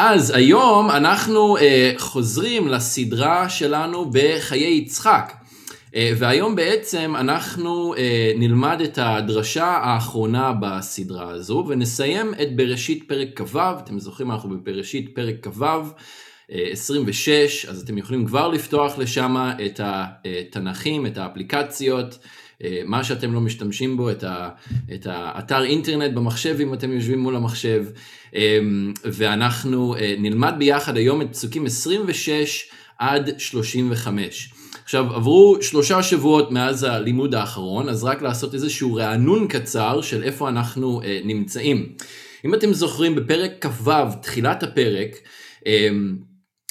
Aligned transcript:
אז 0.00 0.30
היום 0.30 0.90
אנחנו 0.90 1.56
uh, 1.56 1.60
חוזרים 1.98 2.68
לסדרה 2.68 3.48
שלנו 3.48 4.10
בחיי 4.12 4.76
יצחק. 4.76 5.32
Uh, 5.86 5.94
והיום 6.18 6.56
בעצם 6.56 7.14
אנחנו 7.16 7.94
uh, 7.94 7.98
נלמד 8.36 8.80
את 8.80 8.98
הדרשה 9.02 9.66
האחרונה 9.66 10.52
בסדרה 10.52 11.30
הזו 11.30 11.64
ונסיים 11.68 12.34
את 12.42 12.56
בראשית 12.56 13.04
פרק 13.08 13.28
כ"ו, 13.34 13.60
אתם 13.78 13.98
זוכרים 13.98 14.30
אנחנו 14.30 14.50
בבראשית 14.50 15.14
פרק 15.14 15.34
כ"ו, 15.42 15.64
uh, 15.64 16.54
26, 16.72 17.66
אז 17.66 17.82
אתם 17.82 17.98
יכולים 17.98 18.26
כבר 18.26 18.48
לפתוח 18.48 18.98
לשם 18.98 19.36
את 19.66 19.80
התנ"כים, 19.84 21.06
את 21.06 21.18
האפליקציות. 21.18 22.18
מה 22.84 23.04
שאתם 23.04 23.32
לא 23.32 23.40
משתמשים 23.40 23.96
בו, 23.96 24.10
את, 24.10 24.24
ה, 24.24 24.48
את 24.94 25.06
האתר 25.10 25.64
אינטרנט 25.64 26.14
במחשב 26.14 26.56
אם 26.60 26.74
אתם 26.74 26.92
יושבים 26.92 27.18
מול 27.18 27.36
המחשב, 27.36 27.84
אמ, 28.34 28.92
ואנחנו 29.04 29.94
אה, 29.96 30.14
נלמד 30.18 30.54
ביחד 30.58 30.96
היום 30.96 31.22
את 31.22 31.26
פסוקים 31.32 31.66
26 31.66 32.70
עד 32.98 33.38
35. 33.38 34.52
עכשיו 34.84 35.14
עברו 35.14 35.56
שלושה 35.60 36.02
שבועות 36.02 36.50
מאז 36.50 36.82
הלימוד 36.82 37.34
האחרון, 37.34 37.88
אז 37.88 38.04
רק 38.04 38.22
לעשות 38.22 38.54
איזשהו 38.54 38.94
רענון 38.94 39.48
קצר 39.48 40.02
של 40.02 40.22
איפה 40.22 40.48
אנחנו 40.48 41.02
אה, 41.02 41.20
נמצאים. 41.24 41.92
אם 42.44 42.54
אתם 42.54 42.72
זוכרים 42.72 43.14
בפרק 43.14 43.66
כ"ו, 43.66 43.92
תחילת 44.22 44.62
הפרק, 44.62 45.10
אמ, 45.66 46.16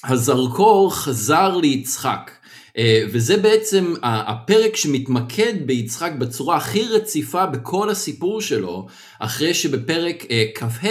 הזרקור 0.04 0.95
חזר 0.95 1.57
ליצחק. 1.57 2.31
אה, 2.77 3.04
וזה 3.08 3.38
בעצם 3.38 3.94
הפרק 4.04 4.76
שמתמקד 4.76 5.54
ביצחק 5.66 6.12
בצורה 6.18 6.58
הכי 6.58 6.88
רציפה 6.88 7.45
בכל 7.45 7.90
הסיפור 7.90 8.41
שלו, 8.41 8.88
אחרי 9.20 9.54
שבפרק 9.54 10.26
אה, 10.31 10.45
כ"ה 10.55 10.88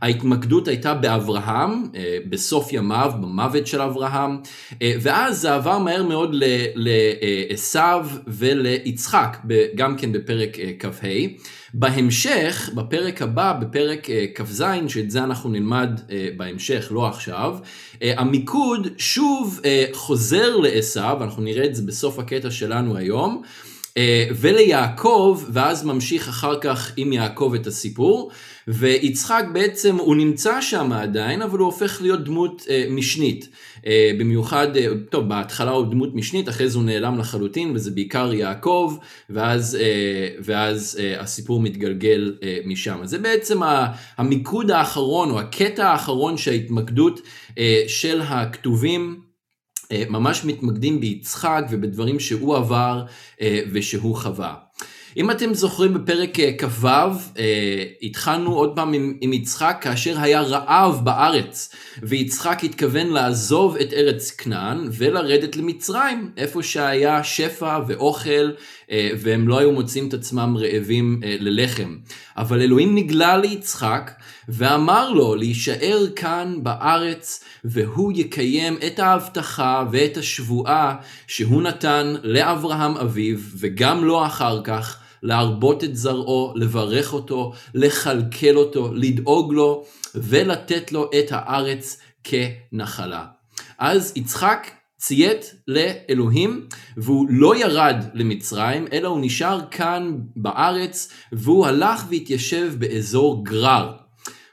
ההתמקדות 0.00 0.68
הייתה 0.68 0.94
באברהם, 0.94 1.82
אה, 1.96 2.18
בסוף 2.28 2.72
ימיו, 2.72 3.12
במוות 3.20 3.66
של 3.66 3.80
אברהם, 3.80 4.38
ואז 4.82 5.40
זה 5.40 5.54
עבר 5.54 5.78
מהר 5.78 6.02
מאוד 6.02 6.34
לעשו 6.74 7.78
וליצחק, 8.26 9.38
גם 9.74 9.96
כן 9.96 10.12
בפרק 10.12 10.56
כ"ה. 10.78 11.06
בהמשך, 11.76 12.70
בפרק 12.74 13.22
הבא, 13.22 13.52
בפרק 13.60 14.08
כ"ז, 14.34 14.64
שאת 14.88 15.10
זה 15.10 15.24
אנחנו 15.24 15.50
נלמד 15.50 16.00
בהמשך, 16.36 16.88
לא 16.90 17.06
עכשיו, 17.06 17.56
המיקוד 18.02 18.88
שוב 18.98 19.60
חוזר 19.92 20.56
לעשו, 20.56 21.20
ואנחנו 21.20 21.42
נראה 21.42 21.64
את 21.64 21.74
זה 21.74 21.82
בסוף 21.82 22.18
הקטע 22.18 22.50
שלנו 22.50 22.96
היום, 22.96 23.42
וליעקב, 24.36 25.42
ואז 25.52 25.84
ממשיך 25.84 26.28
אחר 26.28 26.60
כך 26.60 26.92
עם 26.96 27.12
יעקב 27.12 27.52
את 27.60 27.66
הסיפור, 27.66 28.30
ויצחק 28.68 29.44
בעצם, 29.52 29.96
הוא 29.96 30.16
נמצא 30.16 30.60
שם 30.60 30.92
עדיין, 30.92 31.42
אבל 31.42 31.58
הוא 31.58 31.66
הופך 31.66 32.02
להיות 32.02 32.24
דמות 32.24 32.66
משנית. 32.90 33.48
אה, 33.86 34.10
במיוחד, 34.18 34.76
אה, 34.76 34.86
טוב, 35.10 35.28
בהתחלה 35.28 35.70
הוא 35.70 35.86
דמות 35.86 36.14
משנית, 36.14 36.48
אחרי 36.48 36.68
זה 36.68 36.78
הוא 36.78 36.84
נעלם 36.84 37.18
לחלוטין, 37.18 37.72
וזה 37.74 37.90
בעיקר 37.90 38.34
יעקב, 38.34 38.96
ואז, 39.30 39.78
אה, 39.80 40.28
ואז 40.40 41.00
הסיפור 41.18 41.60
מתגלגל 41.60 42.36
משם. 42.64 42.98
אז 43.02 43.10
זה 43.10 43.18
בעצם 43.18 43.60
המיקוד 44.16 44.70
האחרון, 44.70 45.30
או 45.30 45.40
הקטע 45.40 45.90
האחרון 45.90 46.36
שההתמקדות 46.36 47.20
של 47.86 48.20
הכתובים 48.20 49.20
ממש 49.92 50.44
מתמקדים 50.44 51.00
ביצחק 51.00 51.64
ובדברים 51.70 52.20
שהוא 52.20 52.56
עבר 52.56 53.04
ושהוא 53.72 54.16
חווה. 54.16 54.54
אם 55.16 55.30
אתם 55.30 55.54
זוכרים 55.54 55.94
בפרק 55.94 56.40
אה, 56.40 56.50
כ"ו, 56.58 56.86
אה, 56.86 57.84
התחלנו 58.02 58.54
עוד 58.54 58.76
פעם 58.76 58.92
עם, 58.92 59.14
עם 59.20 59.32
יצחק 59.32 59.78
כאשר 59.80 60.20
היה 60.20 60.40
רעב 60.40 61.00
בארץ, 61.04 61.74
ויצחק 62.02 62.64
התכוון 62.64 63.06
לעזוב 63.06 63.76
את 63.76 63.92
ארץ 63.92 64.30
כנען 64.30 64.88
ולרדת 64.92 65.56
למצרים, 65.56 66.30
איפה 66.36 66.62
שהיה 66.62 67.24
שפע 67.24 67.78
ואוכל, 67.86 68.50
אה, 68.90 69.10
והם 69.18 69.48
לא 69.48 69.58
היו 69.58 69.72
מוצאים 69.72 70.08
את 70.08 70.14
עצמם 70.14 70.56
רעבים 70.58 71.20
ללחם. 71.22 71.96
אבל 72.36 72.60
אלוהים 72.60 72.94
נגלה 72.94 73.36
ליצחק, 73.36 74.10
ואמר 74.48 75.10
לו 75.10 75.34
להישאר 75.34 76.06
כאן 76.16 76.54
בארץ, 76.62 77.44
והוא 77.64 78.12
יקיים 78.14 78.78
את 78.86 78.98
ההבטחה 78.98 79.84
ואת 79.90 80.16
השבועה 80.16 80.96
שהוא 81.26 81.62
נתן 81.62 82.14
לאברהם 82.22 82.96
אביו, 82.96 83.36
וגם 83.58 84.04
לו 84.04 84.26
אחר 84.26 84.60
כך, 84.64 85.03
להרבות 85.24 85.84
את 85.84 85.96
זרעו, 85.96 86.52
לברך 86.56 87.12
אותו, 87.12 87.52
לכלכל 87.74 88.56
אותו, 88.56 88.94
לדאוג 88.94 89.52
לו 89.52 89.84
ולתת 90.14 90.92
לו 90.92 91.10
את 91.18 91.26
הארץ 91.30 91.98
כנחלה. 92.24 93.24
אז 93.78 94.12
יצחק 94.16 94.70
ציית 94.98 95.54
לאלוהים 95.68 96.66
והוא 96.96 97.26
לא 97.30 97.56
ירד 97.56 97.96
למצרים 98.14 98.84
אלא 98.92 99.08
הוא 99.08 99.18
נשאר 99.22 99.60
כאן 99.70 100.16
בארץ 100.36 101.12
והוא 101.32 101.66
הלך 101.66 102.04
והתיישב 102.10 102.74
באזור 102.78 103.44
גרר. 103.44 103.92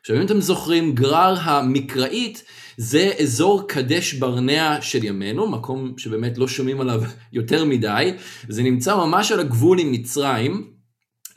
עכשיו 0.02 0.16
אם 0.16 0.22
אתם 0.22 0.42
זוכרים 0.42 0.96
גרר 0.96 1.36
המקראית 1.42 2.44
זה 2.82 3.12
אזור 3.20 3.68
קדש 3.68 4.14
ברנע 4.14 4.82
של 4.82 5.04
ימינו, 5.04 5.48
מקום 5.48 5.94
שבאמת 5.98 6.38
לא 6.38 6.48
שומעים 6.48 6.82
עליו 6.82 7.02
יותר 7.34 7.66
מדי, 7.66 8.12
זה 8.50 8.64
נמצא 8.64 8.96
ממש 8.96 9.32
על 9.32 9.40
הגבול 9.40 9.80
עם 9.80 9.92
מצרים, 9.92 10.68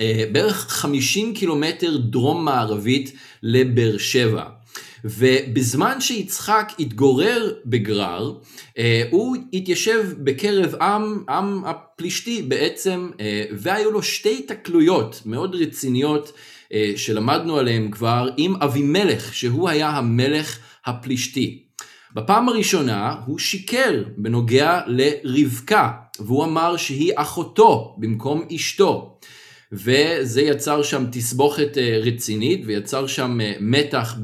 אה, 0.00 0.25
בערך 0.32 0.66
50 0.71 1.34
קילומטר 1.34 1.97
דרום 1.97 2.44
מערבית 2.44 3.12
לבאר 3.43 3.99
שבע. 3.99 4.44
ובזמן 5.05 6.00
שיצחק 6.00 6.72
התגורר 6.78 7.53
בגרר, 7.66 8.34
אה, 8.78 9.03
הוא 9.11 9.37
התיישב 9.53 10.05
בקרב 10.19 10.75
עם, 10.75 11.25
עם 11.28 11.65
הפלישתי 11.65 12.43
בעצם, 12.43 13.11
אה, 13.21 13.44
והיו 13.53 13.91
לו 13.91 14.03
שתי 14.03 14.43
תקלויות 14.43 15.22
מאוד 15.26 15.55
רציניות 15.55 16.32
שלמדנו 16.97 17.59
עליהן 17.59 17.91
כבר 17.91 18.28
עם 18.37 18.56
אבימלך, 18.62 19.34
שהוא 19.34 19.69
היה 19.69 19.88
המלך 19.88 20.59
הפלישתי. 20.87 21.65
בפעם 22.15 22.49
הראשונה 22.49 23.17
הוא 23.27 23.39
שיקר 23.39 24.03
בנוגע 24.17 24.81
לרבקה, 24.87 25.91
והוא 26.19 26.45
אמר 26.45 26.77
שהיא 26.77 27.12
אחותו 27.17 27.97
במקום 27.99 28.43
אשתו. 28.55 29.19
וזה 29.75 30.43
יצר 30.43 30.83
שם 30.83 31.05
תסבוכת 31.12 31.79
אה, 31.79 31.99
רצינית 32.03 32.62
ויצר 32.67 33.07
שם 33.07 33.41
אה, 33.41 33.53
מתח 33.61 34.17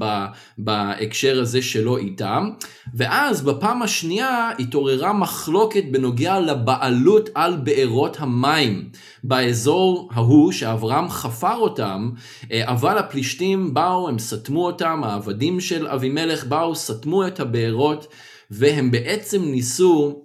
בהקשר 0.58 1.40
הזה 1.40 1.62
שלו 1.62 1.96
איתם. 1.96 2.50
ואז 2.94 3.42
בפעם 3.42 3.82
השנייה 3.82 4.50
התעוררה 4.58 5.12
מחלוקת 5.12 5.84
בנוגע 5.90 6.40
לבעלות 6.40 7.28
על 7.34 7.56
בארות 7.56 8.16
המים 8.20 8.88
באזור 9.24 10.08
ההוא 10.12 10.52
שאברהם 10.52 11.08
חפר 11.08 11.56
אותם, 11.56 12.10
אה, 12.52 12.70
אבל 12.70 12.98
הפלישתים 12.98 13.74
באו, 13.74 14.08
הם 14.08 14.18
סתמו 14.18 14.66
אותם, 14.66 15.00
העבדים 15.04 15.60
של 15.60 15.86
אבימלך 15.86 16.44
באו, 16.44 16.74
סתמו 16.74 17.26
את 17.26 17.40
הבארות, 17.40 18.06
והם 18.50 18.90
בעצם 18.90 19.42
ניסו 19.44 20.22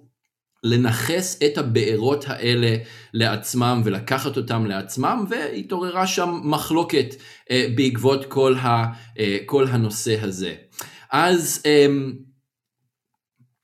לנכס 0.66 1.40
את 1.46 1.58
הבארות 1.58 2.26
האלה 2.28 2.76
לעצמם 3.14 3.82
ולקחת 3.86 4.38
אותם 4.38 4.66
לעצמם 4.66 5.26
והתעוררה 5.30 6.08
שם 6.08 6.40
מחלוקת 6.44 7.16
אה, 7.52 7.68
בעקבות 7.76 8.26
כל, 8.26 8.56
ה, 8.56 8.86
אה, 9.20 9.38
כל 9.46 9.68
הנושא 9.68 10.22
הזה. 10.22 10.54
אז 11.12 11.62
אה, 11.66 11.86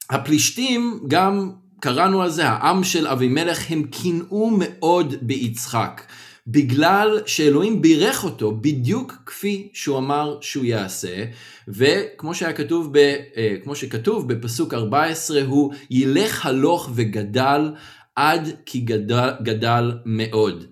הפלישתים 0.10 1.00
גם 1.08 1.52
קראנו 1.80 2.22
על 2.22 2.30
זה 2.30 2.48
העם 2.48 2.84
של 2.84 3.08
אבימלך 3.08 3.72
הם 3.72 3.84
קינאו 3.84 4.50
מאוד 4.60 5.16
ביצחק. 5.22 6.02
בגלל 6.48 7.20
שאלוהים 7.26 7.82
בירך 7.82 8.24
אותו 8.24 8.52
בדיוק 8.52 9.14
כפי 9.26 9.70
שהוא 9.74 9.98
אמר 9.98 10.38
שהוא 10.42 10.66
יעשה, 10.66 11.26
וכמו 11.68 12.36
שהיה 12.36 12.54
כתוב, 12.54 12.90
ב, 12.92 12.98
אה, 12.98 13.56
כמו 13.64 13.76
שכתוב 13.76 14.34
בפסוק 14.34 14.74
14, 14.74 15.42
הוא 15.44 15.74
ילך 15.90 16.46
הלוך 16.46 16.90
וגדל 16.96 17.72
עד 18.16 18.50
כי 18.66 18.80
גדל, 18.80 19.30
גדל 19.44 19.92
מאוד. 20.06 20.66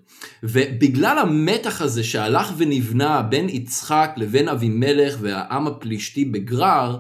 ובגלל 0.44 1.18
המתח 1.18 1.82
הזה 1.82 2.04
שהלך 2.04 2.54
ונבנה 2.58 3.22
בין 3.22 3.50
יצחק 3.50 4.12
לבין 4.18 4.48
אבימלך 4.48 5.18
והעם 5.22 5.68
הפלישתי 5.68 6.26
בגרר, 6.26 6.98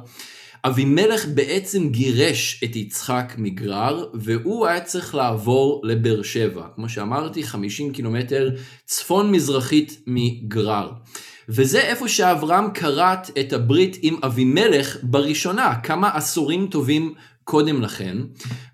אבימלך 0.65 1.25
בעצם 1.33 1.89
גירש 1.89 2.61
את 2.63 2.75
יצחק 2.75 3.33
מגרר, 3.37 4.05
והוא 4.13 4.67
היה 4.67 4.81
צריך 4.81 5.15
לעבור 5.15 5.81
לבאר 5.83 6.21
שבע. 6.21 6.67
כמו 6.75 6.89
שאמרתי, 6.89 7.43
50 7.43 7.91
קילומטר 7.91 8.49
צפון 8.85 9.31
מזרחית 9.31 10.01
מגרר. 10.07 10.91
וזה 11.49 11.81
איפה 11.81 12.07
שאברהם 12.07 12.71
כרת 12.73 13.29
את 13.39 13.53
הברית 13.53 13.97
עם 14.01 14.15
אבימלך 14.23 14.97
בראשונה, 15.03 15.75
כמה 15.83 16.09
עשורים 16.13 16.67
טובים 16.67 17.13
קודם 17.43 17.81
לכן, 17.81 18.17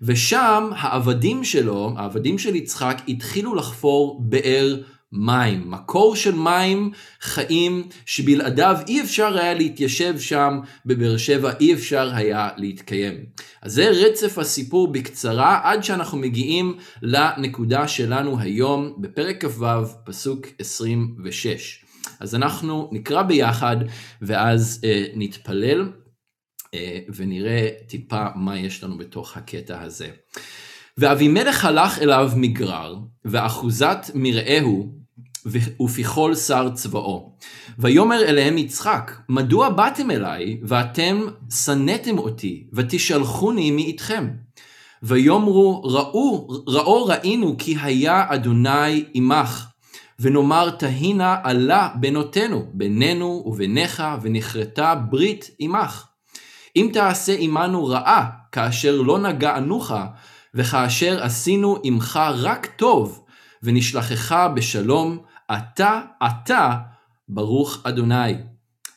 ושם 0.02 0.70
העבדים 0.76 1.44
שלו, 1.44 1.94
העבדים 1.96 2.38
של 2.38 2.54
יצחק, 2.54 3.02
התחילו 3.08 3.54
לחפור 3.54 4.20
באר 4.24 4.76
מים, 5.16 5.70
מקור 5.70 6.16
של 6.16 6.34
מים 6.34 6.90
חיים 7.20 7.88
שבלעדיו 8.06 8.76
אי 8.88 9.00
אפשר 9.00 9.38
היה 9.38 9.54
להתיישב 9.54 10.18
שם 10.18 10.60
בבאר 10.86 11.16
שבע, 11.16 11.52
אי 11.60 11.74
אפשר 11.74 12.10
היה 12.14 12.48
להתקיים. 12.56 13.14
אז 13.62 13.72
זה 13.72 13.88
רצף 13.88 14.38
הסיפור 14.38 14.92
בקצרה 14.92 15.60
עד 15.62 15.84
שאנחנו 15.84 16.18
מגיעים 16.18 16.76
לנקודה 17.02 17.88
שלנו 17.88 18.38
היום 18.40 18.94
בפרק 18.98 19.44
כ"ו 19.44 19.66
פסוק 20.04 20.46
26. 20.58 21.84
אז 22.20 22.34
אנחנו 22.34 22.88
נקרא 22.92 23.22
ביחד 23.22 23.76
ואז 24.22 24.80
אה, 24.84 25.04
נתפלל 25.14 25.92
אה, 26.74 26.98
ונראה 27.16 27.68
טיפה 27.86 28.26
מה 28.34 28.58
יש 28.58 28.84
לנו 28.84 28.98
בתוך 28.98 29.36
הקטע 29.36 29.82
הזה. 29.82 30.08
ואבימלך 30.98 31.64
הלך 31.64 31.98
אליו 31.98 32.30
מגרר, 32.36 32.96
ואחוזת 33.24 34.10
מרעהו, 34.14 35.05
ופיכול 35.46 36.34
שר 36.34 36.68
צבאו. 36.74 37.32
ויאמר 37.78 38.22
אליהם 38.22 38.58
יצחק, 38.58 39.12
מדוע 39.28 39.68
באתם 39.68 40.10
אליי, 40.10 40.60
ואתם 40.62 41.20
שנאתם 41.64 42.18
אותי, 42.18 42.66
ותשלחוני 42.72 43.70
מאיתכם? 43.70 44.28
ויאמרו, 45.02 45.82
ראו, 45.84 46.48
ראו 46.66 47.06
ראינו 47.06 47.54
כי 47.58 47.76
היה 47.82 48.26
אדוני 48.28 49.04
עמך, 49.14 49.66
ונאמר 50.20 50.70
תהינה 50.70 51.36
עלה 51.42 51.88
בנותינו, 52.00 52.66
בינינו 52.72 53.42
וביניך, 53.46 54.02
ונכרתה 54.22 54.94
ברית 54.94 55.50
עמך. 55.58 56.06
אם 56.76 56.90
תעשה 56.92 57.36
עמנו 57.38 57.86
רעה, 57.86 58.26
כאשר 58.52 59.00
לא 59.00 59.18
נגענוך, 59.18 59.92
וכאשר 60.54 61.22
עשינו 61.22 61.78
עמך 61.82 62.20
רק 62.34 62.66
טוב, 62.66 63.22
ונשלחך 63.62 64.48
בשלום, 64.54 65.18
אתה, 65.52 66.00
אתה, 66.26 66.76
ברוך 67.28 67.78
אדוני. 67.84 68.34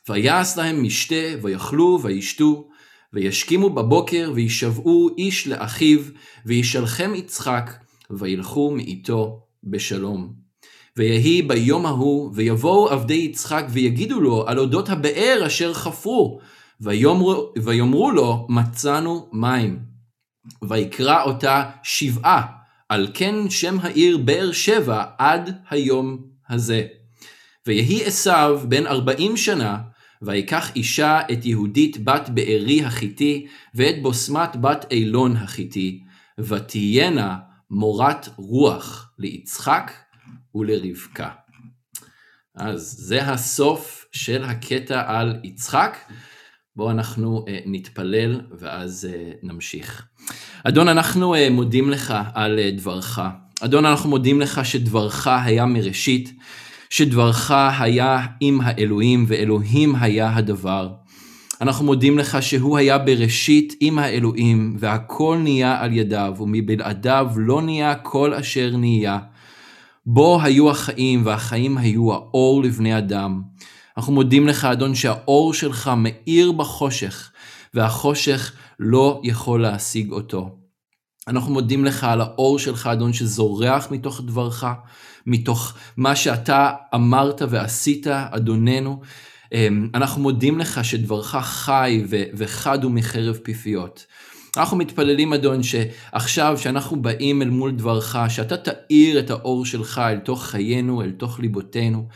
ויעש 0.09 0.57
להם 0.57 0.83
משתה, 0.83 1.15
ויאכלו, 1.41 1.99
וישתו, 2.03 2.69
וישכימו 3.13 3.69
בבוקר, 3.69 4.31
וישבעו 4.35 5.09
איש 5.17 5.47
לאחיו, 5.47 5.99
וישלחם 6.45 7.11
יצחק, 7.15 7.71
וילכו 8.09 8.71
מאיתו 8.71 9.39
בשלום. 9.63 10.33
ויהי 10.97 11.41
ביום 11.41 11.85
ההוא, 11.85 12.31
ויבואו 12.33 12.89
עבדי 12.89 13.13
יצחק, 13.13 13.65
ויגידו 13.69 14.21
לו 14.21 14.47
על 14.47 14.59
אודות 14.59 14.89
הבאר 14.89 15.43
אשר 15.47 15.73
חפרו, 15.73 16.39
ויאמרו, 16.81 17.53
ויאמרו 17.63 18.11
לו, 18.11 18.47
מצאנו 18.49 19.29
מים. 19.33 19.79
ויקרא 20.69 21.23
אותה 21.23 21.69
שבעה, 21.83 22.45
על 22.89 23.07
כן 23.13 23.49
שם 23.49 23.77
העיר 23.81 24.17
באר 24.17 24.51
שבע 24.51 25.03
עד 25.17 25.57
היום 25.69 26.17
הזה. 26.49 26.87
ויהי 27.67 28.05
עשיו 28.05 28.61
בן 28.67 28.87
ארבעים 28.87 29.37
שנה, 29.37 29.77
ויקח 30.21 30.75
אישה 30.75 31.21
את 31.31 31.45
יהודית 31.45 32.03
בת 32.03 32.29
בארי 32.29 32.83
החיתי, 32.83 33.47
ואת 33.75 34.01
בוסמת 34.01 34.55
בת 34.55 34.85
אילון 34.91 35.35
החיתי, 35.35 36.03
ותהיינה 36.39 37.37
מורת 37.69 38.29
רוח 38.37 39.11
ליצחק 39.17 39.91
ולרבקה. 40.55 41.29
אז 42.55 42.95
זה 42.99 43.23
הסוף 43.23 44.05
של 44.11 44.43
הקטע 44.43 45.03
על 45.07 45.39
יצחק. 45.43 45.97
בואו 46.75 46.91
אנחנו 46.91 47.45
uh, 47.47 47.51
נתפלל 47.65 48.41
ואז 48.59 49.07
uh, 49.11 49.37
נמשיך. 49.43 50.07
אדון, 50.63 50.87
אנחנו 50.87 51.35
uh, 51.35 51.37
מודים 51.51 51.89
לך 51.89 52.13
על 52.33 52.59
uh, 52.59 52.77
דברך. 52.77 53.19
אדון, 53.61 53.85
אנחנו 53.85 54.09
מודים 54.09 54.41
לך 54.41 54.65
שדברך 54.65 55.27
היה 55.27 55.65
מראשית, 55.65 56.33
שדברך 56.89 57.51
היה 57.79 58.25
עם 58.39 58.61
האלוהים 58.61 59.25
ואלוהים 59.27 59.95
היה 59.95 60.35
הדבר. 60.35 60.89
אנחנו 61.61 61.85
מודים 61.85 62.19
לך 62.19 62.37
שהוא 62.41 62.77
היה 62.77 62.97
בראשית 62.97 63.75
עם 63.79 63.99
האלוהים, 63.99 64.75
והכל 64.79 65.37
נהיה 65.43 65.81
על 65.81 65.93
ידיו, 65.93 66.35
ומבלעדיו 66.39 67.27
לא 67.35 67.61
נהיה 67.61 67.95
כל 67.95 68.33
אשר 68.33 68.77
נהיה. 68.77 69.19
בו 70.05 70.41
היו 70.41 70.71
החיים, 70.71 71.25
והחיים 71.25 71.77
היו 71.77 72.13
האור 72.13 72.63
לבני 72.63 72.97
אדם. 72.97 73.41
אנחנו 73.97 74.13
מודים 74.13 74.47
לך, 74.47 74.65
אדון, 74.65 74.95
שהאור 74.95 75.53
שלך 75.53 75.91
מאיר 75.97 76.51
בחושך, 76.51 77.31
והחושך 77.73 78.53
לא 78.79 79.21
יכול 79.23 79.61
להשיג 79.61 80.11
אותו. 80.11 80.58
אנחנו 81.29 81.53
מודים 81.53 81.85
לך 81.85 82.03
על 82.03 82.21
האור 82.21 82.59
שלך, 82.59 82.87
אדון, 82.87 83.13
שזורח 83.13 83.87
מתוך 83.91 84.21
דברך, 84.25 84.65
מתוך 85.27 85.73
מה 85.97 86.15
שאתה 86.15 86.71
אמרת 86.95 87.41
ועשית, 87.49 88.07
אדוננו. 88.07 89.01
אמ, 89.53 89.89
אנחנו 89.93 90.21
מודים 90.21 90.59
לך 90.59 90.85
שדברך 90.85 91.35
חי 91.35 92.03
וחד 92.33 92.83
הוא 92.83 92.91
מחרב 92.91 93.35
פיפיות. 93.43 94.05
אנחנו 94.57 94.77
מתפללים, 94.77 95.33
אדון, 95.33 95.63
שעכשיו 95.63 96.57
שאנחנו 96.57 97.01
באים 97.01 97.41
אל 97.41 97.49
מול 97.49 97.71
דברך, 97.71 98.15
שאתה 98.29 98.57
תאיר 98.57 99.19
את 99.19 99.29
האור 99.29 99.65
שלך 99.65 100.01
אל 100.05 100.19
תוך 100.19 100.45
חיינו, 100.45 101.01
אל 101.01 101.11
תוך 101.11 101.39
ליבותינו. 101.39 102.07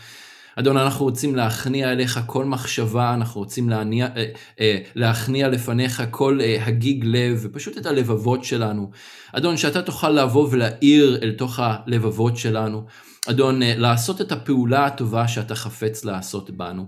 אדון, 0.55 0.77
אנחנו 0.77 1.05
רוצים 1.05 1.35
להכניע 1.35 1.91
אליך 1.91 2.19
כל 2.25 2.45
מחשבה, 2.45 3.13
אנחנו 3.13 3.41
רוצים 3.41 3.69
להניע, 3.69 4.07
אה, 4.15 4.25
אה, 4.59 4.77
להכניע 4.95 5.47
לפניך 5.47 6.03
כל 6.11 6.39
אה, 6.41 6.65
הגיג 6.65 7.03
לב, 7.05 7.39
ופשוט 7.43 7.77
את 7.77 7.85
הלבבות 7.85 8.43
שלנו. 8.43 8.91
אדון, 9.33 9.57
שאתה 9.57 9.81
תוכל 9.81 10.09
לבוא 10.09 10.47
ולהאיר 10.51 11.19
אל 11.21 11.31
תוך 11.31 11.59
הלבבות 11.59 12.37
שלנו. 12.37 12.85
אדון, 13.29 13.63
אה, 13.63 13.73
לעשות 13.77 14.21
את 14.21 14.31
הפעולה 14.31 14.85
הטובה 14.85 15.27
שאתה 15.27 15.55
חפץ 15.55 16.05
לעשות 16.05 16.49
בנו. 16.49 16.87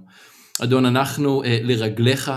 אדון, 0.63 0.85
אנחנו 0.85 1.43
אה, 1.43 1.59
לרגליך. 1.63 2.31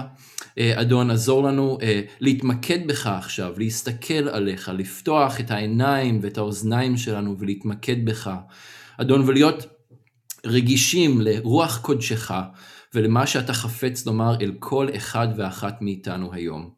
אה, 0.58 0.80
אדון, 0.80 1.10
עזור 1.10 1.42
לנו 1.42 1.78
אה, 1.82 2.00
להתמקד 2.20 2.86
בך 2.86 3.06
עכשיו, 3.06 3.52
להסתכל 3.56 4.28
עליך, 4.28 4.70
לפתוח 4.75 5.40
את 5.40 5.50
העיניים 5.50 6.19
ואת 6.22 6.38
האוזניים 6.38 6.96
שלנו 6.96 7.36
ולהתמקד 7.38 8.04
בך. 8.04 8.30
אדון, 8.96 9.22
ולהיות 9.26 9.66
רגישים 10.46 11.20
לרוח 11.20 11.79
קודשך 11.79 12.32
ולמה 12.94 13.26
שאתה 13.26 13.52
חפץ 13.52 14.06
לומר 14.06 14.40
אל 14.40 14.52
כל 14.58 14.88
אחד 14.96 15.29
ואחת 15.37 15.82
מאיתנו 15.82 16.32
היום. 16.32 16.70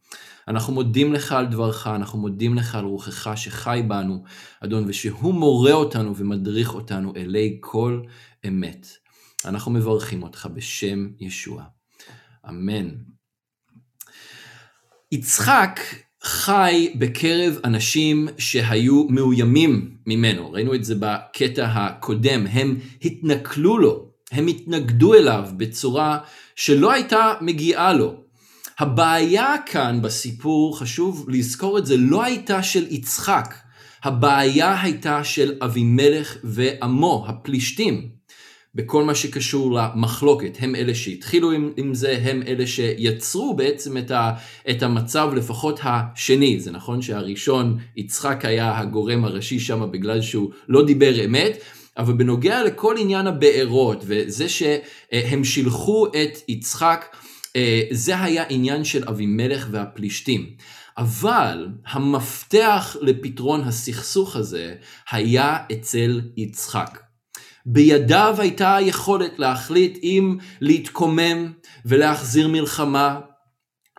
אנחנו 0.48 0.72
מודים 0.72 1.12
לך 1.12 1.32
על 1.32 1.46
דברך, 1.46 1.86
אנחנו 1.86 2.18
מודים 2.18 2.54
לך 2.54 2.74
על 2.74 2.84
רוחך 2.84 3.32
שחי 3.36 3.82
בנו, 3.88 4.24
אדון, 4.64 4.84
ושהוא 4.88 5.34
מורה 5.34 5.72
אותנו 5.72 6.16
ומדריך 6.16 6.74
אותנו 6.74 7.12
אלי 7.16 7.58
כל 7.60 8.02
אמת. 8.48 8.86
אנחנו 9.44 9.72
מברכים 9.72 10.22
אותך 10.22 10.48
בשם 10.54 11.08
ישוע. 11.20 11.64
אמן. 12.48 12.88
יצחק 15.12 15.80
חי 16.22 16.92
בקרב 16.94 17.58
אנשים 17.64 18.28
שהיו 18.38 19.04
מאוימים 19.08 19.90
ממנו. 20.06 20.52
ראינו 20.52 20.74
את 20.74 20.84
זה 20.84 20.94
בקטע 21.00 21.66
הקודם. 21.66 22.46
הם 22.46 22.78
התנכלו 23.04 23.78
לו, 23.78 24.06
הם 24.32 24.46
התנגדו 24.46 25.14
אליו 25.14 25.48
בצורה 25.56 26.18
שלא 26.56 26.92
הייתה 26.92 27.32
מגיעה 27.40 27.92
לו. 27.92 28.14
הבעיה 28.78 29.54
כאן 29.66 30.02
בסיפור, 30.02 30.78
חשוב 30.78 31.26
לזכור 31.28 31.78
את 31.78 31.86
זה, 31.86 31.96
לא 31.96 32.22
הייתה 32.22 32.62
של 32.62 32.86
יצחק. 32.90 33.54
הבעיה 34.04 34.82
הייתה 34.82 35.24
של 35.24 35.54
אבימלך 35.62 36.36
ועמו, 36.44 37.24
הפלישתים. 37.28 38.19
בכל 38.74 39.04
מה 39.04 39.14
שקשור 39.14 39.72
למחלוקת. 39.72 40.56
הם 40.60 40.74
אלה 40.74 40.94
שהתחילו 40.94 41.50
עם, 41.50 41.72
עם 41.76 41.94
זה, 41.94 42.18
הם 42.22 42.42
אלה 42.46 42.66
שיצרו 42.66 43.56
בעצם 43.56 43.96
את, 43.96 44.10
ה, 44.10 44.32
את 44.70 44.82
המצב 44.82 45.30
לפחות 45.36 45.80
השני. 45.82 46.60
זה 46.60 46.70
נכון 46.70 47.02
שהראשון, 47.02 47.78
יצחק 47.96 48.44
היה 48.44 48.78
הגורם 48.78 49.24
הראשי 49.24 49.60
שם 49.60 49.90
בגלל 49.90 50.20
שהוא 50.20 50.50
לא 50.68 50.84
דיבר 50.84 51.24
אמת, 51.24 51.58
אבל 51.98 52.12
בנוגע 52.12 52.64
לכל 52.64 52.94
עניין 52.98 53.26
הבארות 53.26 54.04
וזה 54.06 54.48
שהם 54.48 55.44
שילחו 55.44 56.06
את 56.06 56.38
יצחק, 56.48 57.16
אה, 57.56 57.82
זה 57.90 58.20
היה 58.22 58.44
עניין 58.48 58.84
של 58.84 59.04
אבימלך 59.08 59.68
והפלישתים. 59.70 60.46
אבל 60.98 61.68
המפתח 61.86 62.96
לפתרון 63.00 63.60
הסכסוך 63.60 64.36
הזה 64.36 64.74
היה 65.10 65.56
אצל 65.72 66.20
יצחק. 66.36 67.09
בידיו 67.66 68.34
הייתה 68.38 68.76
היכולת 68.76 69.38
להחליט 69.38 69.98
אם 70.02 70.36
להתקומם 70.60 71.52
ולהחזיר 71.84 72.48
מלחמה, 72.48 73.20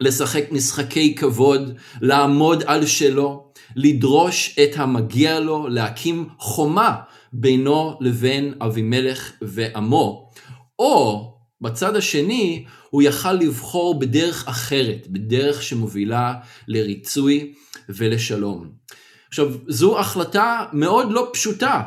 לשחק 0.01 0.51
משחקי 0.51 1.15
כבוד, 1.15 1.73
לעמוד 2.01 2.63
על 2.65 2.85
שלו, 2.85 3.51
לדרוש 3.75 4.59
את 4.63 4.69
המגיע 4.75 5.39
לו, 5.39 5.67
להקים 5.67 6.29
חומה 6.37 6.95
בינו 7.33 7.97
לבין 8.01 8.53
אבימלך 8.61 9.31
ועמו, 9.41 10.29
או 10.79 11.27
בצד 11.61 11.95
השני 11.95 12.65
הוא 12.89 13.01
יכל 13.01 13.33
לבחור 13.33 13.99
בדרך 13.99 14.47
אחרת, 14.47 15.07
בדרך 15.07 15.63
שמובילה 15.63 16.33
לריצוי 16.67 17.53
ולשלום. 17.89 18.71
עכשיו, 19.29 19.47
זו 19.67 19.99
החלטה 19.99 20.65
מאוד 20.73 21.11
לא 21.11 21.29
פשוטה 21.33 21.81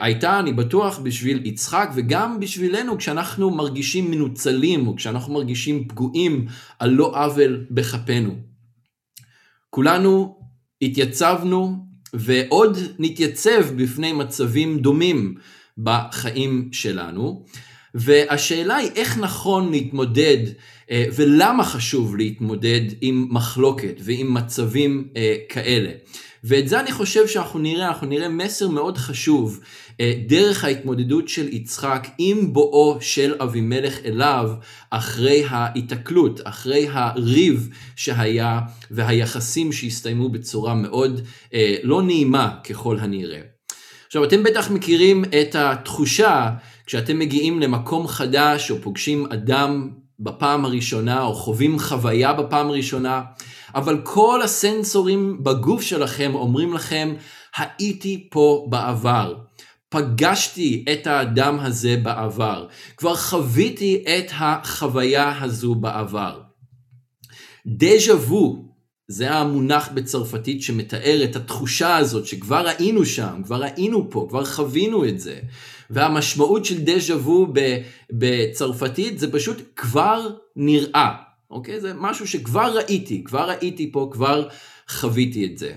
הייתה, 0.00 0.38
אני 0.40 0.52
בטוח, 0.52 0.98
בשביל 0.98 1.46
יצחק 1.46 1.90
וגם 1.94 2.40
בשבילנו 2.40 2.98
כשאנחנו 2.98 3.50
מרגישים 3.50 4.10
מנוצלים 4.10 4.86
או 4.86 4.96
כשאנחנו 4.96 5.34
מרגישים 5.34 5.88
פגועים 5.88 6.46
על 6.78 6.90
לא 6.90 7.24
עוול 7.24 7.66
בכפינו. 7.70 8.34
כולנו 9.70 10.38
התייצבנו 10.82 11.76
ועוד 12.14 12.78
נתייצב 12.98 13.66
בפני 13.76 14.12
מצבים 14.12 14.78
דומים 14.78 15.34
בחיים 15.78 16.68
שלנו. 16.72 17.44
והשאלה 17.94 18.76
היא 18.76 18.90
איך 18.96 19.18
נכון 19.18 19.70
להתמודד 19.70 20.38
אה, 20.90 21.04
ולמה 21.14 21.64
חשוב 21.64 22.16
להתמודד 22.16 22.80
עם 23.00 23.28
מחלוקת 23.30 23.94
ועם 24.00 24.34
מצבים 24.34 25.08
אה, 25.16 25.36
כאלה. 25.48 25.90
ואת 26.44 26.68
זה 26.68 26.80
אני 26.80 26.92
חושב 26.92 27.26
שאנחנו 27.26 27.58
נראה, 27.58 27.88
אנחנו 27.88 28.06
נראה 28.06 28.28
מסר 28.28 28.68
מאוד 28.68 28.98
חשוב 28.98 29.60
אה, 30.00 30.12
דרך 30.26 30.64
ההתמודדות 30.64 31.28
של 31.28 31.48
יצחק 31.48 32.08
עם 32.18 32.52
בואו 32.52 32.98
של 33.00 33.34
אבימלך 33.42 33.98
אליו 34.04 34.50
אחרי 34.90 35.44
ההיתקלות, 35.48 36.40
אחרי 36.44 36.86
הריב 36.90 37.68
שהיה 37.96 38.60
והיחסים 38.90 39.72
שהסתיימו 39.72 40.28
בצורה 40.28 40.74
מאוד 40.74 41.20
לא 41.82 42.02
נעימה 42.02 42.56
ככל 42.64 42.98
הנראה. 42.98 43.40
עכשיו 44.06 44.24
אתם 44.24 44.42
בטח 44.42 44.70
מכירים 44.70 45.24
את 45.24 45.54
התחושה 45.54 46.50
כשאתם 46.86 47.18
מגיעים 47.18 47.60
למקום 47.60 48.08
חדש 48.08 48.70
או 48.70 48.76
פוגשים 48.82 49.26
אדם 49.32 49.90
בפעם 50.20 50.64
הראשונה 50.64 51.22
או 51.22 51.34
חווים 51.34 51.78
חוויה 51.78 52.32
בפעם 52.32 52.68
הראשונה, 52.68 53.22
אבל 53.74 54.00
כל 54.04 54.42
הסנסורים 54.42 55.44
בגוף 55.44 55.82
שלכם 55.82 56.34
אומרים 56.34 56.74
לכם, 56.74 57.14
הייתי 57.56 58.28
פה 58.30 58.66
בעבר. 58.68 59.34
פגשתי 59.88 60.84
את 60.92 61.06
האדם 61.06 61.60
הזה 61.60 61.96
בעבר, 62.02 62.66
כבר 62.96 63.16
חוויתי 63.16 64.04
את 64.18 64.30
החוויה 64.32 65.42
הזו 65.42 65.74
בעבר. 65.74 66.40
דז'ה 67.66 68.14
וו 68.14 68.68
זה 69.08 69.30
המונח 69.30 69.88
בצרפתית 69.94 70.62
שמתאר 70.62 71.24
את 71.24 71.36
התחושה 71.36 71.96
הזאת 71.96 72.26
שכבר 72.26 72.68
היינו 72.78 73.06
שם, 73.06 73.42
כבר 73.44 73.62
היינו 73.62 74.10
פה, 74.10 74.26
כבר 74.28 74.44
חווינו 74.44 75.04
את 75.04 75.20
זה. 75.20 75.38
והמשמעות 75.90 76.64
של 76.64 76.84
דז'ה 76.84 77.16
וו 77.16 77.46
בצרפתית 78.12 79.18
זה 79.18 79.32
פשוט 79.32 79.62
כבר 79.76 80.28
נראה, 80.56 81.14
אוקיי? 81.50 81.80
זה 81.80 81.92
משהו 81.96 82.26
שכבר 82.26 82.76
ראיתי, 82.76 83.24
כבר 83.24 83.48
ראיתי 83.48 83.92
פה, 83.92 84.08
כבר 84.12 84.48
חוויתי 84.88 85.44
את 85.44 85.58
זה. 85.58 85.72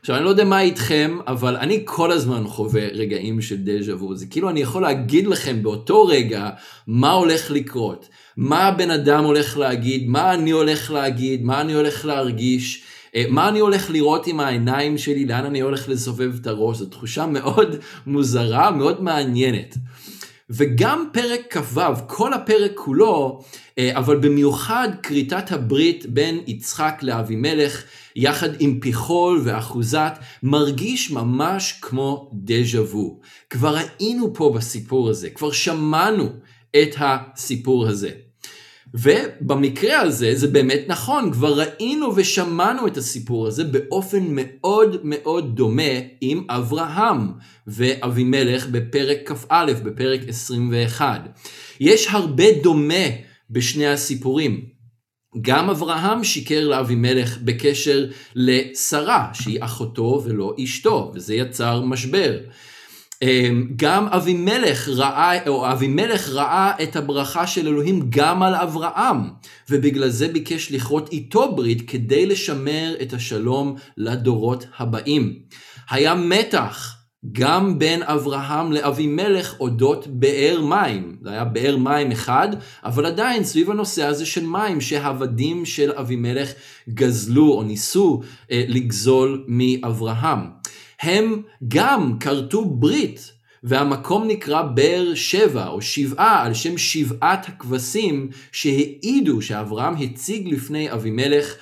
עכשיו 0.00 0.16
אני 0.16 0.24
לא 0.24 0.30
יודע 0.30 0.44
מה 0.44 0.60
איתכם, 0.60 1.18
אבל 1.26 1.56
אני 1.56 1.82
כל 1.84 2.12
הזמן 2.12 2.44
חווה 2.46 2.88
רגעים 2.88 3.42
של 3.42 3.56
דז'ה 3.56 3.96
וו, 3.96 4.16
זה 4.16 4.26
כאילו 4.26 4.50
אני 4.50 4.60
יכול 4.60 4.82
להגיד 4.82 5.26
לכם 5.26 5.62
באותו 5.62 6.06
רגע 6.06 6.50
מה 6.86 7.12
הולך 7.12 7.50
לקרות, 7.50 8.08
מה 8.36 8.64
הבן 8.64 8.90
אדם 8.90 9.24
הולך 9.24 9.58
להגיד, 9.58 10.08
מה 10.08 10.34
אני 10.34 10.50
הולך 10.50 10.90
להגיד, 10.90 11.44
מה 11.44 11.60
אני 11.60 11.72
הולך 11.72 12.04
להרגיש, 12.04 12.82
אה, 13.14 13.24
מה 13.28 13.48
אני 13.48 13.58
הולך 13.58 13.90
לראות 13.90 14.26
עם 14.26 14.40
העיניים 14.40 14.98
שלי, 14.98 15.24
לאן 15.26 15.44
אני 15.44 15.60
הולך 15.60 15.88
לסובב 15.88 16.32
את 16.40 16.46
הראש, 16.46 16.76
זו 16.76 16.86
תחושה 16.86 17.26
מאוד 17.26 17.76
מוזרה, 18.06 18.70
מאוד 18.70 19.02
מעניינת. 19.02 19.76
וגם 20.50 21.08
פרק 21.12 21.40
כ"ו, 21.50 21.80
כל 22.06 22.32
הפרק 22.32 22.72
כולו, 22.74 23.42
אה, 23.78 23.98
אבל 23.98 24.16
במיוחד 24.16 24.88
כריתת 25.02 25.52
הברית 25.52 26.06
בין 26.06 26.40
יצחק 26.46 26.98
לאבימלך, 27.02 27.84
יחד 28.16 28.48
עם 28.58 28.80
פיחול 28.80 29.40
ואחוזת, 29.44 30.12
מרגיש 30.42 31.10
ממש 31.10 31.78
כמו 31.82 32.30
דז'ה 32.34 32.82
וו. 32.82 33.20
כבר 33.50 33.76
היינו 33.76 34.34
פה 34.34 34.52
בסיפור 34.56 35.10
הזה, 35.10 35.30
כבר 35.30 35.52
שמענו 35.52 36.28
את 36.82 36.94
הסיפור 36.98 37.88
הזה. 37.88 38.10
ובמקרה 38.94 40.00
הזה 40.00 40.34
זה 40.34 40.48
באמת 40.48 40.80
נכון, 40.88 41.32
כבר 41.32 41.60
ראינו 41.60 42.16
ושמענו 42.16 42.86
את 42.86 42.96
הסיפור 42.96 43.46
הזה 43.46 43.64
באופן 43.64 44.26
מאוד 44.30 44.96
מאוד 45.04 45.56
דומה 45.56 45.92
עם 46.20 46.44
אברהם 46.48 47.32
ואבימלך 47.66 48.66
בפרק 48.66 49.18
כ"א, 49.32 49.72
בפרק 49.84 50.20
21. 50.28 51.20
יש 51.80 52.08
הרבה 52.10 52.44
דומה 52.62 53.04
בשני 53.50 53.86
הסיפורים. 53.86 54.64
גם 55.40 55.70
אברהם 55.70 56.24
שיקר 56.24 56.68
לאבימלך 56.68 57.38
בקשר 57.44 58.06
לשרה, 58.34 59.30
שהיא 59.32 59.64
אחותו 59.64 60.22
ולא 60.24 60.54
אשתו, 60.64 61.12
וזה 61.14 61.34
יצר 61.34 61.80
משבר. 61.80 62.38
אמ, 63.22 63.66
גם 63.76 64.06
אבימלך 64.08 64.88
ראה, 64.88 65.48
או 65.48 65.72
אבימלך 65.72 66.28
ראה 66.28 66.72
את 66.82 66.96
הברכה 66.96 67.46
של 67.46 67.66
אלוהים 67.66 68.06
גם 68.08 68.42
על 68.42 68.54
אברהם, 68.54 69.30
ובגלל 69.70 70.08
זה 70.08 70.28
ביקש 70.28 70.72
לכרות 70.72 71.12
איתו 71.12 71.56
ברית 71.56 71.90
כדי 71.90 72.26
לשמר 72.26 72.94
את 73.02 73.12
השלום 73.12 73.76
לדורות 73.96 74.66
הבאים. 74.78 75.38
היה 75.90 76.14
מתח 76.14 76.96
גם 77.32 77.78
בין 77.78 78.02
אברהם 78.02 78.72
לאבימלך 78.72 79.54
אודות 79.60 80.06
באר 80.06 80.60
מים. 80.60 81.16
זה 81.22 81.30
היה 81.30 81.44
באר 81.44 81.76
מים 81.76 82.12
אחד, 82.12 82.48
אבל 82.84 83.06
עדיין 83.06 83.44
סביב 83.44 83.70
הנושא 83.70 84.04
הזה 84.04 84.26
של 84.26 84.46
מים 84.46 84.80
שהעבדים 84.80 85.66
של 85.66 85.92
אבימלך 85.92 86.52
גזלו 86.88 87.52
או 87.52 87.62
ניסו 87.62 88.20
אה, 88.50 88.64
לגזול 88.68 89.44
מאברהם. 89.48 90.59
הם 91.00 91.42
גם 91.68 92.16
כרתו 92.20 92.64
ברית, 92.64 93.32
והמקום 93.62 94.28
נקרא 94.28 94.62
באר 94.62 95.14
שבע 95.14 95.68
או 95.68 95.82
שבעה 95.82 96.44
על 96.44 96.54
שם 96.54 96.78
שבעת 96.78 97.48
הכבשים 97.48 98.28
שהעידו 98.52 99.42
שאברהם 99.42 99.94
הציג 99.96 100.48
לפני 100.48 100.92
אבימלך 100.92 101.54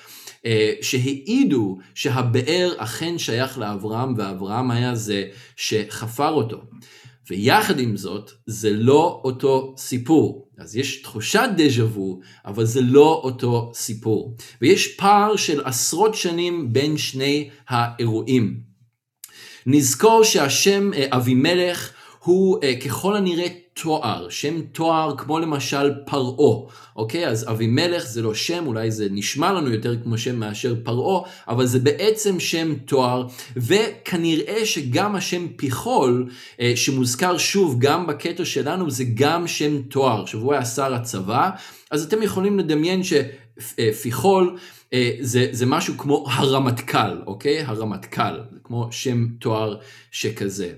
אה, 0.46 0.72
שהעידו 0.82 1.78
שהבאר 1.94 2.74
אכן 2.76 3.18
שייך 3.18 3.58
לאברהם 3.58 4.14
ואברהם 4.16 4.70
היה 4.70 4.94
זה 4.94 5.24
שחפר 5.56 6.30
אותו. 6.30 6.60
ויחד 7.30 7.80
עם 7.80 7.96
זאת, 7.96 8.30
זה 8.46 8.70
לא 8.70 9.20
אותו 9.24 9.74
סיפור. 9.78 10.48
אז 10.58 10.76
יש 10.76 11.02
תחושת 11.02 11.48
דז'ה 11.56 11.84
וו, 11.84 12.20
אבל 12.46 12.64
זה 12.64 12.80
לא 12.80 13.20
אותו 13.24 13.70
סיפור. 13.74 14.36
ויש 14.62 14.96
פער 14.96 15.36
של 15.36 15.60
עשרות 15.64 16.14
שנים 16.14 16.72
בין 16.72 16.96
שני 16.96 17.50
האירועים. 17.68 18.67
נזכור 19.70 20.24
שהשם 20.24 20.90
אה, 20.94 21.06
אבימלך 21.10 21.90
הוא 22.24 22.58
אה, 22.62 22.80
ככל 22.80 23.16
הנראה 23.16 23.46
תואר, 23.82 24.28
שם 24.28 24.60
תואר 24.60 25.14
כמו 25.18 25.38
למשל 25.38 25.92
פרעה, 26.06 26.70
אוקיי? 26.96 27.28
אז 27.28 27.50
אבימלך 27.50 28.06
זה 28.06 28.22
לא 28.22 28.34
שם, 28.34 28.66
אולי 28.66 28.90
זה 28.90 29.06
נשמע 29.10 29.52
לנו 29.52 29.70
יותר 29.70 29.96
כמו 30.02 30.18
שם 30.18 30.36
מאשר 30.36 30.74
פרעה, 30.84 31.22
אבל 31.48 31.66
זה 31.66 31.78
בעצם 31.78 32.40
שם 32.40 32.74
תואר, 32.74 33.26
וכנראה 33.56 34.66
שגם 34.66 35.14
השם 35.14 35.48
פיחול, 35.56 36.30
אה, 36.60 36.72
שמוזכר 36.76 37.38
שוב 37.38 37.76
גם 37.78 38.06
בקטע 38.06 38.44
שלנו, 38.44 38.90
זה 38.90 39.04
גם 39.14 39.46
שם 39.46 39.82
תואר, 39.82 40.22
עכשיו 40.22 40.40
הוא 40.40 40.52
היה 40.52 40.64
שר 40.64 40.94
הצבא, 40.94 41.50
אז 41.90 42.04
אתם 42.04 42.22
יכולים 42.22 42.58
לדמיין 42.58 43.02
שפיחול 43.02 43.47
אה, 44.92 45.10
זה, 45.20 45.48
זה 45.50 45.66
משהו 45.66 45.98
כמו 45.98 46.26
הרמטכ"ל, 46.30 47.22
אוקיי? 47.26 47.62
הרמטכ"ל, 47.62 48.40
זה 48.52 48.58
כמו 48.64 48.88
שם 48.90 49.26
תואר 49.38 49.76
שכזה. 50.12 50.72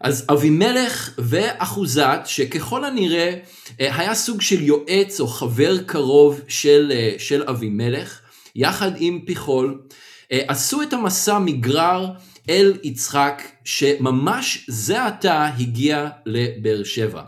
אז 0.00 0.26
אבימלך 0.32 1.14
ואחוזת, 1.18 2.20
שככל 2.24 2.84
הנראה 2.84 3.34
אה, 3.80 3.96
היה 3.96 4.14
סוג 4.14 4.40
של 4.40 4.62
יועץ 4.62 5.20
או 5.20 5.26
חבר 5.26 5.78
קרוב 5.82 6.40
של, 6.48 6.92
אה, 6.94 7.14
של 7.18 7.42
אבימלך, 7.42 8.20
יחד 8.56 8.92
עם 8.96 9.20
פיחול, 9.26 9.82
עשו 10.30 10.82
את 10.82 10.92
המסע 10.92 11.38
מגרר 11.38 12.06
אל 12.50 12.78
יצחק, 12.82 13.42
שממש 13.64 14.64
זה 14.68 15.06
עתה 15.06 15.46
הגיע 15.58 16.08
לבאר 16.26 16.84
שבע. 16.84 17.22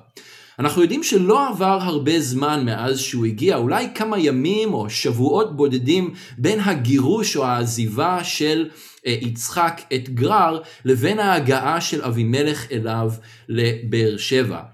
אנחנו 0.59 0.83
יודעים 0.83 1.03
שלא 1.03 1.49
עבר 1.49 1.79
הרבה 1.83 2.21
זמן 2.21 2.65
מאז 2.65 2.99
שהוא 2.99 3.27
הגיע, 3.27 3.57
אולי 3.57 3.89
כמה 3.95 4.19
ימים 4.19 4.75
או 4.75 4.91
שבועות 4.91 5.57
בודדים 5.57 6.15
בין 6.39 6.61
הגירוש 6.61 7.37
או 7.37 7.45
העזיבה 7.45 8.25
של 8.25 8.69
אה, 9.07 9.17
יצחק 9.21 9.81
את 9.95 10.09
גרר 10.09 10.61
לבין 10.85 11.19
ההגעה 11.19 11.81
של 11.81 12.03
אבימלך 12.03 12.73
אליו 12.73 13.11
לבאר 13.49 14.17
שבע. 14.17 14.74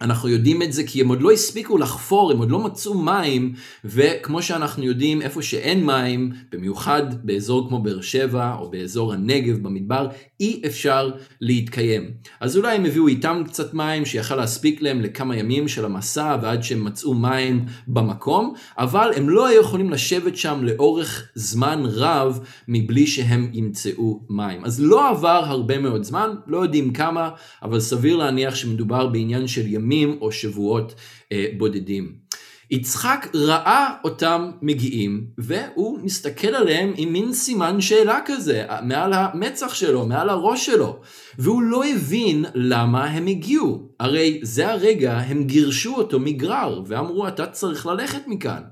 אנחנו 0.00 0.28
יודעים 0.28 0.62
את 0.62 0.72
זה 0.72 0.84
כי 0.84 1.00
הם 1.00 1.08
עוד 1.08 1.22
לא 1.22 1.30
הספיקו 1.30 1.78
לחפור, 1.78 2.32
הם 2.32 2.38
עוד 2.38 2.50
לא 2.50 2.58
מצאו 2.58 2.94
מים, 2.94 3.52
וכמו 3.84 4.42
שאנחנו 4.42 4.84
יודעים, 4.84 5.22
איפה 5.22 5.42
שאין 5.42 5.86
מים, 5.86 6.32
במיוחד 6.52 7.02
באזור 7.26 7.68
כמו 7.68 7.82
באר 7.82 8.00
שבע 8.00 8.54
או 8.58 8.70
באזור 8.70 9.12
הנגב 9.12 9.62
במדבר, 9.62 10.08
אי 10.40 10.62
אפשר 10.66 11.10
להתקיים. 11.40 12.10
אז 12.40 12.56
אולי 12.56 12.76
הם 12.76 12.84
הביאו 12.84 13.08
איתם 13.08 13.42
קצת 13.46 13.74
מים 13.74 14.04
שיכל 14.04 14.36
להספיק 14.36 14.82
להם 14.82 15.00
לכמה 15.00 15.36
ימים 15.36 15.68
של 15.68 15.84
המסע 15.84 16.36
ועד 16.42 16.62
שהם 16.62 16.84
מצאו 16.84 17.14
מים 17.14 17.64
במקום, 17.88 18.54
אבל 18.78 19.10
הם 19.16 19.28
לא 19.28 19.46
היו 19.46 19.60
יכולים 19.60 19.90
לשבת 19.90 20.36
שם 20.36 20.60
לאורך 20.62 21.30
זמן 21.34 21.82
רב 21.84 22.40
מבלי 22.68 23.06
שהם 23.06 23.50
ימצאו 23.52 24.20
מים. 24.30 24.64
אז 24.64 24.80
לא 24.80 25.08
עבר 25.08 25.42
הרבה 25.46 25.78
מאוד 25.78 26.02
זמן, 26.02 26.30
לא 26.46 26.62
יודעים 26.62 26.92
כמה, 26.92 27.30
אבל 27.62 27.80
סביר 27.80 28.16
להניח 28.16 28.54
שמדובר 28.54 29.06
בעניין 29.06 29.46
של 29.46 29.66
ימים. 29.66 29.89
ימים 29.90 30.18
או 30.20 30.32
שבועות 30.32 30.94
אה, 31.32 31.46
בודדים. 31.58 32.30
יצחק 32.70 33.26
ראה 33.34 33.94
אותם 34.04 34.50
מגיעים 34.62 35.26
והוא 35.38 35.98
מסתכל 36.02 36.54
עליהם 36.54 36.92
עם 36.96 37.12
מין 37.12 37.32
סימן 37.32 37.80
שאלה 37.80 38.18
כזה 38.24 38.66
מעל 38.82 39.12
המצח 39.12 39.74
שלו, 39.74 40.06
מעל 40.06 40.28
הראש 40.28 40.66
שלו. 40.66 41.00
והוא 41.38 41.62
לא 41.62 41.84
הבין 41.84 42.44
למה 42.54 43.04
הם 43.04 43.26
הגיעו. 43.26 43.88
הרי 44.00 44.40
זה 44.42 44.70
הרגע 44.70 45.18
הם 45.18 45.44
גירשו 45.44 45.94
אותו 45.94 46.20
מגרר 46.20 46.82
ואמרו 46.86 47.28
אתה 47.28 47.46
צריך 47.46 47.86
ללכת 47.86 48.22
מכאן 48.26 48.62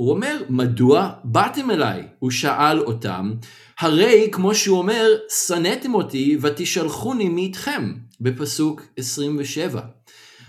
והוא 0.00 0.10
אומר 0.10 0.42
מדוע 0.48 1.12
באתם 1.24 1.70
אליי? 1.70 2.08
הוא 2.18 2.30
שאל 2.30 2.80
אותם 2.80 3.34
הרי 3.78 4.28
כמו 4.32 4.54
שהוא 4.54 4.78
אומר 4.78 5.06
שנאתם 5.46 5.94
אותי 5.94 6.38
ותשלחוני 6.40 7.28
מאיתכם 7.28 7.94
בפסוק 8.20 8.82
27. 8.96 9.80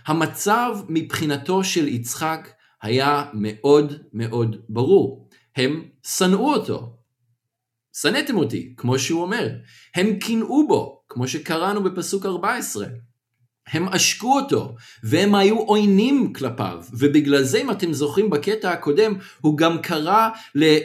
המצב 0.08 0.77
מבחינתו 0.89 1.63
של 1.63 1.88
יצחק 1.88 2.50
היה 2.81 3.25
מאוד 3.34 3.93
מאוד 4.13 4.55
ברור. 4.70 5.29
הם 5.55 5.84
שנאו 6.03 6.53
אותו. 6.53 6.93
שנאתם 8.01 8.38
אותי, 8.38 8.74
כמו 8.77 9.00
שהוא 9.00 9.22
אומר. 9.22 9.50
הם 9.96 10.20
קינאו 10.20 10.67
בו, 10.67 11.03
כמו 11.10 11.27
שקראנו 11.27 11.84
בפסוק 11.84 12.25
14. 12.25 12.86
הם 13.68 13.88
עשקו 13.88 14.39
אותו, 14.39 14.75
והם 15.03 15.36
היו 15.36 15.58
עוינים 15.60 16.34
כלפיו, 16.34 16.84
ובגלל 16.94 17.44
זה 17.44 17.62
אם 17.62 17.72
אתם 17.72 17.94
זוכרים 17.94 18.30
בקטע 18.30 18.72
הקודם, 18.72 19.13
הוא 19.41 19.58
גם 19.58 19.82
קרא 19.82 20.30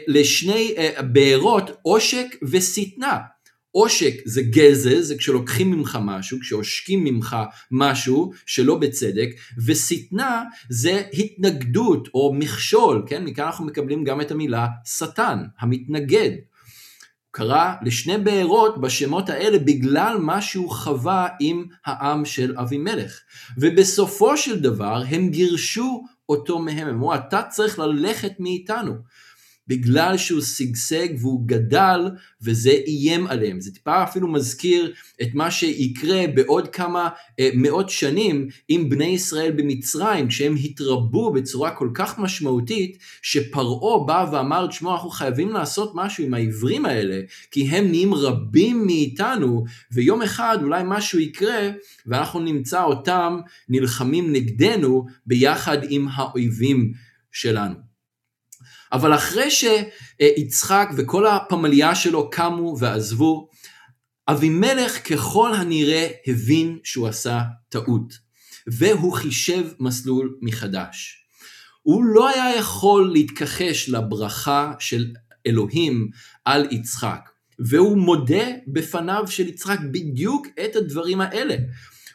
לשני 0.09 0.75
אה, 0.79 1.03
בארות 1.03 1.71
עושק 1.83 2.27
ושטנה. 2.43 3.19
עושק 3.71 4.15
זה 4.25 4.43
גזל, 4.43 5.01
זה 5.01 5.17
כשלוקחים 5.19 5.71
ממך 5.71 5.99
משהו, 6.03 6.41
כשעושקים 6.41 7.05
ממך 7.05 7.37
משהו 7.71 8.33
שלא 8.47 8.79
בצדק, 8.79 9.29
ושטנה 9.67 10.45
זה 10.71 11.03
התנגדות 11.13 12.09
או 12.15 12.35
מכשול, 12.35 13.05
כן? 13.07 13.25
מכאן 13.25 13.45
אנחנו 13.45 13.65
מקבלים 13.65 14.05
גם 14.05 14.21
את 14.21 14.31
המילה 14.31 14.67
שטן, 14.85 15.39
המתנגד. 15.59 16.31
קרא 17.37 17.75
לשני 17.83 18.19
בארות 18.19 18.81
בשמות 18.81 19.29
האלה 19.29 19.59
בגלל 19.59 20.17
מה 20.21 20.43
שהוא 20.43 20.71
חווה 20.71 21.29
עם 21.41 21.65
העם 21.87 22.25
של 22.25 22.55
אבימלך. 22.59 23.21
ובסופו 23.59 24.37
של 24.37 24.61
דבר 24.61 25.03
הם 25.09 25.29
גירשו 25.29 26.05
אותו 26.29 26.59
מהם, 26.59 26.79
הם 26.79 26.95
אמרו 26.95 27.15
אתה 27.15 27.43
צריך 27.43 27.79
ללכת 27.79 28.33
מאיתנו. 28.39 28.93
בגלל 29.69 30.17
שהוא 30.17 30.41
שגשג 30.41 31.09
והוא 31.19 31.47
גדל 31.47 32.11
וזה 32.43 32.71
איים 32.87 33.27
עליהם. 33.27 33.61
זה 33.61 33.73
טיפה 33.73 34.03
אפילו 34.03 34.29
מזכיר 34.29 34.93
את 35.23 35.29
מה 35.35 35.51
שיקרה 35.51 36.25
בעוד 36.35 36.69
כמה 36.69 37.09
אה, 37.41 37.51
מאות 37.55 37.91
שנים 37.91 38.49
עם 38.69 38.89
בני 38.89 39.05
ישראל 39.05 39.53
במצרים, 39.57 40.29
כשהם 40.29 40.55
התרבו 40.65 41.33
בצורה 41.33 41.71
כל 41.71 41.91
כך 41.95 42.19
משמעותית, 42.19 42.99
שפרעה 43.23 44.07
בא 44.07 44.27
ואמר, 44.33 44.67
תשמעו, 44.67 44.95
אנחנו 44.95 45.11
חייבים 45.11 45.49
לעשות 45.49 45.93
משהו 45.95 46.25
עם 46.25 46.35
העברים 46.35 46.85
האלה, 46.85 47.21
כי 47.51 47.69
הם 47.69 47.87
נהיים 47.91 48.15
רבים 48.15 48.87
מאיתנו, 48.87 49.65
ויום 49.93 50.23
אחד 50.23 50.59
אולי 50.63 50.83
משהו 50.87 51.19
יקרה, 51.19 51.71
ואנחנו 52.07 52.41
נמצא 52.41 52.83
אותם 52.83 53.41
נלחמים 53.69 54.33
נגדנו 54.33 55.07
ביחד 55.27 55.79
עם 55.89 56.09
האויבים 56.13 56.93
שלנו. 57.33 57.86
אבל 58.93 59.15
אחרי 59.15 59.49
שיצחק 59.51 60.89
וכל 60.97 61.27
הפמליה 61.27 61.95
שלו 61.95 62.31
קמו 62.31 62.77
ועזבו, 62.79 63.49
אבימלך 64.29 65.13
ככל 65.13 65.55
הנראה 65.55 66.09
הבין 66.27 66.79
שהוא 66.85 67.09
עשה 67.09 67.41
טעות, 67.69 68.19
והוא 68.67 69.13
חישב 69.13 69.65
מסלול 69.81 70.37
מחדש. 70.43 71.23
הוא 71.83 72.05
לא 72.05 72.29
היה 72.29 72.57
יכול 72.57 73.13
להתכחש 73.13 73.89
לברכה 73.89 74.73
של 74.79 75.07
אלוהים 75.47 76.11
על 76.45 76.67
יצחק, 76.71 77.31
והוא 77.59 77.99
מודה 77.99 78.47
בפניו 78.67 79.25
של 79.27 79.49
יצחק 79.49 79.79
בדיוק 79.81 80.47
את 80.65 80.77
הדברים 80.77 81.21
האלה. 81.21 81.57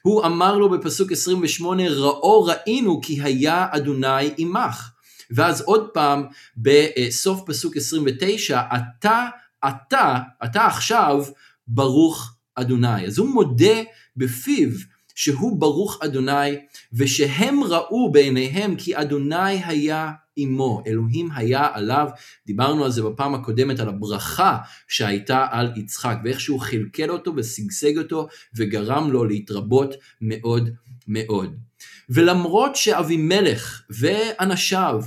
הוא 0.01 0.25
אמר 0.25 0.57
לו 0.57 0.69
בפסוק 0.69 1.11
28, 1.11 1.83
ראו 1.89 2.43
ראינו 2.43 3.01
כי 3.01 3.21
היה 3.21 3.67
אדוני 3.71 4.33
עמך. 4.37 4.90
ואז 5.31 5.61
עוד 5.61 5.89
פעם 5.93 6.23
בסוף 6.57 7.41
פסוק 7.45 7.77
29, 7.77 8.61
אתה, 8.75 9.27
אתה, 9.67 10.17
אתה 10.43 10.65
עכשיו 10.65 11.23
ברוך 11.67 12.35
אדוני. 12.55 13.05
אז 13.05 13.17
הוא 13.17 13.29
מודה 13.29 13.81
בפיו 14.17 14.69
שהוא 15.15 15.59
ברוך 15.59 15.99
אדוני, 16.03 16.57
ושהם 16.93 17.63
ראו 17.63 18.11
בעיניהם 18.11 18.75
כי 18.75 18.97
אדוני 18.97 19.63
היה 19.65 20.11
עמו, 20.35 20.83
אלוהים 20.87 21.29
היה 21.35 21.67
עליו, 21.73 22.07
דיברנו 22.47 22.85
על 22.85 22.91
זה 22.91 23.01
בפעם 23.03 23.35
הקודמת, 23.35 23.79
על 23.79 23.89
הברכה 23.89 24.57
שהייתה 24.87 25.47
על 25.51 25.71
יצחק, 25.75 26.17
ואיך 26.23 26.39
שהוא 26.39 26.59
חלקל 26.59 27.11
אותו 27.11 27.33
ושגשג 27.35 27.97
אותו, 27.97 28.27
וגרם 28.55 29.11
לו 29.11 29.25
להתרבות 29.25 29.93
מאוד 30.21 30.69
מאוד. 31.07 31.55
ולמרות 32.09 32.75
שאבימלך 32.75 33.81
ואנשיו 33.89 35.03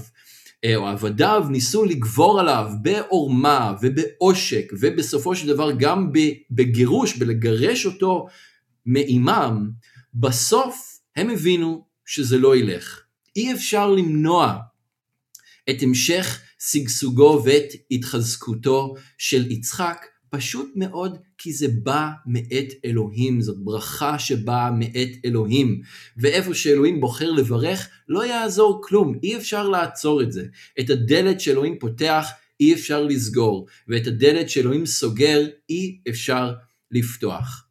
או 0.77 0.87
עבדיו 0.87 1.47
ניסו 1.51 1.85
לגבור 1.85 2.41
עליו 2.41 2.71
בעורמה 2.83 3.75
ובעושק 3.83 4.73
ובסופו 4.81 5.37
של 5.37 5.47
דבר 5.47 5.73
גם 5.79 6.13
בגירוש, 6.51 7.17
בלגרש 7.17 7.87
אותו 7.87 8.27
מעימם, 8.87 9.71
בסוף 10.15 10.99
הם 11.17 11.31
הבינו 11.31 11.85
שזה 12.07 12.39
לא 12.39 12.57
ילך. 12.57 13.01
אי 13.37 13.53
אפשר 13.53 13.91
למנוע 13.91 14.59
את 15.71 15.83
המשך 15.83 16.41
שגשוגו 16.59 17.43
ואת 17.45 17.73
התחזקותו 17.91 18.95
של 19.19 19.51
יצחק, 19.51 20.07
פשוט 20.37 20.73
מאוד 20.77 21.19
כי 21.39 21.53
זה 21.53 21.67
בא 21.83 22.09
מאת 22.27 22.73
אלוהים, 22.85 23.41
זאת 23.41 23.57
ברכה 23.59 24.19
שבאה 24.19 24.71
מאת 24.71 25.09
אלוהים. 25.25 25.81
ואיפה 26.17 26.55
שאלוהים 26.55 27.01
בוחר 27.01 27.31
לברך, 27.31 27.89
לא 28.09 28.27
יעזור 28.27 28.81
כלום, 28.85 29.19
אי 29.23 29.37
אפשר 29.37 29.69
לעצור 29.69 30.23
את 30.23 30.33
זה. 30.33 30.45
את 30.81 30.91
הדלת 30.91 31.41
שאלוהים 31.41 31.79
פותח, 31.79 32.27
אי 32.61 32.75
אפשר 32.75 33.05
לסגור, 33.05 33.67
ואת 33.89 34.07
הדלת 34.07 34.51
שאלוהים 34.51 34.87
סוגר, 34.87 35.47
אי 35.71 35.99
אפשר 36.09 36.53
לפתוח. 36.91 37.67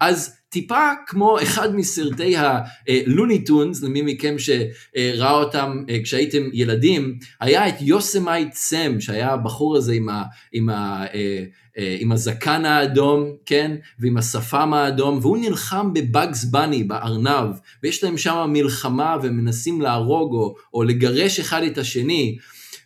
אז 0.00 0.37
טיפה 0.48 0.90
כמו 1.06 1.42
אחד 1.42 1.76
מסרטי 1.76 2.34
הלוני 2.36 3.44
טונס, 3.44 3.82
למי 3.82 4.02
מכם 4.02 4.36
שראה 4.38 5.30
אותם 5.30 5.84
אה, 5.88 5.98
כשהייתם 6.02 6.42
ילדים, 6.52 7.18
היה 7.40 7.68
את 7.68 7.74
יוסמייט 7.80 8.54
סם, 8.54 9.00
שהיה 9.00 9.30
הבחור 9.30 9.76
הזה 9.76 9.92
עם, 9.92 10.08
ה, 10.08 10.22
עם, 10.52 10.68
ה, 10.68 11.06
אה, 11.14 11.44
אה, 11.78 11.96
עם 12.00 12.12
הזקן 12.12 12.64
האדום, 12.64 13.32
כן, 13.46 13.76
ועם 13.98 14.16
השפם 14.16 14.74
האדום, 14.74 15.18
והוא 15.22 15.38
נלחם 15.38 15.92
בבאגס 15.92 16.44
בני, 16.44 16.84
בארנב, 16.84 17.54
ויש 17.82 18.04
להם 18.04 18.18
שם 18.18 18.50
מלחמה 18.52 19.16
ומנסים 19.22 19.80
להרוג 19.80 20.32
או, 20.32 20.54
או 20.74 20.82
לגרש 20.82 21.40
אחד 21.40 21.62
את 21.62 21.78
השני. 21.78 22.38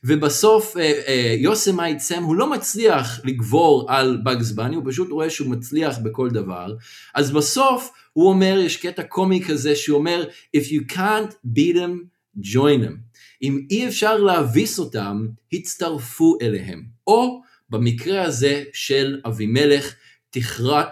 ובסוף 0.05 0.77
אה, 0.77 0.83
אה, 1.07 1.35
יוסמייט 1.39 1.99
סם 1.99 2.23
הוא 2.23 2.37
לא 2.37 2.51
מצליח 2.51 3.21
לגבור 3.25 3.87
על 3.89 4.21
באגס 4.23 4.51
בני, 4.51 4.77
הוא 4.77 4.85
פשוט 4.87 5.11
רואה 5.11 5.31
שהוא 5.31 5.51
מצליח 5.51 5.99
בכל 5.99 6.31
דבר, 6.31 6.75
אז 7.15 7.31
בסוף 7.31 7.91
הוא 8.13 8.29
אומר, 8.29 8.59
יש 8.59 8.77
קטע 8.77 9.03
קומי 9.03 9.45
כזה 9.45 9.77
שהוא 9.77 9.99
אומר, 9.99 10.25
If 10.57 10.61
you 10.61 10.93
can't 10.93 11.33
beat 11.57 11.75
them, 11.75 12.07
join 12.41 12.85
them. 12.85 13.13
אם 13.43 13.67
אי 13.71 13.89
אפשר 13.89 14.17
להביס 14.17 14.79
אותם, 14.79 15.27
הצטרפו 15.53 16.39
אליהם. 16.43 16.85
או 17.07 17.43
במקרה 17.71 18.23
הזה 18.23 18.65
של 18.73 19.21
אבימלך, 19.27 19.95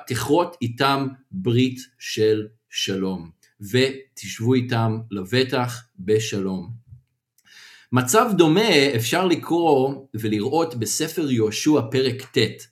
תכרות 0.07 0.57
איתם 0.63 1.09
ברית 1.31 1.79
של 1.99 2.47
שלום, 2.71 3.31
ותשבו 3.61 4.55
איתם 4.55 4.99
לבטח 5.11 5.85
בשלום. 5.99 6.80
מצב 7.93 8.31
דומה 8.37 8.95
אפשר 8.97 9.27
לקרוא 9.27 9.95
ולראות 10.15 10.75
בספר 10.75 11.31
יהושע 11.31 11.81
פרק 11.91 12.23
ט'. 12.39 12.71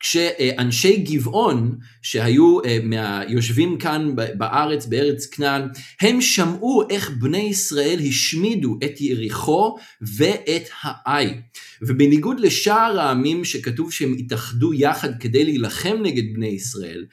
כשאנשי 0.00 0.96
גבעון, 0.96 1.78
שהיו 2.02 2.64
אה, 2.64 2.78
מהיושבים 2.82 3.78
כאן 3.78 4.14
בארץ, 4.38 4.86
בארץ 4.86 5.26
כנען, 5.26 5.68
הם 6.00 6.20
שמעו 6.20 6.82
איך 6.90 7.10
בני 7.10 7.38
ישראל 7.38 7.98
השמידו 8.08 8.78
את 8.84 9.00
יריחו 9.00 9.76
ואת 10.16 10.68
העי. 10.82 11.34
ובניגוד 11.82 12.40
לשאר 12.40 13.00
העמים 13.00 13.44
שכתוב 13.44 13.92
שהם 13.92 14.14
התאחדו 14.18 14.74
יחד 14.74 15.20
כדי 15.20 15.44
להילחם 15.44 15.96
נגד 16.02 16.34
בני 16.34 16.48
ישראל, 16.48 17.04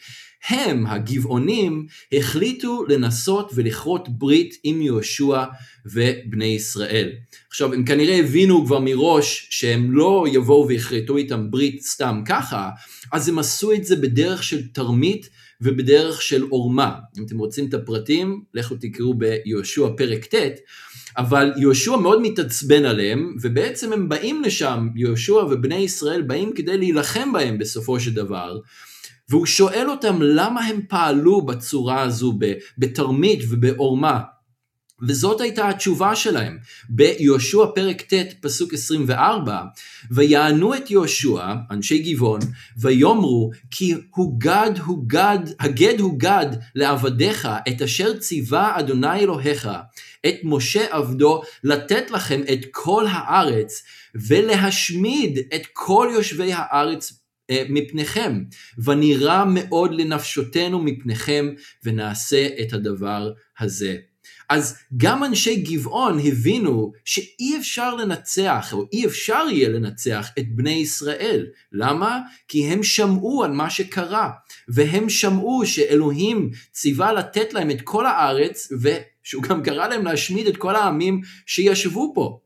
הם, 0.48 0.88
הגבעונים, 0.88 1.88
החליטו 2.14 2.86
לנסות 2.90 3.52
ולכרות 3.56 4.10
ברית 4.10 4.58
עם 4.64 4.82
יהושע 4.82 5.44
ובני 5.86 6.46
ישראל. 6.46 7.10
עכשיו, 7.50 7.74
הם 7.74 7.86
כנראה 7.86 8.20
הבינו 8.20 8.66
כבר 8.66 8.80
מראש 8.80 9.48
שהם 9.50 9.92
לא 9.92 10.26
יבואו 10.32 10.68
ויכרתו 10.68 11.18
איתם 11.18 11.52
ברית 11.52 11.82
סתם 11.82 12.22
ככה, 12.26 12.70
אז 13.12 13.30
הם 13.30 13.40
עשו 13.40 13.74
את 13.74 13.86
זה 13.86 13.96
בדרך 13.96 14.44
של 14.44 14.68
תרמית 14.68 15.30
ובדרך 15.62 16.22
של 16.22 16.44
עורמה. 16.50 16.96
אם 17.18 17.24
אתם 17.26 17.38
רוצים 17.38 17.66
את 17.70 17.74
הפרטים, 17.74 18.44
לכו 18.54 18.76
תקראו 18.76 19.14
ביהושע 19.14 19.88
פרק 19.98 20.26
ט', 20.26 20.36
אבל 21.18 21.54
יהושע 21.58 21.96
מאוד 21.96 22.22
מתעצבן 22.22 22.86
עליהם, 22.86 23.36
ובעצם 23.42 23.94
הם 23.94 24.10
באים 24.10 24.42
לשם, 24.42 24.88
יהושע 24.96 25.34
ובני 25.34 25.76
ישראל 25.76 26.22
באים 26.22 26.54
כדי 26.56 26.78
להילחם 26.78 27.34
בהם 27.34 27.58
בסופו 27.58 28.00
של 28.00 28.14
דבר. 28.14 28.58
והוא 29.30 29.46
שואל 29.46 29.90
אותם 29.90 30.22
למה 30.22 30.66
הם 30.66 30.82
פעלו 30.90 31.42
בצורה 31.42 32.02
הזו 32.02 32.34
בתרמית 32.78 33.40
ובעורמה. 33.50 34.20
וזאת 35.08 35.42
הייתה 35.42 35.70
התשובה 35.70 36.16
שלהם. 36.16 36.58
ביהושע 36.90 37.66
פרק 37.76 38.02
ט' 38.02 38.34
פסוק 38.42 38.74
24, 38.74 39.62
ויענו 40.12 40.76
את 40.76 40.92
יהושע, 40.92 41.54
אנשי 41.72 42.00
גבעון, 42.00 42.40
ויאמרו 42.78 43.52
כי 43.72 43.94
הוגד 44.16 44.72
הוגד, 44.86 45.40
הגד 45.60 46.00
הוגד 46.00 46.48
לעבדיך 46.76 47.48
את 47.68 47.82
אשר 47.82 48.18
ציווה 48.18 48.80
אדוני 48.80 49.20
אלוהיך, 49.20 49.70
את 50.28 50.36
משה 50.44 50.86
עבדו 50.96 51.42
לתת 51.64 52.12
לכם 52.12 52.42
את 52.54 52.60
כל 52.72 53.06
הארץ, 53.10 53.84
ולהשמיד 54.28 55.40
את 55.56 55.62
כל 55.74 56.10
יושבי 56.14 56.54
הארץ 56.54 57.23
מפניכם, 57.70 58.44
ונירא 58.84 59.46
מאוד 59.48 59.94
לנפשותנו 59.94 60.84
מפניכם, 60.84 61.50
ונעשה 61.84 62.48
את 62.62 62.74
הדבר 62.74 63.30
הזה. 63.60 63.98
אז 64.50 64.78
גם 64.98 65.24
אנשי 65.24 65.56
גבעון 65.56 66.20
הבינו 66.20 66.92
שאי 67.06 67.58
אפשר 67.58 67.96
לנצח, 67.96 68.70
או 68.74 68.86
אי 68.94 69.06
אפשר 69.06 69.46
יהיה 69.52 69.70
לנצח 69.70 70.30
את 70.40 70.56
בני 70.56 70.72
ישראל. 70.72 71.48
למה? 71.72 72.20
כי 72.48 72.66
הם 72.66 72.84
שמעו 72.84 73.44
על 73.44 73.52
מה 73.52 73.70
שקרה, 73.70 74.30
והם 74.68 75.10
שמעו 75.10 75.66
שאלוהים 75.66 76.50
ציווה 76.72 77.14
לתת 77.14 77.54
להם 77.54 77.72
את 77.72 77.82
כל 77.82 78.06
הארץ, 78.06 78.72
ושהוא 78.82 79.44
גם 79.44 79.64
קרא 79.64 79.88
להם 79.88 80.06
להשמיד 80.06 80.48
את 80.48 80.58
כל 80.58 80.76
העמים 80.76 81.22
שישבו 81.46 82.12
פה. 82.16 82.40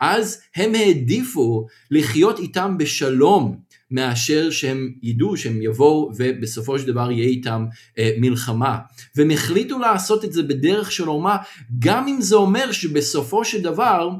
אז 0.00 0.42
הם 0.56 0.74
העדיפו 0.74 1.66
לחיות 1.90 2.38
איתם 2.38 2.78
בשלום, 2.78 3.56
מאשר 3.92 4.50
שהם 4.50 4.92
ידעו 5.02 5.36
שהם 5.36 5.62
יבואו 5.62 6.12
ובסופו 6.16 6.78
של 6.78 6.86
דבר 6.86 7.10
יהיה 7.10 7.28
איתם 7.28 7.66
אה, 7.98 8.10
מלחמה. 8.18 8.78
והם 9.16 9.30
החליטו 9.30 9.78
לעשות 9.78 10.24
את 10.24 10.32
זה 10.32 10.42
בדרך 10.42 10.92
של 10.92 11.08
אומה, 11.08 11.36
גם 11.78 12.08
אם 12.08 12.20
זה 12.20 12.36
אומר 12.36 12.72
שבסופו 12.72 13.44
של 13.44 13.62
דבר, 13.62 14.10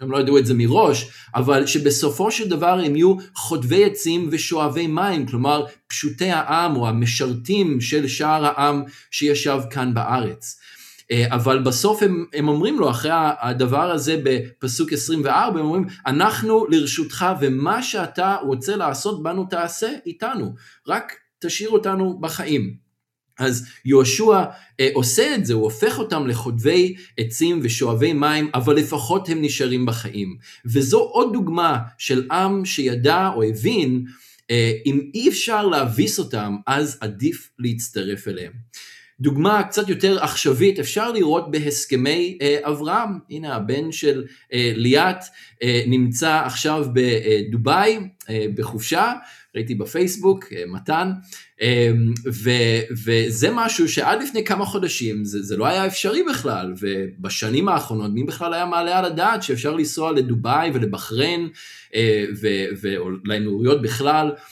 הם 0.00 0.10
לא 0.10 0.20
ידעו 0.20 0.38
את 0.38 0.46
זה 0.46 0.54
מראש, 0.54 1.10
אבל 1.34 1.66
שבסופו 1.66 2.30
של 2.30 2.48
דבר 2.48 2.80
הם 2.84 2.96
יהיו 2.96 3.16
חוטבי 3.34 3.84
עצים 3.84 4.28
ושואבי 4.32 4.86
מים, 4.86 5.26
כלומר 5.26 5.64
פשוטי 5.86 6.30
העם 6.30 6.76
או 6.76 6.88
המשרתים 6.88 7.80
של 7.80 8.08
שאר 8.08 8.44
העם 8.46 8.82
שישב 9.10 9.60
כאן 9.70 9.94
בארץ. 9.94 10.57
אה, 11.10 11.34
אבל 11.34 11.62
בסוף 11.62 12.02
הם, 12.02 12.24
הם 12.34 12.48
אומרים 12.48 12.78
לו 12.78 12.90
אחרי 12.90 13.10
הדבר 13.40 13.90
הזה 13.90 14.20
בפסוק 14.22 14.92
24, 14.92 15.60
הם 15.60 15.66
אומרים 15.66 15.86
אנחנו 16.06 16.66
לרשותך 16.66 17.26
ומה 17.40 17.82
שאתה 17.82 18.36
רוצה 18.42 18.76
לעשות 18.76 19.22
בנו 19.22 19.44
תעשה 19.44 19.90
איתנו, 20.06 20.54
רק 20.86 21.12
תשאיר 21.38 21.70
אותנו 21.70 22.18
בחיים. 22.20 22.88
אז 23.38 23.66
יהושע 23.84 24.44
אה, 24.80 24.88
עושה 24.94 25.34
את 25.34 25.46
זה, 25.46 25.54
הוא 25.54 25.62
הופך 25.62 25.98
אותם 25.98 26.26
לחוטבי 26.26 26.96
עצים 27.18 27.60
ושואבי 27.62 28.12
מים, 28.12 28.50
אבל 28.54 28.76
לפחות 28.76 29.28
הם 29.28 29.42
נשארים 29.42 29.86
בחיים. 29.86 30.36
וזו 30.66 30.98
עוד 30.98 31.32
דוגמה 31.32 31.78
של 31.98 32.26
עם 32.30 32.64
שידע 32.64 33.30
או 33.34 33.42
הבין, 33.42 34.04
אה, 34.50 34.72
אם 34.86 35.00
אי 35.14 35.28
אפשר 35.28 35.66
להביס 35.66 36.18
אותם, 36.18 36.56
אז 36.66 36.98
עדיף 37.00 37.50
להצטרף 37.58 38.28
אליהם. 38.28 38.52
דוגמה 39.20 39.62
קצת 39.62 39.88
יותר 39.88 40.22
עכשווית 40.24 40.78
אפשר 40.78 41.12
לראות 41.12 41.50
בהסכמי 41.50 42.38
אה, 42.42 42.58
אברהם, 42.62 43.18
הנה 43.30 43.54
הבן 43.54 43.92
של 43.92 44.24
אה, 44.52 44.72
ליאת 44.74 45.24
אה, 45.62 45.82
נמצא 45.86 46.42
עכשיו 46.44 46.86
בדובאי 46.92 47.98
בחופשה, 48.54 49.12
ראיתי 49.54 49.74
בפייסבוק, 49.74 50.44
מתן, 50.66 51.12
ו, 52.26 52.50
וזה 53.04 53.48
משהו 53.52 53.88
שעד 53.88 54.22
לפני 54.22 54.44
כמה 54.44 54.64
חודשים 54.64 55.24
זה, 55.24 55.42
זה 55.42 55.56
לא 55.56 55.66
היה 55.66 55.86
אפשרי 55.86 56.22
בכלל, 56.22 56.74
ובשנים 56.80 57.68
האחרונות 57.68 58.10
מי 58.14 58.24
בכלל 58.24 58.54
היה 58.54 58.66
מעלה 58.66 58.98
על 58.98 59.04
הדעת 59.04 59.42
שאפשר 59.42 59.74
לנסוע 59.74 60.12
לדובאי 60.12 60.70
ולבחריין 60.74 61.48
ולאמירויות 62.80 63.82
בכלל, 63.82 64.26
אה, 64.26 64.42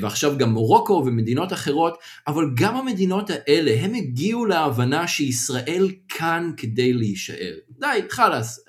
ועכשיו 0.00 0.38
גם 0.38 0.50
מורוקו 0.50 1.02
ומדינות 1.06 1.52
אחרות, 1.52 1.98
אבל 2.26 2.44
גם 2.54 2.76
המדינות 2.76 3.30
האלה, 3.30 3.80
הם 3.80 3.94
הגיעו 3.94 4.44
להבנה 4.46 5.08
שישראל 5.08 5.88
כאן 6.08 6.52
כדי 6.56 6.92
להישאר. 6.92 7.54
די, 7.78 8.00
חלאס, 8.10 8.64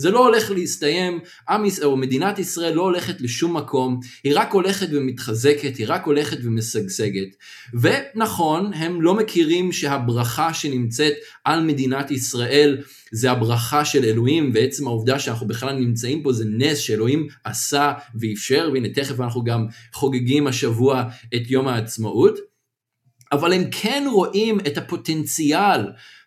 זה 0.00 0.10
לא 0.10 0.26
הולך 0.26 0.50
להסתיים, 0.50 1.20
עם 1.48 1.64
ישראל 1.64 1.86
או 1.88 1.96
מדינת 1.96 2.38
ישראל 2.38 2.74
לא 2.74 2.82
הולכת 2.82 3.20
לשום 3.20 3.56
מקום, 3.56 4.00
היא 4.24 4.32
רק 4.36 4.52
הולכת 4.52 4.86
ומתחזקת, 4.92 5.76
היא 5.76 5.86
רק 5.88 6.06
הולכת 6.06 6.36
ומשגשגת. 6.42 7.36
ונכון, 7.80 8.72
הם 8.74 9.02
לא 9.02 9.14
מכירים 9.14 9.72
שהברכה 9.72 10.54
שנמצאת 10.54 11.12
על 11.44 11.64
מדינת 11.64 12.10
ישראל 12.10 12.78
זה 13.12 13.30
הברכה 13.30 13.84
של 13.84 14.04
אלוהים, 14.04 14.50
ועצם 14.54 14.86
העובדה 14.86 15.18
שאנחנו 15.18 15.46
בכלל 15.46 15.76
נמצאים 15.76 16.22
פה 16.22 16.32
זה 16.32 16.44
נס 16.48 16.78
שאלוהים 16.78 17.26
עשה 17.44 17.92
ואפשר, 18.14 18.70
והנה 18.72 18.88
תכף 18.88 19.20
אנחנו 19.20 19.44
גם 19.44 19.66
חוגגים 19.92 20.46
השבוע 20.46 21.04
את 21.34 21.50
יום 21.50 21.68
העצמאות. 21.68 22.38
אבל 23.32 23.52
הם 23.52 23.64
כן 23.70 24.06
רואים 24.12 24.60
את 24.60 24.78
הפוטנציאל 24.78 25.80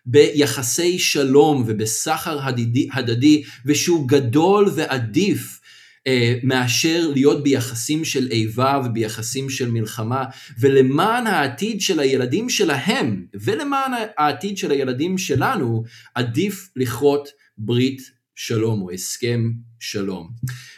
ביחסי 0.06 0.98
שלום 0.98 1.64
ובסחר 1.66 2.46
הדדי, 2.46 2.88
הדדי, 2.92 3.42
ושהוא 3.66 4.08
גדול 4.08 4.68
ועדיף 4.74 5.60
אה, 6.06 6.34
מאשר 6.42 7.10
להיות 7.12 7.42
ביחסים 7.42 8.04
של 8.04 8.28
איבה 8.30 8.80
וביחסים 8.84 9.50
של 9.50 9.70
מלחמה, 9.70 10.24
ולמען 10.58 11.26
העתיד 11.26 11.80
של 11.80 12.00
הילדים 12.00 12.50
שלהם, 12.50 13.26
ולמען 13.34 13.92
העתיד 14.18 14.58
של 14.58 14.70
הילדים 14.70 15.18
שלנו, 15.18 15.84
עדיף 16.14 16.70
לכרות 16.76 17.28
ברית 17.58 18.02
שלום 18.34 18.82
או 18.82 18.90
הסכם 18.90 19.50
שלום. 19.80 20.30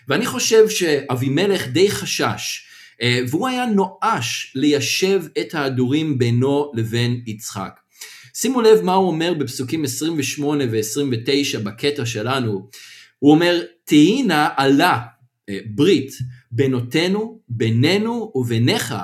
ואני 0.08 0.26
חושב 0.26 0.68
שאבימלך 0.68 1.68
די 1.68 1.90
חשש, 1.90 2.66
אה, 3.02 3.20
והוא 3.28 3.48
היה 3.48 3.66
נואש 3.66 4.52
ליישב 4.54 5.22
את 5.40 5.54
ההדורים 5.54 6.18
בינו 6.18 6.72
לבין 6.74 7.22
יצחק. 7.26 7.85
שימו 8.38 8.60
לב 8.60 8.82
מה 8.82 8.94
הוא 8.94 9.08
אומר 9.08 9.34
בפסוקים 9.34 9.84
28 9.84 10.64
ו-29 10.70 11.58
בקטע 11.58 12.06
שלנו. 12.06 12.68
הוא 13.18 13.30
אומר, 13.30 13.62
תהי 13.84 14.22
נא 14.22 14.48
עלה 14.56 15.00
אה, 15.48 15.58
ברית 15.66 16.12
בינותינו, 16.50 17.40
בינינו 17.48 18.32
וביניך, 18.34 18.94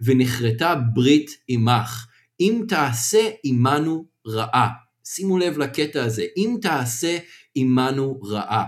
ונכרתה 0.00 0.74
ברית 0.94 1.30
עמך. 1.48 2.06
אם 2.40 2.62
תעשה 2.68 3.30
עמנו 3.44 4.04
רעה. 4.26 4.68
שימו 5.04 5.38
לב 5.38 5.58
לקטע 5.58 6.04
הזה, 6.04 6.24
אם 6.36 6.56
תעשה 6.62 7.18
עמנו 7.54 8.20
רעה. 8.20 8.64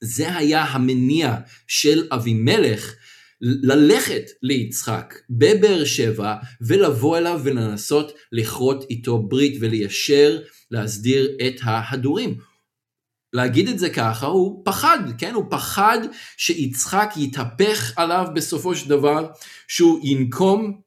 זה 0.00 0.36
היה 0.36 0.64
המניע 0.64 1.36
של 1.66 2.08
אבימלך 2.12 2.94
ללכת 3.44 4.22
ליצחק 4.42 5.14
בבאר 5.30 5.84
שבע 5.84 6.34
ולבוא 6.60 7.18
אליו 7.18 7.40
ולנסות 7.44 8.12
לכרות 8.32 8.84
איתו 8.90 9.22
ברית 9.22 9.56
וליישר, 9.60 10.40
להסדיר 10.70 11.36
את 11.46 11.54
ההדורים. 11.62 12.38
להגיד 13.32 13.68
את 13.68 13.78
זה 13.78 13.90
ככה, 13.90 14.26
הוא 14.26 14.62
פחד, 14.64 14.98
כן? 15.18 15.34
הוא 15.34 15.44
פחד 15.50 15.98
שיצחק 16.36 17.12
יתהפך 17.16 17.92
עליו 17.96 18.26
בסופו 18.34 18.74
של 18.74 18.88
דבר, 18.88 19.28
שהוא 19.68 20.00
ינקום 20.02 20.80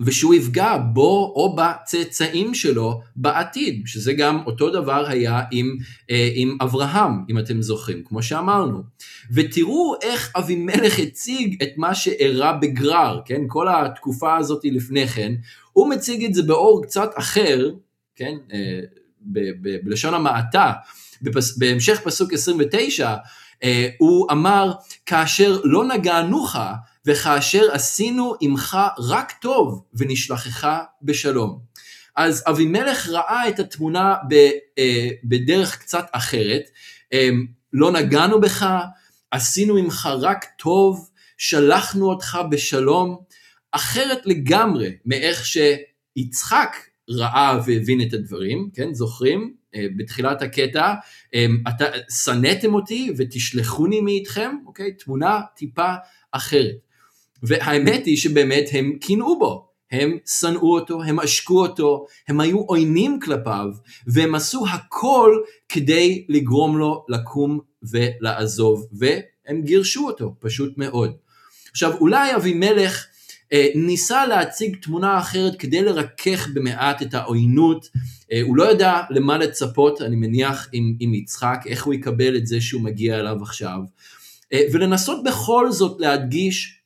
ושהוא 0.00 0.34
יפגע 0.34 0.76
בו 0.76 1.32
או 1.36 1.56
בצאצאים 1.56 2.54
שלו 2.54 3.00
בעתיד, 3.16 3.82
שזה 3.86 4.12
גם 4.12 4.42
אותו 4.46 4.70
דבר 4.70 5.06
היה 5.08 5.42
עם, 5.50 5.76
אה, 6.10 6.30
עם 6.34 6.56
אברהם, 6.62 7.24
אם 7.30 7.38
אתם 7.38 7.62
זוכרים, 7.62 8.02
כמו 8.04 8.22
שאמרנו. 8.22 8.82
ותראו 9.32 9.94
איך 10.02 10.32
אבימלך 10.36 10.98
הציג 10.98 11.62
את 11.62 11.68
מה 11.76 11.94
שאירע 11.94 12.52
בגרר, 12.52 13.20
כן? 13.24 13.40
כל 13.46 13.68
התקופה 13.68 14.36
הזאת 14.36 14.60
לפני 14.64 15.08
כן, 15.08 15.32
הוא 15.72 15.90
מציג 15.90 16.24
את 16.24 16.34
זה 16.34 16.42
באור 16.42 16.82
קצת 16.82 17.10
אחר, 17.14 17.70
כן? 18.16 18.34
אה, 18.52 18.80
ב- 19.20 19.50
ב- 19.62 19.76
בלשון 19.84 20.14
המעטה, 20.14 20.72
בפס, 21.22 21.58
בהמשך 21.58 22.00
פסוק 22.04 22.32
29, 22.32 23.14
אה, 23.62 23.88
הוא 23.98 24.32
אמר, 24.32 24.72
כאשר 25.06 25.60
לא 25.64 25.84
נגענוך, 25.84 26.56
וכאשר 27.06 27.68
עשינו 27.72 28.34
עמך 28.40 28.78
רק 28.98 29.32
טוב 29.32 29.84
ונשלחך 29.94 30.68
בשלום. 31.02 31.60
אז 32.16 32.44
אבימלך 32.46 33.08
ראה 33.08 33.48
את 33.48 33.58
התמונה 33.58 34.14
ב, 34.28 34.34
אה, 34.78 35.08
בדרך 35.24 35.78
קצת 35.78 36.06
אחרת, 36.12 36.62
אה, 37.12 37.28
לא 37.72 37.92
נגענו 37.92 38.40
בך, 38.40 38.66
עשינו 39.30 39.76
עמך 39.76 40.08
רק 40.20 40.44
טוב, 40.58 41.10
שלחנו 41.38 42.10
אותך 42.10 42.38
בשלום, 42.50 43.16
אחרת 43.72 44.26
לגמרי 44.26 44.96
מאיך 45.06 45.44
שיצחק 45.46 46.76
ראה 47.10 47.58
והבין 47.66 48.00
את 48.02 48.12
הדברים, 48.12 48.70
כן, 48.74 48.94
זוכרים? 48.94 49.54
אה, 49.74 49.86
בתחילת 49.96 50.42
הקטע, 50.42 50.94
אה, 51.34 51.46
שנאתם 52.24 52.74
אותי 52.74 53.12
ותשלחוני 53.16 54.00
מאיתכם, 54.00 54.56
אוקיי? 54.66 54.92
תמונה 54.92 55.40
טיפה 55.56 55.94
אחרת. 56.32 56.76
והאמת 57.46 58.06
היא 58.06 58.16
שבאמת 58.16 58.64
הם 58.72 58.92
קינאו 59.00 59.38
בו, 59.38 59.68
הם 59.90 60.18
שנאו 60.40 60.74
אותו, 60.74 61.02
הם 61.02 61.18
עשקו 61.18 61.62
אותו, 61.62 62.06
הם 62.28 62.40
היו 62.40 62.58
עוינים 62.58 63.20
כלפיו, 63.20 63.66
והם 64.06 64.34
עשו 64.34 64.64
הכל 64.68 65.38
כדי 65.68 66.24
לגרום 66.28 66.78
לו 66.78 67.04
לקום 67.08 67.60
ולעזוב, 67.82 68.86
והם 68.92 69.62
גירשו 69.62 70.06
אותו, 70.06 70.34
פשוט 70.38 70.78
מאוד. 70.78 71.12
עכשיו, 71.70 71.96
אולי 72.00 72.36
אבימלך 72.36 73.06
אה, 73.52 73.68
ניסה 73.74 74.26
להציג 74.26 74.76
תמונה 74.82 75.18
אחרת 75.18 75.56
כדי 75.58 75.82
לרכך 75.82 76.48
במעט 76.54 77.02
את 77.02 77.14
העוינות, 77.14 77.88
אה, 78.32 78.40
הוא 78.42 78.56
לא 78.56 78.70
ידע 78.72 79.00
למה 79.10 79.38
לצפות, 79.38 80.02
אני 80.02 80.16
מניח, 80.16 80.68
עם, 80.72 80.96
עם 81.00 81.14
יצחק, 81.14 81.58
איך 81.66 81.84
הוא 81.84 81.94
יקבל 81.94 82.36
את 82.36 82.46
זה 82.46 82.60
שהוא 82.60 82.82
מגיע 82.82 83.20
אליו 83.20 83.42
עכשיו, 83.42 83.78
אה, 84.52 84.60
ולנסות 84.72 85.24
בכל 85.24 85.72
זאת 85.72 86.00
להדגיש 86.00 86.83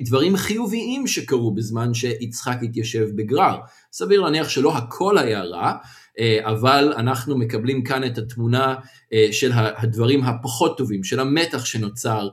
דברים 0.00 0.36
חיוביים 0.36 1.06
שקרו 1.06 1.54
בזמן 1.54 1.94
שיצחק 1.94 2.58
התיישב 2.62 3.08
בגרר. 3.14 3.58
סביר 3.92 4.20
להניח 4.20 4.48
שלא 4.48 4.76
הכל 4.76 5.18
היה 5.18 5.42
רע, 5.42 5.72
אה, 6.18 6.38
אבל 6.42 6.92
אנחנו 6.96 7.38
מקבלים 7.38 7.84
כאן 7.84 8.04
את 8.04 8.18
התמונה 8.18 8.74
אה, 9.12 9.28
של 9.32 9.50
הדברים 9.54 10.24
הפחות 10.24 10.78
טובים, 10.78 11.04
של 11.04 11.20
המתח 11.20 11.64
שנוצר 11.64 12.28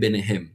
ביניהם. 0.00 0.46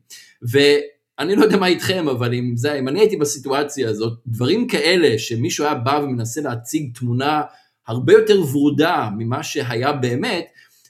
ואני 0.42 1.36
לא 1.36 1.44
יודע 1.44 1.58
מה 1.58 1.68
איתכם, 1.68 2.10
אבל 2.10 2.34
אם, 2.34 2.52
זה, 2.56 2.80
אם 2.80 2.88
אני 2.88 3.00
הייתי 3.00 3.18
בסיטואציה 3.18 3.90
הזאת, 3.90 4.20
דברים 4.28 4.68
כאלה 4.68 5.20
שמישהו 5.20 5.66
היה 5.66 5.76
בא 5.76 6.00
ומנסה 6.04 6.42
להציג 6.42 6.92
תמונה 6.96 7.42
הרבה 7.88 8.14
יותר 8.14 8.42
ורודה 8.42 9.10
ממה 9.18 9.44
שהיה 9.44 9.92
באמת, 9.92 10.46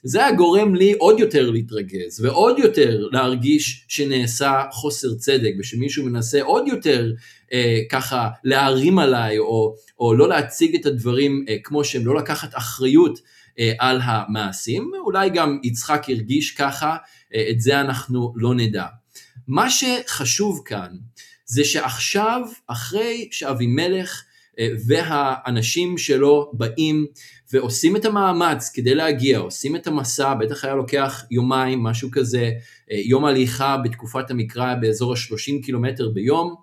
זה 0.06 0.18
היה 0.18 0.32
גורם 0.32 0.74
לי 0.74 0.92
עוד 0.92 1.20
יותר 1.20 1.50
להתרגז 1.50 2.20
ועוד 2.24 2.58
יותר 2.58 3.08
להרגיש 3.12 3.84
שנעשה 3.88 4.62
חוסר 4.72 5.14
צדק 5.14 5.52
ושמישהו 5.58 6.04
מנסה 6.04 6.42
עוד 6.42 6.68
יותר 6.68 7.12
אה, 7.52 7.80
ככה 7.90 8.28
להערים 8.44 8.98
עליי 8.98 9.38
או, 9.38 9.74
או 9.98 10.14
לא 10.14 10.28
להציג 10.28 10.74
את 10.74 10.86
הדברים 10.86 11.44
אה, 11.48 11.56
כמו 11.64 11.84
שהם, 11.84 12.06
לא 12.06 12.14
לקחת 12.14 12.50
אחריות 12.54 13.18
אה, 13.58 13.72
על 13.78 14.00
המעשים, 14.02 14.90
אולי 15.04 15.30
גם 15.30 15.58
יצחק 15.62 16.02
הרגיש 16.08 16.50
ככה, 16.50 16.96
אה, 17.34 17.46
את 17.50 17.60
זה 17.60 17.80
אנחנו 17.80 18.32
לא 18.36 18.54
נדע. 18.54 18.86
מה 19.48 19.70
שחשוב 19.70 20.62
כאן 20.64 20.90
זה 21.46 21.64
שעכשיו, 21.64 22.42
אחרי 22.66 23.28
שאבימלך 23.30 24.24
אה, 24.58 24.68
והאנשים 24.86 25.98
שלו 25.98 26.50
באים 26.52 27.06
ועושים 27.54 27.96
את 27.96 28.04
המאמץ 28.04 28.70
כדי 28.74 28.94
להגיע, 28.94 29.38
עושים 29.38 29.76
את 29.76 29.86
המסע, 29.86 30.34
בטח 30.34 30.64
היה 30.64 30.74
לוקח 30.74 31.24
יומיים, 31.30 31.82
משהו 31.82 32.10
כזה, 32.12 32.50
אה, 32.90 32.96
יום 33.04 33.24
הליכה 33.24 33.76
בתקופת 33.84 34.30
המקרא 34.30 34.74
באזור 34.74 35.12
ה-30 35.12 35.64
קילומטר 35.64 36.08
ביום, 36.08 36.54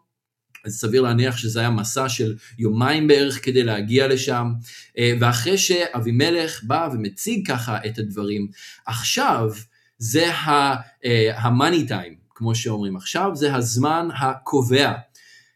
אז 0.65 0.79
סביר 0.79 1.01
להניח 1.01 1.37
שזה 1.37 1.59
היה 1.59 1.69
מסע 1.69 2.09
של 2.09 2.35
יומיים 2.59 3.07
בערך 3.07 3.45
כדי 3.45 3.63
להגיע 3.63 4.07
לשם, 4.07 4.51
אה, 4.97 5.13
ואחרי 5.19 5.57
שאבימלך 5.57 6.63
בא 6.63 6.89
ומציג 6.93 7.47
ככה 7.47 7.77
את 7.85 7.97
הדברים, 7.97 8.47
עכשיו 8.85 9.49
זה 9.97 10.33
ה-money 10.33 11.89
time, 11.89 12.15
כמו 12.29 12.55
שאומרים, 12.55 12.95
עכשיו 12.95 13.31
זה 13.33 13.55
הזמן 13.55 14.07
הקובע. 14.19 14.93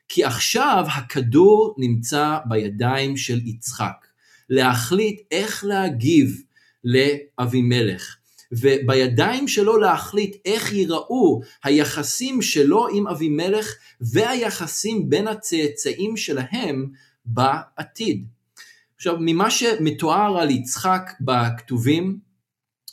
כי 0.08 0.24
עכשיו 0.24 0.86
הכדור 0.95 1.76
נמצא 1.78 2.38
בידיים 2.45 3.17
של 3.17 3.41
יצחק, 3.45 4.05
להחליט 4.49 5.21
איך 5.31 5.65
להגיב 5.65 6.41
לאבימלך. 6.84 8.15
ובידיים 8.51 9.47
שלו 9.47 9.77
להחליט 9.77 10.36
איך 10.45 10.73
ייראו 10.73 11.41
היחסים 11.63 12.41
שלו 12.41 12.88
עם 12.93 13.08
אבימלך 13.08 13.73
והיחסים 14.01 15.10
בין 15.10 15.27
הצאצאים 15.27 16.17
שלהם 16.17 16.89
בעתיד. 17.25 18.25
עכשיו, 18.95 19.15
ממה 19.19 19.51
שמתואר 19.51 20.38
על 20.39 20.49
יצחק 20.49 21.12
בכתובים, 21.21 22.19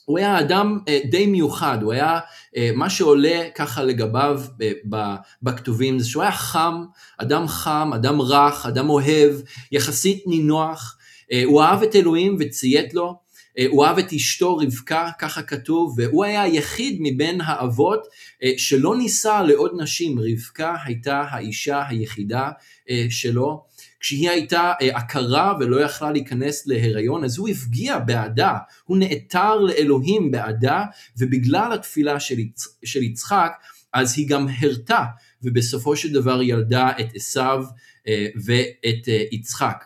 הוא 0.04 0.18
היה 0.18 0.40
אדם 0.40 0.78
אה, 0.88 1.00
די 1.10 1.26
מיוחד, 1.26 1.82
הוא 1.82 1.92
היה, 1.92 2.20
אה, 2.56 2.70
מה 2.74 2.90
שעולה 2.90 3.48
ככה 3.54 3.82
לגביו 3.82 4.40
אה, 4.62 5.16
בכתובים 5.42 5.98
זה 5.98 6.08
שהוא 6.08 6.22
היה 6.22 6.32
חם, 6.32 6.84
אדם 7.18 7.48
חם, 7.48 7.90
אדם 7.94 8.20
רך, 8.20 8.66
אדם 8.66 8.90
אוהב, 8.90 9.32
יחסית 9.72 10.24
נינוח, 10.26 10.96
הוא 11.44 11.62
אהב 11.62 11.82
את 11.82 11.96
אלוהים 11.96 12.36
וציית 12.40 12.94
לו, 12.94 13.14
הוא 13.68 13.84
אהב 13.84 13.98
את 13.98 14.12
אשתו 14.12 14.56
רבקה, 14.56 15.10
ככה 15.18 15.42
כתוב, 15.42 15.94
והוא 15.98 16.24
היה 16.24 16.42
היחיד 16.42 16.98
מבין 17.00 17.40
האבות 17.40 18.06
שלא 18.56 18.96
נישא 18.96 19.42
לעוד 19.46 19.72
נשים, 19.76 20.18
רבקה 20.18 20.76
הייתה 20.84 21.24
האישה 21.30 21.82
היחידה 21.88 22.50
שלו. 23.10 23.64
כשהיא 24.02 24.30
הייתה 24.30 24.72
אה, 24.82 24.96
עקרה 24.96 25.54
ולא 25.60 25.80
יכלה 25.80 26.12
להיכנס 26.12 26.66
להיריון, 26.66 27.24
אז 27.24 27.38
הוא 27.38 27.48
הפגיע 27.48 27.98
בעדה, 27.98 28.56
הוא 28.84 28.98
נעתר 28.98 29.54
לאלוהים 29.54 30.30
בעדה, 30.30 30.84
ובגלל 31.18 31.72
התפילה 31.72 32.20
של, 32.20 32.38
יצ... 32.38 32.78
של 32.84 33.02
יצחק, 33.02 33.52
אז 33.92 34.14
היא 34.18 34.28
גם 34.28 34.46
הרתה, 34.58 35.04
ובסופו 35.42 35.96
של 35.96 36.12
דבר 36.12 36.42
ילדה 36.42 36.90
את 37.00 37.06
עשיו 37.14 37.64
אה, 38.08 38.26
ואת 38.44 39.08
אה, 39.08 39.24
יצחק, 39.32 39.84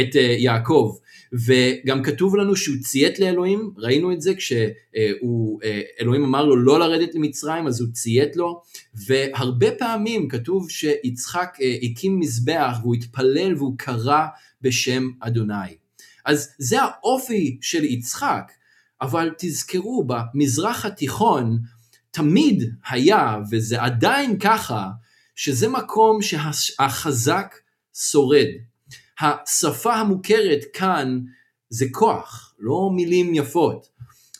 את 0.00 0.14
יעקב. 0.38 0.96
וגם 1.32 2.02
כתוב 2.02 2.36
לנו 2.36 2.56
שהוא 2.56 2.76
ציית 2.82 3.18
לאלוהים, 3.18 3.70
ראינו 3.76 4.12
את 4.12 4.20
זה 4.20 4.32
כשאלוהים 4.34 6.24
אמר 6.24 6.44
לו 6.44 6.56
לא 6.56 6.78
לרדת 6.78 7.14
למצרים 7.14 7.66
אז 7.66 7.80
הוא 7.80 7.88
ציית 7.92 8.36
לו, 8.36 8.62
והרבה 8.94 9.70
פעמים 9.70 10.28
כתוב 10.28 10.70
שיצחק 10.70 11.56
אה, 11.62 11.76
הקים 11.82 12.18
מזבח 12.18 12.76
והוא 12.82 12.94
התפלל 12.94 13.54
והוא 13.54 13.74
קרא 13.78 14.26
בשם 14.62 15.08
אדוני. 15.20 15.76
אז 16.24 16.54
זה 16.58 16.82
האופי 16.82 17.58
של 17.60 17.84
יצחק, 17.84 18.52
אבל 19.00 19.30
תזכרו 19.38 20.06
במזרח 20.06 20.84
התיכון 20.84 21.58
תמיד 22.10 22.72
היה, 22.90 23.36
וזה 23.50 23.82
עדיין 23.82 24.38
ככה, 24.38 24.88
שזה 25.34 25.68
מקום 25.68 26.22
שהחזק 26.22 27.54
שורד. 27.94 28.46
השפה 29.20 29.94
המוכרת 29.94 30.64
כאן 30.72 31.18
זה 31.68 31.86
כוח, 31.92 32.54
לא 32.58 32.90
מילים 32.94 33.34
יפות. 33.34 33.88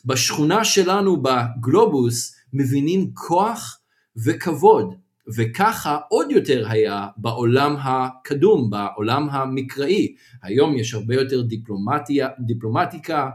בשכונה 0.05 0.65
שלנו 0.65 1.21
בגלובוס 1.21 2.35
מבינים 2.53 3.11
כוח 3.13 3.79
וכבוד, 4.25 4.95
וככה 5.35 5.97
עוד 6.09 6.31
יותר 6.31 6.67
היה 6.69 7.07
בעולם 7.17 7.75
הקדום, 7.79 8.69
בעולם 8.69 9.29
המקראי. 9.29 10.15
היום 10.43 10.77
יש 10.77 10.93
הרבה 10.93 11.15
יותר 11.15 11.41
דיפלומטיה, 11.41 12.27
דיפלומטיקה 12.39 13.29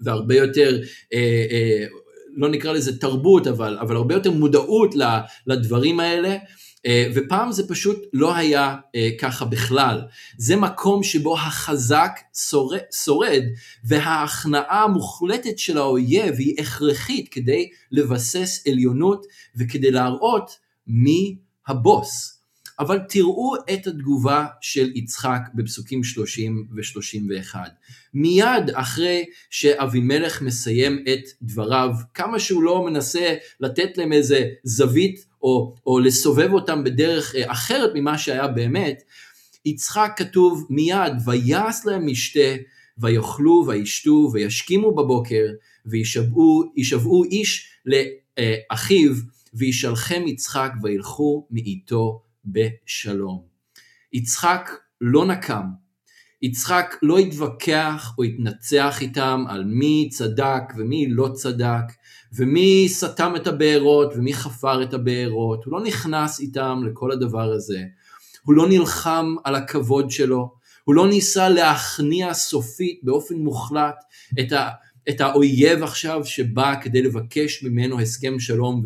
והרבה 0.00 0.34
יותר, 0.34 0.80
אה, 1.12 1.46
אה, 1.50 1.86
לא 2.36 2.48
נקרא 2.48 2.72
לזה 2.72 3.00
תרבות, 3.00 3.46
אבל, 3.46 3.78
אבל 3.80 3.96
הרבה 3.96 4.14
יותר 4.14 4.30
מודעות 4.30 4.94
לדברים 5.46 6.00
האלה. 6.00 6.36
אה, 6.86 7.06
ופעם 7.14 7.52
זה 7.52 7.68
פשוט 7.68 7.98
לא 8.12 8.34
היה 8.34 8.76
אה, 8.94 9.08
ככה 9.20 9.44
בכלל. 9.44 10.02
זה 10.38 10.56
מקום 10.56 11.02
שבו 11.02 11.38
החזק 11.38 12.20
שורד, 13.04 13.42
וההכנעה 13.84 14.84
המוחלטת 14.84 15.58
של 15.58 15.78
האויב 15.78 16.34
היא 16.38 16.54
הכרחית 16.58 17.28
כדי 17.28 17.68
לבסס 17.92 18.66
עליונות 18.68 19.26
וכדי 19.56 19.90
להראות 19.90 20.50
מי 20.86 21.36
הבוס. 21.66 22.34
אבל 22.78 22.98
תראו 23.08 23.54
את 23.56 23.86
התגובה 23.86 24.46
של 24.60 24.92
יצחק 24.94 25.40
בפסוקים 25.54 26.04
30 26.04 26.66
ו-31. 26.76 27.56
מיד 28.14 28.70
אחרי 28.72 29.24
שאבימלך 29.50 30.42
מסיים 30.42 31.04
את 31.12 31.28
דבריו, 31.42 31.90
כמה 32.14 32.38
שהוא 32.38 32.62
לא 32.62 32.84
מנסה 32.84 33.34
לתת 33.60 33.98
להם 33.98 34.12
איזה 34.12 34.44
זווית 34.64 35.26
או, 35.44 35.74
או 35.86 35.98
לסובב 35.98 36.52
אותם 36.52 36.84
בדרך 36.84 37.34
אה, 37.34 37.52
אחרת 37.52 37.90
ממה 37.94 38.18
שהיה 38.18 38.48
באמת, 38.48 39.02
יצחק 39.64 40.12
כתוב 40.16 40.66
מיד, 40.70 41.12
ויעש 41.24 41.86
להם 41.86 42.06
משתה, 42.06 42.54
ויאכלו 42.98 43.64
וישתו 43.66 44.30
וישכימו 44.32 44.94
בבוקר, 44.94 45.46
וישבעו 45.86 47.24
איש 47.24 47.68
לאחיו, 47.86 49.12
וישלחם 49.54 50.22
יצחק 50.26 50.72
וילכו 50.82 51.46
מאיתו 51.50 52.22
בשלום. 52.44 53.42
יצחק 54.12 54.70
לא 55.00 55.26
נקם, 55.26 55.66
יצחק 56.42 56.94
לא 57.02 57.18
התווכח 57.18 58.14
או 58.18 58.22
התנצח 58.22 59.02
איתם 59.02 59.44
על 59.48 59.64
מי 59.64 60.08
צדק 60.12 60.62
ומי 60.76 61.06
לא 61.08 61.28
צדק, 61.34 61.84
ומי 62.36 62.88
סתם 62.88 63.32
את 63.36 63.46
הבארות 63.46 64.12
ומי 64.16 64.34
חפר 64.34 64.82
את 64.82 64.94
הבארות, 64.94 65.64
הוא 65.64 65.72
לא 65.72 65.80
נכנס 65.84 66.40
איתם 66.40 66.82
לכל 66.86 67.12
הדבר 67.12 67.52
הזה. 67.52 67.82
הוא 68.42 68.54
לא 68.54 68.68
נלחם 68.68 69.34
על 69.44 69.54
הכבוד 69.54 70.10
שלו, 70.10 70.54
הוא 70.84 70.94
לא 70.94 71.08
ניסה 71.08 71.48
להכניע 71.48 72.34
סופית 72.34 73.00
באופן 73.02 73.34
מוחלט 73.34 74.04
את, 74.40 74.52
ה, 74.52 74.68
את 75.08 75.20
האויב 75.20 75.82
עכשיו 75.82 76.24
שבא 76.24 76.74
כדי 76.82 77.02
לבקש 77.02 77.62
ממנו 77.62 78.00
הסכם 78.00 78.38
שלום 78.38 78.82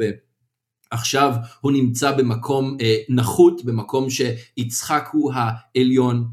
ועכשיו 0.93 1.33
הוא 1.61 1.73
נמצא 1.73 2.13
במקום 2.13 2.77
אה, 2.81 2.97
נחות, 3.09 3.65
במקום 3.65 4.07
שיצחק 4.11 5.09
הוא 5.13 5.33
העליון. 5.35 6.29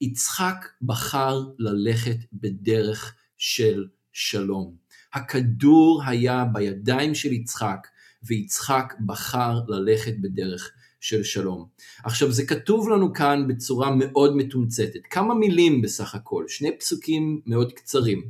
יצחק 0.00 0.66
בחר 0.82 1.42
ללכת 1.58 2.16
בדרך 2.32 3.14
של 3.38 3.86
שלום. 4.12 4.83
הכדור 5.14 6.02
היה 6.06 6.44
בידיים 6.52 7.14
של 7.14 7.32
יצחק, 7.32 7.86
ויצחק 8.22 8.94
בחר 9.06 9.60
ללכת 9.68 10.14
בדרך 10.20 10.70
של 11.00 11.22
שלום. 11.22 11.66
עכשיו 12.04 12.32
זה 12.32 12.46
כתוב 12.46 12.88
לנו 12.88 13.12
כאן 13.12 13.48
בצורה 13.48 13.90
מאוד 13.94 14.36
מתומצתת, 14.36 15.00
כמה 15.10 15.34
מילים 15.34 15.82
בסך 15.82 16.14
הכל, 16.14 16.44
שני 16.48 16.78
פסוקים 16.78 17.40
מאוד 17.46 17.72
קצרים. 17.72 18.22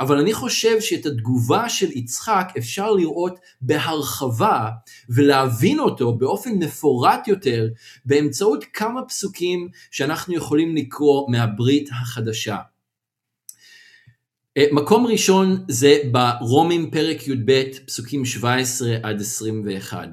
אבל 0.00 0.18
אני 0.18 0.32
חושב 0.32 0.80
שאת 0.80 1.06
התגובה 1.06 1.68
של 1.68 1.90
יצחק 1.92 2.52
אפשר 2.58 2.92
לראות 2.92 3.38
בהרחבה 3.60 4.68
ולהבין 5.08 5.78
אותו 5.78 6.18
באופן 6.18 6.50
מפורט 6.50 7.28
יותר 7.28 7.68
באמצעות 8.04 8.64
כמה 8.72 9.04
פסוקים 9.04 9.68
שאנחנו 9.90 10.34
יכולים 10.34 10.76
לקרוא 10.76 11.30
מהברית 11.30 11.88
החדשה. 11.92 12.56
אה, 14.58 14.64
מקום 14.72 15.06
ראשון 15.06 15.64
זה 15.68 15.98
ברומים 16.12 16.90
פרק 16.90 17.28
י"ב 17.28 17.62
פסוקים 17.86 18.24
17 18.24 18.96
עד 19.02 19.20
21. 19.20 20.08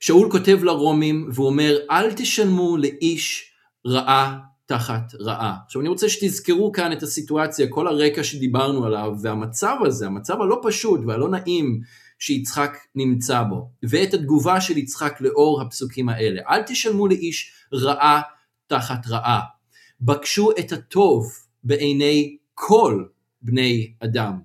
שאול 0.00 0.30
כותב 0.30 0.58
לרומים 0.64 1.28
והוא 1.32 1.46
אומר 1.46 1.76
אל 1.90 2.12
תשלמו 2.12 2.76
לאיש 2.76 3.52
רעה 3.86 4.38
תחת 4.66 5.14
רעה. 5.20 5.56
עכשיו 5.66 5.80
אני 5.80 5.88
רוצה 5.88 6.08
שתזכרו 6.08 6.72
כאן 6.72 6.92
את 6.92 7.02
הסיטואציה, 7.02 7.66
כל 7.68 7.86
הרקע 7.86 8.24
שדיברנו 8.24 8.84
עליו 8.84 9.12
והמצב 9.22 9.76
הזה, 9.86 10.06
המצב 10.06 10.40
הלא 10.40 10.60
פשוט 10.62 11.00
והלא 11.06 11.28
נעים 11.28 11.80
שיצחק 12.18 12.76
נמצא 12.94 13.42
בו, 13.42 13.70
ואת 13.82 14.14
התגובה 14.14 14.60
של 14.60 14.78
יצחק 14.78 15.20
לאור 15.20 15.62
הפסוקים 15.62 16.08
האלה. 16.08 16.40
אל 16.48 16.62
תשלמו 16.62 17.06
לאיש 17.06 17.52
רעה 17.72 18.20
תחת 18.66 19.06
רעה. 19.08 19.40
בקשו 20.00 20.50
את 20.58 20.72
הטוב 20.72 21.26
בעיני 21.64 22.36
כל 22.54 23.04
בני 23.42 23.92
אדם. 24.00 24.38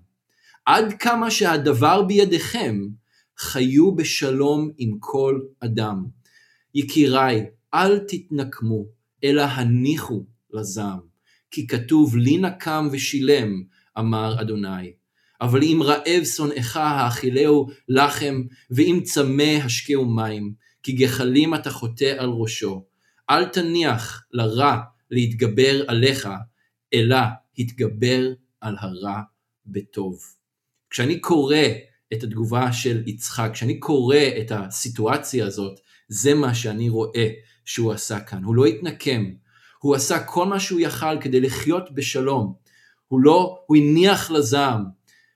עד 0.66 0.94
כמה 1.00 1.32
שהדבר 1.32 2.02
בידיכם, 2.02 2.80
חיו 3.38 3.96
בשלום 3.96 4.72
עם 4.78 4.98
כל 5.00 5.42
אדם. 5.60 6.06
יקיריי, 6.76 7.46
אל 7.74 8.00
תתנקמו, 8.00 8.86
אלא 9.24 9.42
הניחו 9.42 10.26
לזעם. 10.54 11.00
כי 11.52 11.68
כתוב 11.68 12.18
לי 12.18 12.38
נקם 12.38 12.88
ושילם, 12.92 13.64
אמר 14.00 14.42
אדוני. 14.42 14.94
אבל 15.42 15.64
אם 15.64 15.80
רעב 15.84 16.24
שונאיך 16.36 16.78
האכילהו 16.78 17.68
לחם, 17.90 18.42
ואם 18.72 19.00
צמא 19.04 19.58
השקהו 19.64 20.06
מים, 20.06 20.54
כי 20.84 20.92
גחלים 20.92 21.56
אתה 21.56 21.72
חוטא 21.72 22.16
על 22.18 22.30
ראשו. 22.30 22.86
אל 23.30 23.46
תניח 23.46 24.24
לרע 24.32 24.78
להתגבר 25.12 25.84
עליך, 25.88 26.30
אלא 26.94 27.18
התגבר 27.58 28.28
על 28.66 28.76
הרע 28.80 29.22
בטוב. 29.66 30.20
כשאני 30.90 31.20
קורא 31.20 31.58
את 32.14 32.24
התגובה 32.24 32.74
של 32.74 33.04
יצחק, 33.06 33.50
כשאני 33.54 33.80
קורא 33.80 34.18
את 34.42 34.52
הסיטואציה 34.52 35.46
הזאת, 35.46 35.80
זה 36.08 36.34
מה 36.34 36.56
שאני 36.56 36.90
רואה 36.90 37.30
שהוא 37.66 37.92
עשה 37.92 38.20
כאן. 38.20 38.44
הוא 38.44 38.56
לא 38.56 38.66
התנקם, 38.66 39.32
הוא 39.80 39.96
עשה 39.96 40.24
כל 40.24 40.46
מה 40.46 40.60
שהוא 40.60 40.80
יכל 40.80 41.22
כדי 41.22 41.42
לחיות 41.42 41.92
בשלום. 41.92 42.54
הוא 43.08 43.20
לא, 43.20 43.60
הוא 43.66 43.78
הניח 43.78 44.32
לזעם, 44.32 44.84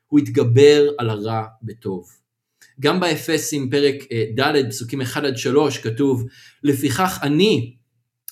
הוא 0.07 0.19
התגבר 0.19 0.89
על 0.97 1.09
הרע 1.09 1.43
בטוב. 1.63 2.09
גם 2.79 2.99
באפסים 2.99 3.69
פרק 3.69 3.95
אה, 4.11 4.25
ד' 4.35 4.69
פסוקים 4.69 5.01
1 5.01 5.23
עד 5.23 5.37
3 5.37 5.77
כתוב 5.77 6.25
לפיכך 6.63 7.19
אני 7.23 7.75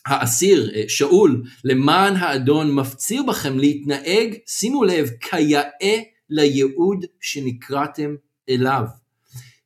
האסיר 0.08 0.72
אה, 0.76 0.84
שאול 0.88 1.44
למען 1.64 2.16
האדון 2.16 2.76
מפציר 2.76 3.24
בכם 3.24 3.60
להתנהג 3.60 4.36
שימו 4.48 4.84
לב 4.84 5.10
כיאה 5.22 6.02
לייעוד 6.30 7.06
שנקראתם 7.22 8.16
אליו. 8.50 8.84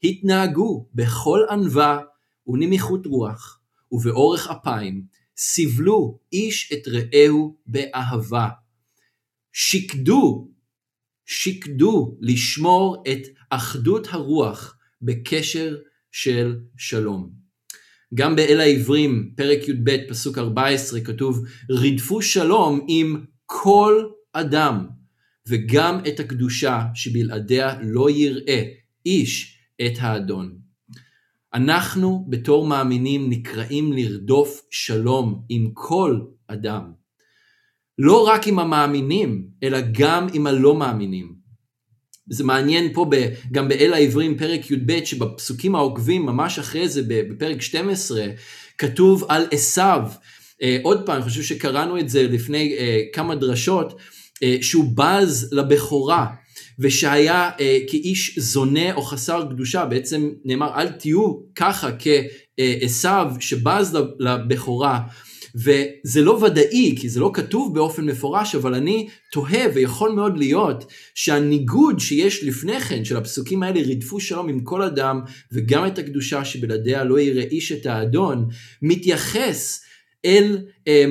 התנהגו 0.03 0.87
בכל 0.95 1.39
ענווה 1.49 1.99
ונמיכות 2.47 3.05
רוח 3.05 3.59
ובאורך 3.91 4.47
אפיים, 4.47 5.03
סבלו 5.37 6.19
איש 6.33 6.73
את 6.73 6.87
רעהו 6.87 7.55
באהבה. 7.65 8.49
שקדו, 9.53 10.47
שקדו 11.25 12.17
לשמור 12.21 13.03
את 13.11 13.21
אחדות 13.49 14.07
הרוח 14.11 14.77
בקשר 15.01 15.77
של 16.11 16.59
שלום. 16.77 17.40
גם 18.13 18.35
באל 18.35 18.59
העברים, 18.59 19.31
פרק 19.35 19.69
י"ב, 19.69 19.97
פסוק 20.09 20.37
14, 20.37 21.01
כתוב, 21.01 21.45
רדפו 21.69 22.21
שלום 22.21 22.85
עם 22.87 23.25
כל 23.45 24.03
אדם. 24.33 24.87
וגם 25.47 25.99
את 26.07 26.19
הקדושה 26.19 26.81
שבלעדיה 26.93 27.75
לא 27.81 28.09
יראה 28.09 28.63
איש 29.05 29.57
את 29.81 29.93
האדון. 29.99 30.57
אנחנו 31.53 32.25
בתור 32.29 32.67
מאמינים 32.67 33.29
נקראים 33.29 33.93
לרדוף 33.93 34.61
שלום 34.71 35.45
עם 35.49 35.71
כל 35.73 36.21
אדם. 36.47 36.91
לא 37.97 38.27
רק 38.27 38.47
עם 38.47 38.59
המאמינים, 38.59 39.47
אלא 39.63 39.77
גם 39.91 40.27
עם 40.33 40.47
הלא 40.47 40.75
מאמינים. 40.75 41.40
זה 42.31 42.43
מעניין 42.43 42.93
פה 42.93 43.05
ב, 43.09 43.27
גם 43.51 43.67
באל 43.67 43.93
העברים 43.93 44.37
פרק 44.37 44.71
י"ב 44.71 44.99
שבפסוקים 45.05 45.75
העוקבים 45.75 46.25
ממש 46.25 46.59
אחרי 46.59 46.89
זה 46.89 47.01
בפרק 47.07 47.61
12 47.61 48.25
כתוב 48.77 49.23
על 49.29 49.45
עשיו. 49.51 50.01
אה, 50.63 50.77
עוד 50.83 51.05
פעם, 51.05 51.15
אני 51.15 51.23
חושב 51.23 51.43
שקראנו 51.43 51.99
את 51.99 52.09
זה 52.09 52.23
לפני 52.23 52.75
אה, 52.77 52.99
כמה 53.13 53.35
דרשות, 53.35 53.99
אה, 54.43 54.57
שהוא 54.61 54.85
בז 54.95 55.49
לבכורה, 55.51 56.25
ושהיה 56.79 57.49
אה, 57.59 57.77
כאיש 57.87 58.39
זונה 58.39 58.93
או 58.93 59.01
חסר 59.01 59.45
קדושה, 59.49 59.85
בעצם 59.85 60.29
נאמר 60.45 60.71
אל 60.75 60.87
תהיו 60.87 61.33
ככה 61.55 61.89
כעשו 61.99 63.27
שבז 63.39 63.97
לבכורה. 64.19 64.99
וזה 65.55 66.21
לא 66.21 66.31
ודאי, 66.31 66.95
כי 66.99 67.09
זה 67.09 67.19
לא 67.19 67.31
כתוב 67.33 67.73
באופן 67.73 68.05
מפורש, 68.05 68.55
אבל 68.55 68.73
אני 68.73 69.07
תוהה 69.31 69.65
ויכול 69.73 70.11
מאוד 70.11 70.37
להיות 70.37 70.91
שהניגוד 71.15 71.99
שיש 71.99 72.43
לפני 72.43 72.79
כן, 72.79 73.05
של 73.05 73.17
הפסוקים 73.17 73.63
האלה, 73.63 73.81
רדפו 73.81 74.19
שלום 74.19 74.49
עם 74.49 74.59
כל 74.63 74.81
אדם, 74.81 75.21
וגם 75.51 75.87
את 75.87 75.97
הקדושה 75.97 76.45
שבלעדיה 76.45 77.03
לא 77.03 77.19
יראה 77.19 77.43
איש 77.43 77.71
את 77.71 77.85
האדון, 77.85 78.47
מתייחס 78.81 79.81
אל, 80.25 80.57
אה, 80.87 81.05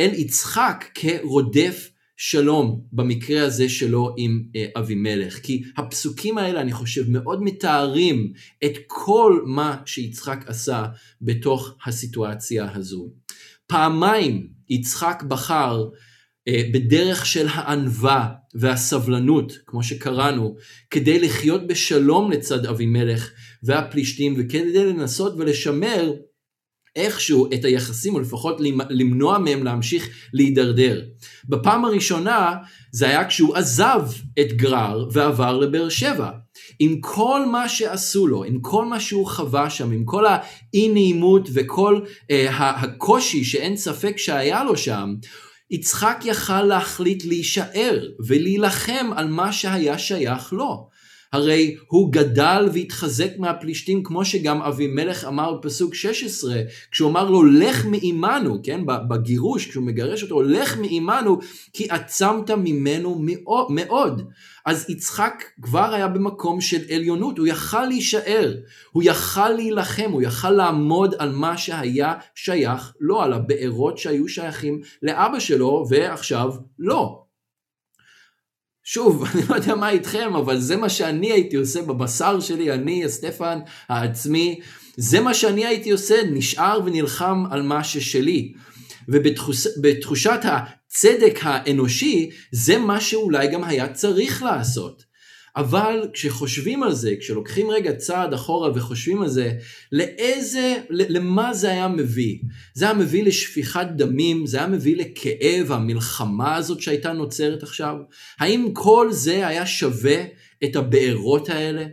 אל 0.00 0.10
יצחק 0.14 0.84
כרודף 0.94 1.90
שלום 2.16 2.80
במקרה 2.92 3.44
הזה 3.44 3.68
שלו 3.68 4.14
עם 4.16 4.42
אה, 4.56 4.66
אבימלך. 4.76 5.38
כי 5.38 5.62
הפסוקים 5.76 6.38
האלה 6.38 6.60
אני 6.60 6.72
חושב 6.72 7.10
מאוד 7.10 7.42
מתארים 7.42 8.32
את 8.64 8.72
כל 8.86 9.42
מה 9.46 9.76
שיצחק 9.86 10.44
עשה 10.46 10.84
בתוך 11.22 11.74
הסיטואציה 11.86 12.72
הזו. 12.74 13.10
פעמיים 13.66 14.46
יצחק 14.68 15.22
בחר 15.28 15.84
אה, 16.48 16.62
בדרך 16.72 17.26
של 17.26 17.46
הענווה 17.50 18.28
והסבלנות, 18.54 19.52
כמו 19.66 19.82
שקראנו, 19.82 20.56
כדי 20.90 21.18
לחיות 21.18 21.66
בשלום 21.66 22.30
לצד 22.30 22.66
אבימלך 22.66 23.30
והפלישתים 23.62 24.34
וכדי 24.38 24.84
לנסות 24.84 25.34
ולשמר 25.36 26.12
איכשהו 26.96 27.46
את 27.54 27.64
היחסים, 27.64 28.14
או 28.14 28.20
לפחות 28.20 28.60
למנוע 28.90 29.38
מהם 29.38 29.64
להמשיך 29.64 30.08
להידרדר. 30.32 31.02
בפעם 31.48 31.84
הראשונה 31.84 32.54
זה 32.92 33.08
היה 33.08 33.28
כשהוא 33.28 33.56
עזב 33.56 34.02
את 34.40 34.52
גרר 34.52 35.08
ועבר 35.12 35.58
לבאר 35.58 35.88
שבע. 35.88 36.30
עם 36.78 37.00
כל 37.00 37.46
מה 37.46 37.68
שעשו 37.68 38.26
לו, 38.26 38.44
עם 38.44 38.60
כל 38.60 38.84
מה 38.84 39.00
שהוא 39.00 39.26
חווה 39.26 39.70
שם, 39.70 39.92
עם 39.92 40.04
כל 40.04 40.24
האי 40.26 40.88
נעימות 40.88 41.48
וכל 41.54 42.00
אה, 42.30 42.46
הקושי 42.50 43.44
שאין 43.44 43.76
ספק 43.76 44.18
שהיה 44.18 44.64
לו 44.64 44.76
שם, 44.76 45.14
יצחק 45.70 46.22
יכל 46.24 46.62
להחליט 46.62 47.24
להישאר 47.24 48.06
ולהילחם 48.26 49.10
על 49.16 49.28
מה 49.28 49.52
שהיה 49.52 49.98
שייך 49.98 50.52
לו. 50.52 50.93
הרי 51.34 51.76
הוא 51.86 52.12
גדל 52.12 52.68
והתחזק 52.72 53.30
מהפלישתים 53.38 54.02
כמו 54.02 54.24
שגם 54.24 54.62
אבימלך 54.62 55.24
אמר 55.24 55.54
בפסוק 55.54 55.94
16 55.94 56.54
כשהוא 56.90 57.10
אמר 57.10 57.30
לו 57.30 57.44
לך 57.44 57.84
מעימנו, 57.86 58.58
כן, 58.62 58.80
בגירוש 58.86 59.66
כשהוא 59.66 59.84
מגרש 59.84 60.22
אותו, 60.22 60.42
לך 60.42 60.78
מעימנו 60.78 61.38
כי 61.72 61.86
עצמת 61.90 62.50
ממנו 62.50 63.24
מאוד. 63.68 64.22
אז 64.66 64.90
יצחק 64.90 65.44
כבר 65.62 65.94
היה 65.94 66.08
במקום 66.08 66.60
של 66.60 66.80
עליונות, 66.94 67.38
הוא 67.38 67.46
יכל 67.46 67.84
להישאר, 67.84 68.54
הוא 68.92 69.02
יכל 69.06 69.48
להילחם, 69.48 70.10
הוא 70.10 70.22
יכל 70.22 70.50
לעמוד 70.50 71.14
על 71.18 71.32
מה 71.32 71.56
שהיה 71.56 72.14
שייך 72.34 72.92
לו, 73.00 73.22
על 73.22 73.32
הבארות 73.32 73.98
שהיו 73.98 74.28
שייכים 74.28 74.80
לאבא 75.02 75.38
שלו 75.38 75.86
ועכשיו 75.88 76.52
לא. 76.78 77.23
שוב, 78.84 79.24
אני 79.34 79.42
לא 79.48 79.54
יודע 79.54 79.74
מה 79.74 79.90
איתכם, 79.90 80.36
אבל 80.36 80.60
זה 80.60 80.76
מה 80.76 80.88
שאני 80.88 81.32
הייתי 81.32 81.56
עושה 81.56 81.82
בבשר 81.82 82.40
שלי, 82.40 82.72
אני, 82.72 83.04
הסטפן 83.04 83.58
העצמי, 83.88 84.60
זה 84.96 85.20
מה 85.20 85.34
שאני 85.34 85.66
הייתי 85.66 85.90
עושה, 85.90 86.14
נשאר 86.30 86.80
ונלחם 86.84 87.44
על 87.50 87.62
מה 87.62 87.84
ששלי. 87.84 88.52
ובתחושת 89.08 90.40
הצדק 90.42 91.38
האנושי, 91.42 92.30
זה 92.52 92.78
מה 92.78 93.00
שאולי 93.00 93.48
גם 93.48 93.64
היה 93.64 93.92
צריך 93.92 94.42
לעשות. 94.42 95.03
אבל 95.56 96.08
כשחושבים 96.12 96.82
על 96.82 96.92
זה, 96.92 97.14
כשלוקחים 97.20 97.70
רגע 97.70 97.92
צעד 97.92 98.34
אחורה 98.34 98.70
וחושבים 98.74 99.22
על 99.22 99.28
זה, 99.28 99.52
לאיזה, 99.92 100.76
למה 100.90 101.54
זה 101.54 101.70
היה 101.70 101.88
מביא? 101.88 102.38
זה 102.74 102.84
היה 102.84 102.94
מביא 102.94 103.24
לשפיכת 103.24 103.86
דמים, 103.96 104.46
זה 104.46 104.58
היה 104.58 104.66
מביא 104.66 104.96
לכאב, 104.96 105.72
המלחמה 105.72 106.56
הזאת 106.56 106.80
שהייתה 106.80 107.12
נוצרת 107.12 107.62
עכשיו? 107.62 107.96
האם 108.38 108.68
כל 108.72 109.08
זה 109.12 109.46
היה 109.46 109.66
שווה 109.66 110.24
את 110.64 110.76
הבארות 110.76 111.48
האלה? 111.48 111.86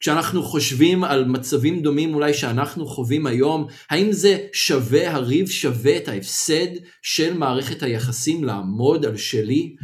כשאנחנו 0.00 0.42
חושבים 0.42 1.04
על 1.04 1.24
מצבים 1.24 1.82
דומים 1.82 2.14
אולי 2.14 2.34
שאנחנו 2.34 2.86
חווים 2.86 3.26
היום, 3.26 3.66
האם 3.90 4.12
זה 4.12 4.38
שווה, 4.52 5.10
הריב 5.14 5.48
שווה 5.48 5.96
את 5.96 6.08
ההפסד 6.08 6.66
של 7.02 7.34
מערכת 7.34 7.82
היחסים 7.82 8.44
לעמוד 8.44 9.06
על 9.06 9.16
שלי? 9.16 9.76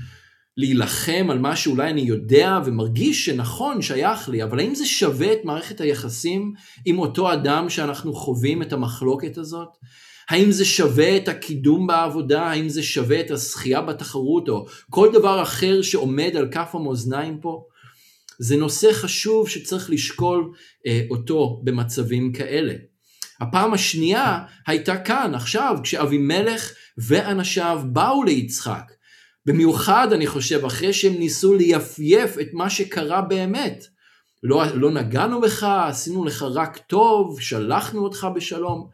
להילחם 0.56 1.26
על 1.30 1.38
מה 1.38 1.56
שאולי 1.56 1.90
אני 1.90 2.00
יודע 2.00 2.60
ומרגיש 2.64 3.24
שנכון 3.24 3.82
שייך 3.82 4.28
לי, 4.28 4.42
אבל 4.44 4.58
האם 4.58 4.74
זה 4.74 4.86
שווה 4.86 5.32
את 5.32 5.38
מערכת 5.44 5.80
היחסים 5.80 6.52
עם 6.84 6.98
אותו 6.98 7.32
אדם 7.32 7.70
שאנחנו 7.70 8.14
חווים 8.14 8.62
את 8.62 8.72
המחלוקת 8.72 9.38
הזאת? 9.38 9.68
האם 10.30 10.52
זה 10.52 10.64
שווה 10.64 11.16
את 11.16 11.28
הקידום 11.28 11.86
בעבודה? 11.86 12.42
האם 12.42 12.68
זה 12.68 12.82
שווה 12.82 13.20
את 13.20 13.30
הזכייה 13.30 13.82
בתחרות 13.82 14.48
או 14.48 14.66
כל 14.90 15.12
דבר 15.12 15.42
אחר 15.42 15.82
שעומד 15.82 16.36
על 16.36 16.48
כף 16.50 16.74
המאזניים 16.74 17.40
פה? 17.40 17.64
זה 18.38 18.56
נושא 18.56 18.92
חשוב 18.92 19.48
שצריך 19.48 19.90
לשקול 19.90 20.52
אה, 20.86 21.02
אותו 21.10 21.60
במצבים 21.64 22.32
כאלה. 22.32 22.74
הפעם 23.40 23.74
השנייה 23.74 24.44
הייתה 24.66 24.96
כאן, 24.96 25.34
עכשיו, 25.34 25.76
כשאבימלך 25.82 26.72
ואנשיו 26.98 27.80
באו 27.92 28.24
ליצחק 28.24 28.95
במיוחד 29.46 30.12
אני 30.12 30.26
חושב 30.26 30.64
אחרי 30.64 30.92
שהם 30.92 31.12
ניסו 31.12 31.54
ליפייף 31.54 32.38
את 32.40 32.48
מה 32.52 32.70
שקרה 32.70 33.20
באמת. 33.20 33.86
לא, 34.42 34.64
לא 34.74 34.90
נגענו 34.90 35.40
בך, 35.40 35.62
עשינו 35.62 36.24
לך 36.24 36.44
רק 36.54 36.76
טוב, 36.78 37.40
שלחנו 37.40 38.04
אותך 38.04 38.26
בשלום. 38.34 38.88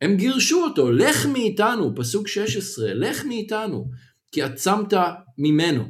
הם 0.00 0.16
גירשו 0.16 0.64
אותו, 0.64 0.90
לך 0.90 1.26
מאיתנו, 1.26 1.94
פסוק 1.96 2.28
16, 2.28 2.94
לך 2.94 3.24
מאיתנו, 3.24 3.90
כי 4.32 4.42
עצמת 4.42 4.94
ממנו. 5.38 5.84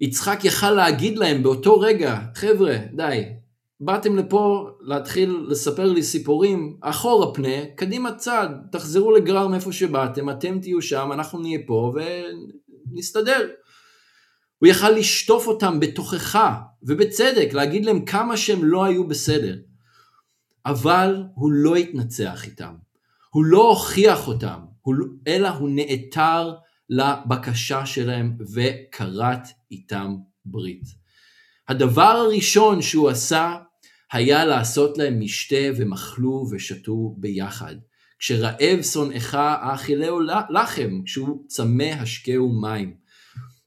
יצחק 0.00 0.44
יכל 0.44 0.70
להגיד 0.70 1.18
להם 1.18 1.42
באותו 1.42 1.80
רגע, 1.80 2.18
חבר'ה, 2.34 2.76
די, 2.96 3.22
באתם 3.80 4.16
לפה 4.16 4.70
להתחיל 4.80 5.46
לספר 5.48 5.92
לי 5.92 6.02
סיפורים, 6.02 6.76
אחורה 6.80 7.34
פנה, 7.34 7.66
קדימה 7.76 8.14
צד, 8.14 8.48
תחזרו 8.72 9.12
לגרר 9.12 9.48
מאיפה 9.48 9.72
שבאתם, 9.72 10.30
אתם 10.30 10.60
תהיו 10.60 10.82
שם, 10.82 11.10
אנחנו 11.12 11.38
נהיה 11.38 11.58
פה 11.66 11.94
ונסתדר. 12.92 13.48
הוא 14.58 14.66
יכל 14.66 14.90
לשטוף 14.90 15.46
אותם 15.46 15.80
בתוכחה, 15.80 16.60
ובצדק, 16.82 17.48
להגיד 17.52 17.84
להם 17.84 18.04
כמה 18.04 18.36
שהם 18.36 18.64
לא 18.64 18.84
היו 18.84 19.08
בסדר. 19.08 19.56
אבל 20.66 21.24
הוא 21.34 21.52
לא 21.52 21.76
התנצח 21.76 22.46
איתם, 22.46 22.74
הוא 23.30 23.44
לא 23.44 23.68
הוכיח 23.68 24.28
אותם, 24.28 24.58
לא, 24.86 25.06
אלא 25.26 25.48
הוא 25.48 25.70
נעתר 25.72 26.54
לבקשה 26.90 27.86
שלהם 27.86 28.36
וכרת 28.54 29.48
איתם 29.70 30.16
ברית. 30.44 30.84
הדבר 31.68 32.02
הראשון 32.02 32.82
שהוא 32.82 33.08
עשה 33.08 33.56
היה 34.12 34.44
לעשות 34.44 34.98
להם 34.98 35.20
משתה 35.20 35.56
ומאכלו 35.76 36.46
ושתו 36.50 37.14
ביחד. 37.18 37.74
כשרעב 38.18 38.82
שונאך 38.82 39.34
האכילהו 39.34 40.20
לחם, 40.50 41.00
כשהוא 41.04 41.44
צמא 41.48 41.92
השקהו 42.00 42.60
מים. 42.60 42.94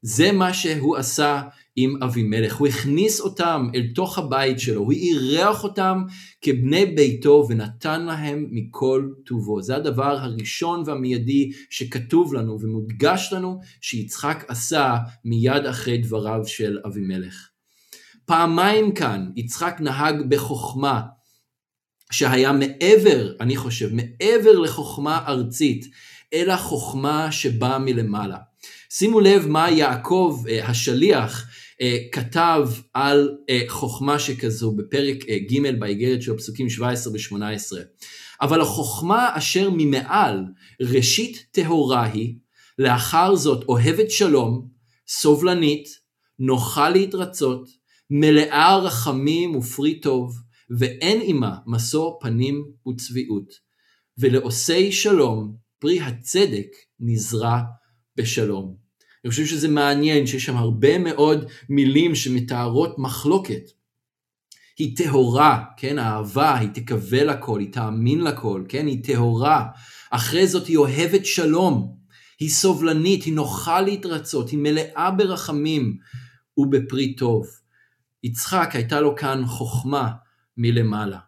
זה 0.01 0.31
מה 0.31 0.53
שהוא 0.53 0.97
עשה 0.97 1.41
עם 1.75 2.03
אבימלך, 2.03 2.55
הוא 2.55 2.67
הכניס 2.67 3.19
אותם 3.19 3.67
אל 3.75 3.87
תוך 3.95 4.17
הבית 4.17 4.59
שלו, 4.59 4.81
הוא 4.81 4.91
אירח 4.91 5.63
אותם 5.63 6.03
כבני 6.41 6.85
ביתו 6.85 7.45
ונתן 7.49 8.05
להם 8.05 8.47
מכל 8.51 9.09
טובו. 9.25 9.61
זה 9.61 9.75
הדבר 9.75 10.17
הראשון 10.17 10.83
והמיידי 10.85 11.51
שכתוב 11.69 12.33
לנו 12.33 12.57
ומודגש 12.61 13.33
לנו 13.33 13.59
שיצחק 13.81 14.45
עשה 14.47 14.97
מיד 15.25 15.65
אחרי 15.65 15.97
דבריו 15.97 16.41
של 16.45 16.79
אבימלך. 16.85 17.50
פעמיים 18.25 18.93
כאן 18.93 19.31
יצחק 19.35 19.77
נהג 19.79 20.15
בחוכמה 20.29 21.01
שהיה 22.11 22.51
מעבר, 22.51 23.33
אני 23.39 23.57
חושב, 23.57 23.89
מעבר 23.93 24.59
לחוכמה 24.59 25.23
ארצית, 25.27 25.85
אלא 26.33 26.57
חוכמה 26.57 27.31
שבאה 27.31 27.79
מלמעלה. 27.79 28.37
שימו 28.89 29.19
לב 29.19 29.47
מה 29.47 29.71
יעקב 29.71 30.43
אה, 30.49 30.67
השליח 30.67 31.47
אה, 31.81 31.97
כתב 32.11 32.69
על 32.93 33.37
אה, 33.49 33.61
חוכמה 33.67 34.19
שכזו 34.19 34.71
בפרק 34.71 35.17
ג' 35.51 35.79
באיגרת 35.79 36.21
של 36.21 36.37
פסוקים 36.37 36.69
17 36.69 37.13
ו-18. 37.13 37.77
אבל 38.41 38.61
החוכמה 38.61 39.29
אשר 39.33 39.69
ממעל 39.73 40.43
ראשית 40.81 41.45
טהורה 41.51 42.05
היא, 42.05 42.35
לאחר 42.79 43.35
זאת 43.35 43.63
אוהבת 43.63 44.11
שלום, 44.11 44.67
סובלנית, 45.07 45.87
נוחה 46.39 46.89
להתרצות, 46.89 47.80
מלאה 48.13 48.77
רחמים 48.77 49.55
ופרי 49.55 49.99
טוב, 49.99 50.37
ואין 50.79 51.19
עמה 51.23 51.55
משוא 51.65 52.11
פנים 52.21 52.65
וצביעות. 52.87 53.53
ולעושי 54.17 54.91
שלום, 54.91 55.55
פרי 55.79 55.99
הצדק 56.01 56.67
נזרע 56.99 57.61
בשלום. 58.17 58.75
אני 59.25 59.31
חושב 59.31 59.45
שזה 59.45 59.67
מעניין 59.67 60.27
שיש 60.27 60.45
שם 60.45 60.57
הרבה 60.57 60.97
מאוד 60.97 61.45
מילים 61.69 62.15
שמתארות 62.15 62.99
מחלוקת. 62.99 63.63
היא 64.77 64.97
טהורה, 64.97 65.63
כן, 65.77 65.99
האהבה, 65.99 66.57
היא 66.57 66.69
תקווה 66.73 67.23
לכל, 67.23 67.59
היא 67.59 67.71
תאמין 67.71 68.21
לכל, 68.21 68.63
כן, 68.69 68.87
היא 68.87 69.03
טהורה. 69.03 69.65
אחרי 70.11 70.47
זאת 70.47 70.67
היא 70.67 70.77
אוהבת 70.77 71.25
שלום, 71.25 71.95
היא 72.39 72.49
סובלנית, 72.49 73.23
היא 73.23 73.33
נוחה 73.33 73.81
להתרצות, 73.81 74.49
היא 74.49 74.59
מלאה 74.59 75.11
ברחמים 75.11 75.97
ובפרי 76.57 77.15
טוב. 77.15 77.60
יצחק 78.23 78.69
הייתה 78.73 79.01
לו 79.01 79.15
כאן 79.15 79.43
חוכמה 79.45 80.11
מלמעלה. 80.57 81.19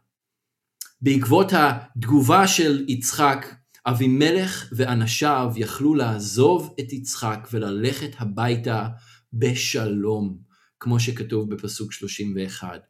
בעקבות 1.02 1.52
התגובה 1.54 2.48
של 2.48 2.86
יצחק, 2.88 3.56
אבימלך 3.86 4.70
ואנשיו 4.72 5.52
יכלו 5.56 5.96
לעזוב 5.96 6.76
את 6.80 6.94
יצחק 6.94 7.48
וללכת 7.52 8.12
הביתה 8.20 8.88
בשלום, 9.34 10.38
כמו 10.80 11.00
שכתוב 11.00 11.54
בפסוק 11.54 11.91
31. 11.91 12.82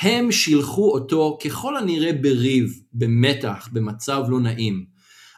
הם 0.00 0.32
שילחו 0.32 0.92
אותו 0.92 1.38
ככל 1.44 1.76
הנראה 1.76 2.12
בריב, 2.12 2.80
במתח, 2.92 3.68
במצב 3.72 4.22
לא 4.28 4.40
נעים, 4.40 4.86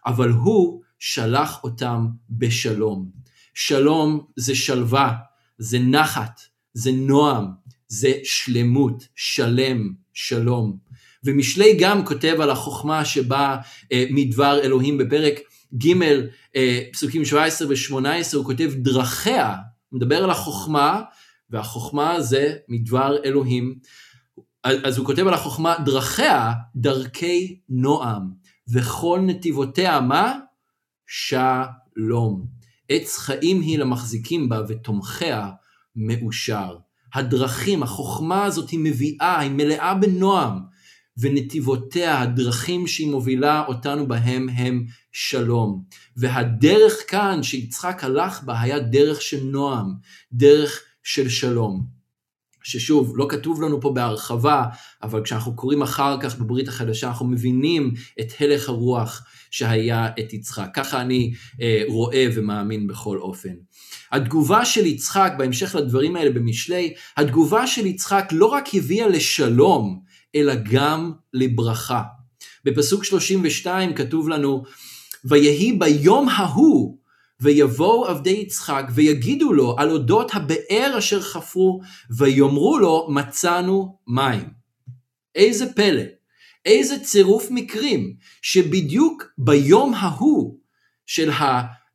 אבל 0.06 0.30
הוא 0.30 0.82
שלח 0.98 1.64
אותם 1.64 2.06
בשלום. 2.30 3.10
שלום 3.54 4.26
זה 4.36 4.54
שלווה, 4.54 5.14
זה 5.58 5.78
נחת, 5.78 6.40
זה 6.74 6.92
נועם, 6.92 7.46
זה 7.92 8.12
שלמות, 8.24 9.08
שלם, 9.16 9.92
שלום. 10.12 10.76
ומשלי 11.24 11.76
גם 11.80 12.06
כותב 12.06 12.36
על 12.40 12.50
החוכמה 12.50 13.04
שבאה 13.04 13.56
אה, 13.92 14.04
מדבר 14.10 14.60
אלוהים 14.62 14.98
בפרק 14.98 15.40
ג' 15.84 16.02
אה, 16.56 16.80
פסוקים 16.92 17.24
17 17.24 17.68
ו-18 17.68 18.36
הוא 18.36 18.44
כותב 18.44 18.72
דרכיה, 18.74 19.56
הוא 19.88 19.96
מדבר 19.96 20.24
על 20.24 20.30
החוכמה 20.30 21.02
והחוכמה 21.50 22.20
זה 22.20 22.56
מדבר 22.68 23.16
אלוהים. 23.24 23.78
אז 24.64 24.98
הוא 24.98 25.06
כותב 25.06 25.26
על 25.26 25.34
החוכמה 25.34 25.74
דרכיה 25.84 26.52
דרכי 26.76 27.60
נועם 27.68 28.30
וכל 28.72 29.20
נתיבותיה 29.26 30.00
מה? 30.00 30.38
שלום. 31.06 32.46
עץ 32.88 33.18
חיים 33.18 33.60
היא 33.60 33.78
למחזיקים 33.78 34.48
בה 34.48 34.62
ותומכיה 34.68 35.50
מאושר. 35.96 36.76
הדרכים, 37.14 37.82
החוכמה 37.82 38.44
הזאת 38.44 38.70
היא 38.70 38.80
מביאה, 38.82 39.40
היא 39.40 39.50
מלאה 39.50 39.94
בנועם, 39.94 40.58
ונתיבותיה, 41.16 42.20
הדרכים 42.20 42.86
שהיא 42.86 43.10
מובילה 43.10 43.64
אותנו 43.68 44.08
בהם 44.08 44.48
הם 44.48 44.86
שלום. 45.12 45.82
והדרך 46.16 46.92
כאן 47.08 47.42
שיצחק 47.42 48.04
הלך 48.04 48.42
בה 48.42 48.60
היה 48.60 48.78
דרך 48.78 49.22
של 49.22 49.44
נועם, 49.44 49.94
דרך 50.32 50.80
של 51.02 51.28
שלום. 51.28 52.02
ששוב, 52.62 53.12
לא 53.16 53.26
כתוב 53.28 53.62
לנו 53.62 53.80
פה 53.80 53.90
בהרחבה, 53.90 54.64
אבל 55.02 55.22
כשאנחנו 55.24 55.56
קוראים 55.56 55.82
אחר 55.82 56.20
כך 56.20 56.38
בברית 56.38 56.68
החדשה, 56.68 57.08
אנחנו 57.08 57.26
מבינים 57.26 57.94
את 58.20 58.32
הלך 58.40 58.68
הרוח 58.68 59.26
שהיה 59.50 60.08
את 60.20 60.32
יצחק. 60.32 60.68
ככה 60.74 61.00
אני 61.00 61.32
אה, 61.60 61.82
רואה 61.88 62.26
ומאמין 62.34 62.86
בכל 62.86 63.18
אופן. 63.18 63.54
התגובה 64.12 64.64
של 64.64 64.86
יצחק, 64.86 65.32
בהמשך 65.38 65.74
לדברים 65.74 66.16
האלה 66.16 66.30
במשלי, 66.30 66.94
התגובה 67.16 67.66
של 67.66 67.86
יצחק 67.86 68.28
לא 68.32 68.46
רק 68.46 68.74
הביאה 68.74 69.08
לשלום, 69.08 70.00
אלא 70.34 70.54
גם 70.70 71.12
לברכה. 71.34 72.02
בפסוק 72.64 73.04
32 73.04 73.94
כתוב 73.94 74.28
לנו, 74.28 74.62
ויהי 75.24 75.72
ביום 75.72 76.28
ההוא 76.28 76.98
ויבואו 77.40 78.06
עבדי 78.06 78.30
יצחק 78.30 78.84
ויגידו 78.94 79.52
לו 79.52 79.76
על 79.78 79.90
אודות 79.90 80.34
הבאר 80.34 80.94
אשר 80.98 81.20
חפרו 81.20 81.80
ויאמרו 82.16 82.78
לו 82.78 83.08
מצאנו 83.10 83.98
מים. 84.06 84.48
איזה 85.34 85.72
פלא, 85.72 86.02
איזה 86.64 86.98
צירוף 86.98 87.46
מקרים 87.50 88.14
שבדיוק 88.42 89.24
ביום 89.38 89.94
ההוא 89.94 90.58
של 91.06 91.30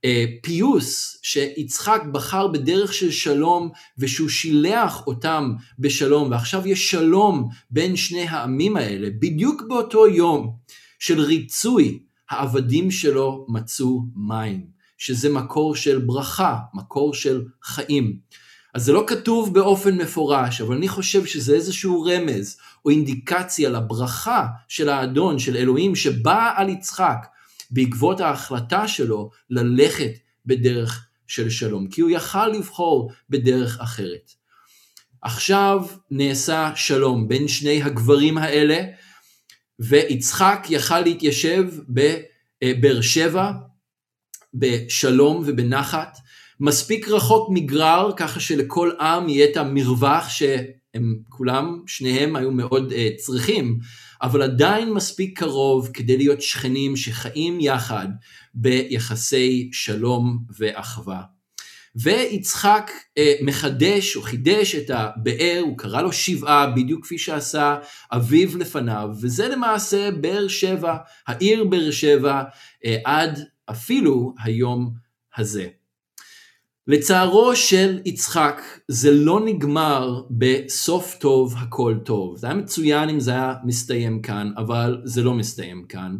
הפיוס 0.04 1.18
שיצחק 1.24 2.02
בחר 2.12 2.48
בדרך 2.48 2.94
של 2.94 3.12
שלום 3.12 3.70
ושהוא 3.98 4.30
שילח 4.30 5.08
אותם 5.08 5.54
בשלום 5.80 6.32
ועכשיו 6.32 6.68
יש 6.68 6.92
שלום 6.92 7.50
בין 7.72 7.96
שני 7.96 8.28
העמים 8.28 8.78
האלה 8.78 9.10
בדיוק 9.20 9.62
באותו 9.68 10.08
יום 10.08 10.56
של 11.00 11.22
ריצוי 11.22 12.00
העבדים 12.30 12.92
שלו 12.92 13.46
מצאו 13.50 14.02
מים. 14.16 14.78
שזה 14.98 15.30
מקור 15.30 15.76
של 15.76 16.00
ברכה, 16.00 16.58
מקור 16.74 17.14
של 17.14 17.46
חיים. 17.64 18.20
אז 18.74 18.84
זה 18.84 18.94
לא 18.94 19.04
כתוב 19.08 19.54
באופן 19.54 19.96
מפורש, 19.96 20.62
אבל 20.62 20.76
אני 20.76 20.88
חושב 20.88 21.26
שזה 21.26 21.54
איזשהו 21.56 22.04
רמז 22.04 22.58
או 22.86 22.90
אינדיקציה 22.90 23.70
לברכה 23.70 24.48
של 24.68 24.90
האדון, 24.90 25.40
של 25.40 25.58
אלוהים, 25.58 25.96
שבאה 25.96 26.54
על 26.56 26.70
יצחק 26.70 27.26
בעקבות 27.72 28.20
ההחלטה 28.20 28.88
שלו 28.88 29.30
ללכת 29.50 30.12
בדרך 30.46 31.08
של 31.28 31.50
שלום, 31.50 31.88
כי 31.88 32.02
הוא 32.02 32.10
יכל 32.10 32.48
לבחור 32.48 33.12
בדרך 33.30 33.80
אחרת. 33.80 34.32
עכשיו 35.22 35.86
נעשה 36.12 36.72
שלום 36.76 37.28
בין 37.28 37.48
שני 37.48 37.84
הגברים 37.84 38.38
האלה, 38.38 38.84
ויצחק 39.80 40.68
יכל 40.70 41.00
להתיישב 41.00 41.64
בבאר 41.90 43.02
שבע, 43.02 43.52
בשלום 44.54 45.44
ובנחת, 45.46 46.18
מספיק 46.60 47.08
רחוק 47.08 47.50
מגרר 47.52 48.12
ככה 48.18 48.40
שלכל 48.40 48.92
עם 49.00 49.30
יהיה 49.30 49.52
את 49.52 49.58
המרווח 49.58 50.30
שהם 50.30 51.20
כולם, 51.30 51.82
שניהם 51.88 52.36
היו 52.36 52.52
מאוד 52.52 52.92
uh, 52.92 52.96
צריכים, 53.18 53.80
אבל 54.22 54.42
עדיין 54.42 54.94
מספיק 54.94 55.40
קרוב 55.40 55.90
כדי 55.94 56.18
להיות 56.18 56.42
שכנים 56.42 56.96
שחיים 56.96 57.60
יחד 57.60 58.08
ביחסי 58.54 59.70
שלום 59.74 60.40
ואחווה. 60.58 61.22
ויצחק 61.96 62.92
אה, 63.18 63.34
מחדש 63.42 64.16
או 64.16 64.22
חידש 64.22 64.76
את 64.76 64.90
הבאר, 64.90 65.60
הוא 65.62 65.78
קרא 65.78 66.02
לו 66.02 66.12
שבעה, 66.12 66.72
בדיוק 66.72 67.06
כפי 67.06 67.18
שעשה 67.18 67.78
אביו 68.12 68.58
לפניו, 68.58 69.10
וזה 69.22 69.48
למעשה 69.48 70.12
באר 70.12 70.48
שבע, 70.48 70.98
העיר 71.28 71.64
באר 71.64 71.92
שבע, 71.92 72.44
אה, 72.86 72.98
עד 73.06 73.40
אפילו 73.70 74.34
היום 74.44 74.94
הזה. 75.38 75.68
לצערו 76.88 77.56
של 77.56 78.00
יצחק 78.06 78.62
זה 78.88 79.12
לא 79.12 79.46
נגמר 79.46 80.22
בסוף 80.32 81.16
טוב 81.20 81.54
הכל 81.58 81.96
טוב. 82.06 82.38
זה 82.38 82.48
היה 82.48 82.56
מצוין 82.56 83.10
אם 83.10 83.20
זה 83.20 83.32
היה 83.32 83.54
מסתיים 83.66 84.22
כאן, 84.22 84.52
אבל 84.58 85.02
זה 85.04 85.24
לא 85.24 85.34
מסתיים 85.34 85.86
כאן. 85.90 86.18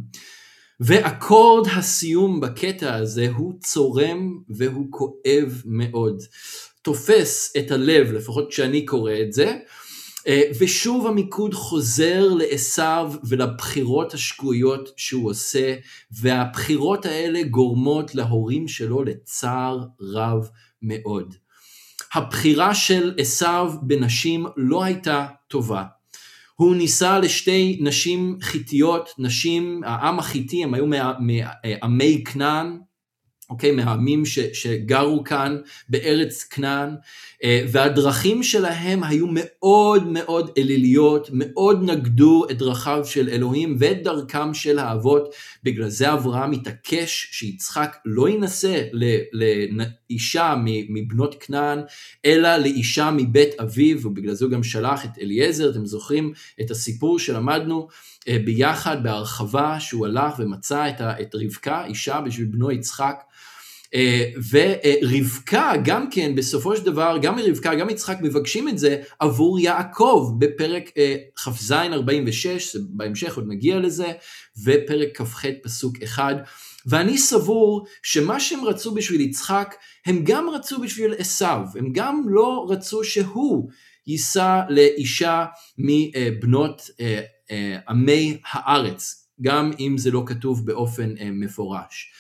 ואקורד 0.80 1.68
הסיום 1.76 2.40
בקטע 2.40 2.96
הזה 2.96 3.28
הוא 3.36 3.54
צורם 3.60 4.38
והוא 4.50 4.88
כואב 4.90 5.62
מאוד. 5.66 6.24
תופס 6.82 7.54
את 7.58 7.72
הלב, 7.72 8.12
לפחות 8.12 8.50
כשאני 8.50 8.86
קורא 8.86 9.14
את 9.22 9.34
זה, 9.34 9.58
ושוב 10.60 11.08
המיקוד 11.08 11.54
חוזר 11.54 12.28
לעשו 12.34 13.20
ולבחירות 13.24 14.14
השגויות 14.14 14.90
שהוא 14.98 15.30
עושה, 15.30 15.76
והבחירות 16.12 17.06
האלה 17.06 17.44
גורמות 17.44 18.16
להורים 18.16 18.68
שלו 18.68 19.04
לצער 19.04 19.84
רב 20.02 20.50
מאוד. 20.82 21.36
הבחירה 22.14 22.76
של 22.76 23.14
עשו 23.18 23.82
בנשים 23.82 24.46
לא 24.58 24.84
הייתה 24.84 25.26
טובה. 25.48 25.84
הוא 26.56 26.76
נישא 26.76 27.20
לשתי 27.24 27.80
נשים 27.82 28.38
חיתיות, 28.42 29.10
נשים, 29.18 29.82
העם 29.86 30.20
החיתי, 30.20 30.64
הם 30.64 30.74
היו 30.74 30.86
מעמי 30.88 32.24
כנען, 32.24 32.80
אוקיי, 33.50 33.72
מהעמים 33.72 34.26
ש, 34.26 34.40
שגרו 34.40 35.24
כאן 35.24 35.58
בארץ 35.90 36.44
כנען, 36.44 36.96
אה, 37.44 37.66
והדרכים 37.72 38.44
שלהם 38.44 39.04
היו 39.04 39.26
מאוד 39.30 40.08
מאוד 40.08 40.52
אליליות, 40.58 41.30
מאוד 41.34 41.84
נגדו 41.84 42.46
את 42.52 42.58
דרכיו 42.58 43.06
של 43.06 43.30
אלוהים 43.30 43.76
ואת 43.80 44.04
דרכם 44.04 44.54
של 44.54 44.80
האבות, 44.80 45.36
בגלל 45.64 45.90
זה 45.90 46.14
אברהם 46.14 46.52
התעקש 46.52 47.30
שיצחק 47.32 47.98
לא 48.06 48.30
יינשא 48.30 48.84
לאישה 49.72 50.56
מבנות 50.90 51.36
כנען, 51.40 51.80
אלא 52.26 52.58
לאישה 52.58 53.12
מבית 53.12 53.60
אביו, 53.60 53.98
ובגלל 54.04 54.34
זה 54.34 54.46
הוא 54.46 54.52
גם 54.52 54.64
שלח 54.64 55.06
את 55.06 55.12
אליעזר, 55.22 55.70
אתם 55.70 55.86
זוכרים 55.86 56.34
את 56.62 56.72
הסיפור 56.72 57.20
שלמדנו 57.20 57.88
אה, 58.28 58.38
ביחד 58.46 59.04
בהרחבה, 59.04 59.80
שהוא 59.80 60.06
הלך 60.06 60.34
ומצא 60.40 60.90
את 61.22 61.36
רבקה, 61.36 61.86
אישה 61.86 62.22
בשביל 62.22 62.48
בנו 62.48 62.72
יצחק, 62.72 63.24
ורבקה 64.52 65.74
גם 65.84 66.10
כן 66.10 66.36
בסופו 66.36 66.76
של 66.76 66.84
דבר 66.84 67.18
גם 67.22 67.40
רבקה 67.40 67.76
גם 67.76 67.90
יצחק 67.90 68.18
מבקשים 68.22 68.70
את 68.70 68.78
זה 68.78 69.02
עבור 69.20 69.60
יעקב 69.60 70.36
בפרק 70.40 70.92
אה, 70.98 71.16
כ"ז 71.36 71.72
46 71.72 72.76
בהמשך 72.90 73.36
עוד 73.36 73.46
נגיע 73.48 73.80
לזה 73.80 74.12
ופרק 74.64 75.22
כ"ח 75.22 75.46
פסוק 75.64 76.04
1 76.04 76.36
ואני 76.86 77.18
סבור 77.18 77.86
שמה 78.04 78.40
שהם 78.40 78.66
רצו 78.66 78.94
בשביל 78.94 79.22
יצחק 79.22 79.76
הם 80.06 80.22
גם 80.24 80.50
רצו 80.50 80.82
בשביל 80.82 81.14
עשו 81.18 81.46
הם 81.76 81.90
גם 81.92 82.24
לא 82.28 82.66
רצו 82.70 83.04
שהוא 83.04 83.70
יישא 84.08 84.62
לאישה 84.70 85.46
מבנות 85.78 86.90
אה, 87.00 87.22
עמי 87.90 88.38
הארץ 88.52 89.28
גם 89.42 89.72
אם 89.80 89.98
זה 89.98 90.12
לא 90.12 90.24
כתוב 90.26 90.66
באופן 90.66 91.14
מפורש. 91.32 92.12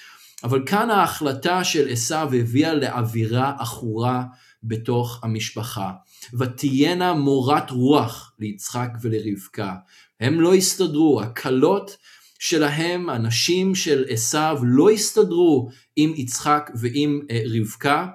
אבל 0.43 0.63
כאן 0.65 0.89
ההחלטה 0.89 1.63
של 1.63 1.88
עשו 1.89 2.15
הביאה 2.15 2.73
לאווירה 2.73 3.53
עכורה 3.59 4.23
בתוך 4.63 5.19
המשפחה. 5.23 5.91
ותהיינה 6.39 7.13
מורת 7.13 7.71
רוח 7.71 8.33
ליצחק 8.39 8.89
ולרבקה. 9.01 9.75
הם 10.19 10.41
לא 10.41 10.53
הסתדרו, 10.53 11.21
הכלות 11.21 11.97
שלהם, 12.39 13.09
הנשים 13.09 13.75
של 13.75 14.05
עשו, 14.09 14.63
לא 14.63 14.89
הסתדרו 14.89 15.69
עם 15.95 16.13
יצחק 16.15 16.71
ועם 16.75 17.21
אה, 17.31 17.41
רבקה. 17.59 18.07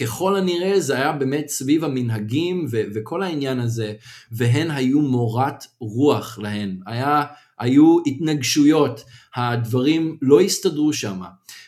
ככל 0.00 0.36
הנראה 0.36 0.80
זה 0.80 0.94
היה 0.94 1.12
באמת 1.12 1.48
סביב 1.48 1.84
המנהגים 1.84 2.66
ו- 2.70 2.82
וכל 2.94 3.22
העניין 3.22 3.60
הזה, 3.60 3.92
והן 4.32 4.70
היו 4.70 5.00
מורת 5.00 5.64
רוח 5.80 6.38
להן. 6.38 6.78
היה 6.86 7.22
היו 7.58 7.98
התנגשויות, 8.06 9.04
הדברים 9.36 10.16
לא 10.22 10.40
הסתדרו 10.40 10.92
שם. 10.92 11.20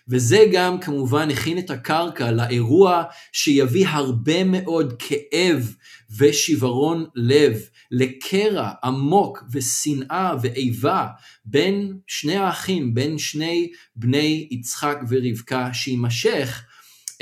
וזה 0.08 0.44
גם 0.52 0.80
כמובן 0.80 1.30
הכין 1.30 1.58
את 1.58 1.70
הקרקע 1.70 2.30
לאירוע 2.30 3.02
שיביא 3.32 3.88
הרבה 3.88 4.44
מאוד 4.44 4.94
כאב 4.98 5.74
ושברון 6.18 7.06
לב, 7.14 7.60
לקרע 7.90 8.70
עמוק 8.84 9.44
ושנאה 9.52 10.34
ואיבה 10.42 11.06
בין 11.44 11.98
שני 12.06 12.36
האחים, 12.36 12.94
בין 12.94 13.18
שני 13.18 13.70
בני 13.96 14.48
יצחק 14.50 14.98
ורבקה, 15.08 15.74
שיימשך 15.74 16.64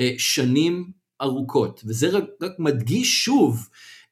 אה, 0.00 0.12
שנים 0.18 0.90
ארוכות. 1.22 1.82
וזה 1.86 2.08
רק, 2.08 2.24
רק 2.42 2.52
מדגיש 2.58 3.24
שוב 3.24 3.68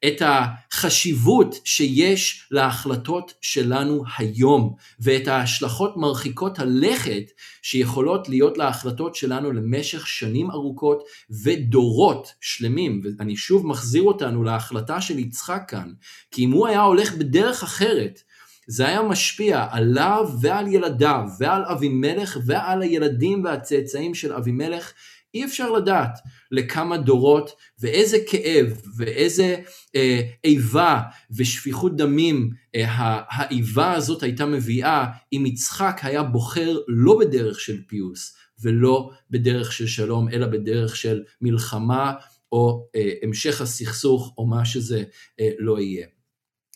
את 0.07 0.23
החשיבות 0.25 1.55
שיש 1.65 2.49
להחלטות 2.51 3.35
שלנו 3.41 4.05
היום 4.19 4.75
ואת 5.01 5.29
ההשלכות 5.29 5.97
מרחיקות 5.97 6.59
הלכת 6.59 7.23
שיכולות 7.63 8.29
להיות 8.29 8.59
להחלטות 8.59 9.15
שלנו 9.15 9.53
למשך 9.53 10.07
שנים 10.07 10.51
ארוכות 10.51 11.03
ודורות 11.45 12.33
שלמים. 12.41 13.03
ואני 13.19 13.37
שוב 13.37 13.67
מחזיר 13.67 14.03
אותנו 14.03 14.43
להחלטה 14.43 15.01
של 15.01 15.19
יצחק 15.19 15.63
כאן, 15.69 15.93
כי 16.31 16.45
אם 16.45 16.51
הוא 16.51 16.67
היה 16.67 16.81
הולך 16.81 17.15
בדרך 17.15 17.63
אחרת, 17.63 18.23
זה 18.67 18.87
היה 18.87 19.03
משפיע 19.03 19.67
עליו 19.71 20.29
ועל 20.41 20.67
ילדיו 20.69 21.25
ועל 21.39 21.65
אבימלך 21.65 22.39
ועל 22.47 22.83
הילדים 22.83 23.45
והצאצאים 23.45 24.15
של 24.15 24.33
אבימלך 24.33 24.93
אי 25.35 25.45
אפשר 25.45 25.71
לדעת 25.71 26.19
לכמה 26.51 26.97
דורות 26.97 27.51
ואיזה 27.79 28.19
כאב 28.29 28.83
ואיזה 28.97 29.57
אה, 29.97 30.21
איבה 30.45 31.01
ושפיכות 31.37 31.97
דמים 31.97 32.51
אה, 32.75 32.85
האיבה 33.31 33.93
הזאת 33.93 34.23
הייתה 34.23 34.47
מביאה 34.47 35.07
אם 35.33 35.47
יצחק 35.47 36.01
היה 36.03 36.23
בוחר 36.23 36.79
לא 36.89 37.19
בדרך 37.19 37.61
של 37.61 37.83
פיוס 37.87 38.37
ולא 38.63 39.11
בדרך 39.31 39.73
של 39.73 39.87
שלום 39.87 40.29
אלא 40.29 40.47
בדרך 40.47 40.97
של 40.97 41.23
מלחמה 41.41 42.13
או 42.53 42.89
אה, 42.97 43.13
המשך 43.23 43.61
הסכסוך 43.61 44.35
או 44.39 44.47
מה 44.47 44.65
שזה 44.65 45.05
אה, 45.41 45.51
לא 45.59 45.81
יהיה. 45.81 46.07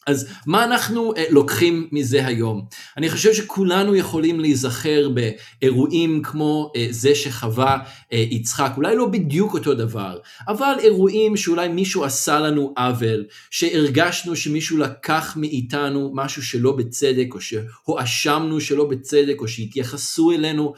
אז 0.07 0.29
מה 0.47 0.65
אנחנו 0.65 1.13
uh, 1.13 1.19
לוקחים 1.31 1.89
מזה 1.93 2.27
היום? 2.27 2.65
אני 2.97 3.11
חושב 3.11 3.33
שכולנו 3.33 3.95
יכולים 3.95 4.41
להיזכר 4.41 5.09
באירועים 5.09 6.23
כמו 6.23 6.73
uh, 6.75 6.79
זה 6.91 7.15
שחווה 7.15 7.79
uh, 7.79 8.17
יצחק, 8.17 8.73
אולי 8.77 8.97
לא 8.97 9.07
בדיוק 9.07 9.55
אותו 9.55 9.75
דבר, 9.75 10.19
אבל 10.49 10.75
אירועים 10.79 11.37
שאולי 11.37 11.69
מישהו 11.69 12.05
עשה 12.05 12.41
לנו 12.41 12.75
עוול, 12.77 13.25
שהרגשנו 13.51 14.37
שמישהו 14.37 14.79
לקח 14.79 15.37
מאיתנו 15.37 16.11
משהו 16.15 16.43
שלא 16.43 16.73
בצדק, 16.73 17.35
או 17.35 17.41
שהואשמנו 17.41 18.61
שלא 18.61 18.85
בצדק, 18.85 19.37
או 19.41 19.49
שהתייחסו 19.49 20.31
אלינו 20.31 20.73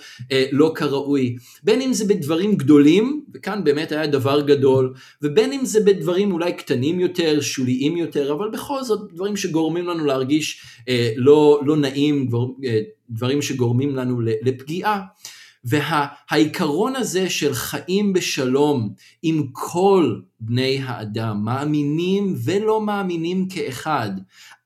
לא 0.52 0.72
כראוי, 0.74 1.36
בין 1.62 1.80
אם 1.80 1.92
זה 1.92 2.04
בדברים 2.04 2.56
גדולים, 2.56 3.24
וכאן 3.34 3.64
באמת 3.64 3.92
היה 3.92 4.06
דבר 4.06 4.40
גדול, 4.40 4.94
ובין 5.22 5.52
אם 5.52 5.64
זה 5.64 5.80
בדברים 5.80 6.32
אולי 6.32 6.52
קטנים 6.52 7.00
יותר, 7.00 7.40
שוליים 7.40 7.96
יותר, 7.96 8.32
אבל 8.32 8.50
בכל 8.50 8.82
זאת 8.82 9.12
דברים 9.18 9.36
שגורמים 9.36 9.86
לנו 9.86 10.04
להרגיש 10.04 10.62
אה, 10.88 11.12
לא, 11.16 11.60
לא 11.66 11.76
נעים, 11.76 12.28
דבר, 12.28 12.46
אה, 12.64 12.80
דברים 13.10 13.42
שגורמים 13.42 13.96
לנו 13.96 14.20
לפגיעה. 14.20 15.02
והעיקרון 15.64 16.96
הזה 16.96 17.30
של 17.30 17.54
חיים 17.54 18.12
בשלום 18.12 18.94
עם 19.22 19.46
כל 19.52 20.20
בני 20.40 20.78
האדם, 20.84 21.44
מאמינים 21.44 22.34
ולא 22.44 22.80
מאמינים 22.80 23.48
כאחד, 23.48 24.10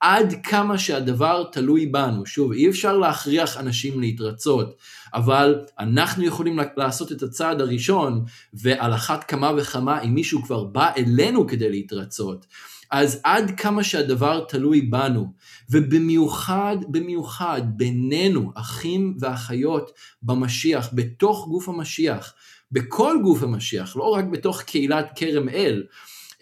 עד 0.01 0.35
כמה 0.43 0.79
שהדבר 0.79 1.45
תלוי 1.53 1.87
בנו. 1.87 2.27
שוב, 2.27 2.53
אי 2.53 2.69
אפשר 2.69 2.97
להכריח 2.99 3.57
אנשים 3.57 4.01
להתרצות, 4.01 4.77
אבל 5.15 5.61
אנחנו 5.79 6.25
יכולים 6.25 6.59
לעשות 6.77 7.13
את 7.13 7.23
הצעד 7.23 7.61
הראשון, 7.61 8.25
ועל 8.55 8.95
אחת 8.95 9.25
כמה 9.25 9.53
וכמה 9.57 10.03
אם 10.03 10.15
מישהו 10.15 10.43
כבר 10.43 10.65
בא 10.65 10.91
אלינו 10.97 11.47
כדי 11.47 11.71
להתרצות. 11.71 12.47
אז 12.93 13.21
עד 13.25 13.51
כמה 13.57 13.85
שהדבר 13.85 14.45
תלוי 14.49 14.81
בנו, 14.81 15.33
ובמיוחד, 15.71 16.77
במיוחד 16.89 17.63
בינינו, 17.67 18.53
אחים 18.55 19.17
ואחיות 19.21 19.91
במשיח, 20.23 20.89
בתוך 20.93 21.47
גוף 21.49 21.69
המשיח, 21.69 22.35
בכל 22.73 23.17
גוף 23.23 23.43
המשיח, 23.43 23.97
לא 23.97 24.05
רק 24.05 24.25
בתוך 24.25 24.63
קהילת 24.63 25.13
כרם 25.17 25.49
אל, 25.49 25.85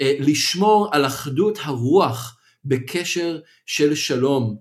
אה, 0.01 0.16
לשמור 0.20 0.88
על 0.92 1.07
אחדות 1.07 1.59
הרוח 1.62 2.38
בקשר 2.64 3.40
של 3.66 3.94
שלום. 3.94 4.57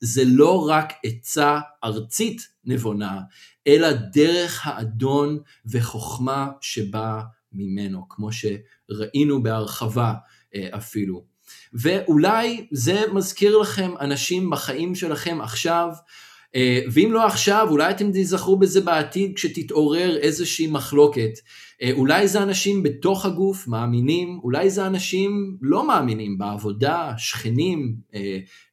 זה 0.00 0.22
לא 0.26 0.68
רק 0.68 0.92
עצה 1.04 1.60
ארצית 1.84 2.48
נבונה, 2.64 3.20
אלא 3.66 3.92
דרך 3.92 4.66
האדון 4.66 5.38
וחוכמה 5.66 6.48
שבאה 6.60 7.22
ממנו, 7.52 8.08
כמו 8.08 8.28
שראינו 8.32 9.42
בהרחבה 9.42 10.14
אפילו. 10.54 11.24
ואולי 11.72 12.66
זה 12.70 13.02
מזכיר 13.12 13.58
לכם 13.58 13.90
אנשים 14.00 14.50
בחיים 14.50 14.94
שלכם 14.94 15.38
עכשיו, 15.40 15.88
אה, 16.54 16.80
ואם 16.92 17.12
לא 17.12 17.26
עכשיו, 17.26 17.66
אולי 17.70 17.90
אתם 17.90 18.10
תזכרו 18.12 18.58
בזה 18.58 18.80
בעתיד 18.80 19.32
כשתתעורר 19.36 20.16
איזושהי 20.16 20.66
מחלוקת. 20.66 21.30
אה, 21.82 21.90
אולי 21.92 22.28
זה 22.28 22.42
אנשים 22.42 22.82
בתוך 22.82 23.26
הגוף 23.26 23.68
מאמינים, 23.68 24.40
אולי 24.42 24.70
זה 24.70 24.86
אנשים 24.86 25.56
לא 25.60 25.86
מאמינים 25.86 26.38
בעבודה, 26.38 27.12
שכנים, 27.18 27.96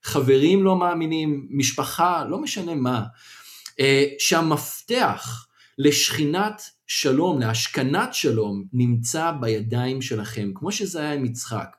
חברים 0.04 0.64
לא 0.64 0.76
מאמינים, 0.76 1.48
משפחה, 1.50 2.26
לא 2.30 2.42
משנה 2.42 2.76
מה. 2.76 3.04
שהמפתח 4.20 5.48
לשכינת 5.78 6.62
שלום, 6.88 7.40
להשכנת 7.40 8.14
שלום, 8.14 8.64
נמצא 8.74 9.32
בידיים 9.32 10.02
שלכם, 10.02 10.52
כמו 10.56 10.72
שזה 10.72 11.00
היה 11.00 11.14
עם 11.14 11.26
יצחק. 11.26 11.76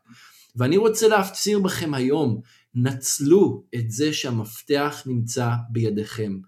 ואני 0.56 0.76
רוצה 0.76 1.08
להפציר 1.08 1.58
בכם 1.58 1.94
היום, 1.94 2.40
נצלו 2.74 3.64
את 3.74 3.90
זה 3.90 4.12
שהמפתח 4.12 5.02
נמצא 5.06 5.50
בידיכם, 5.70 6.38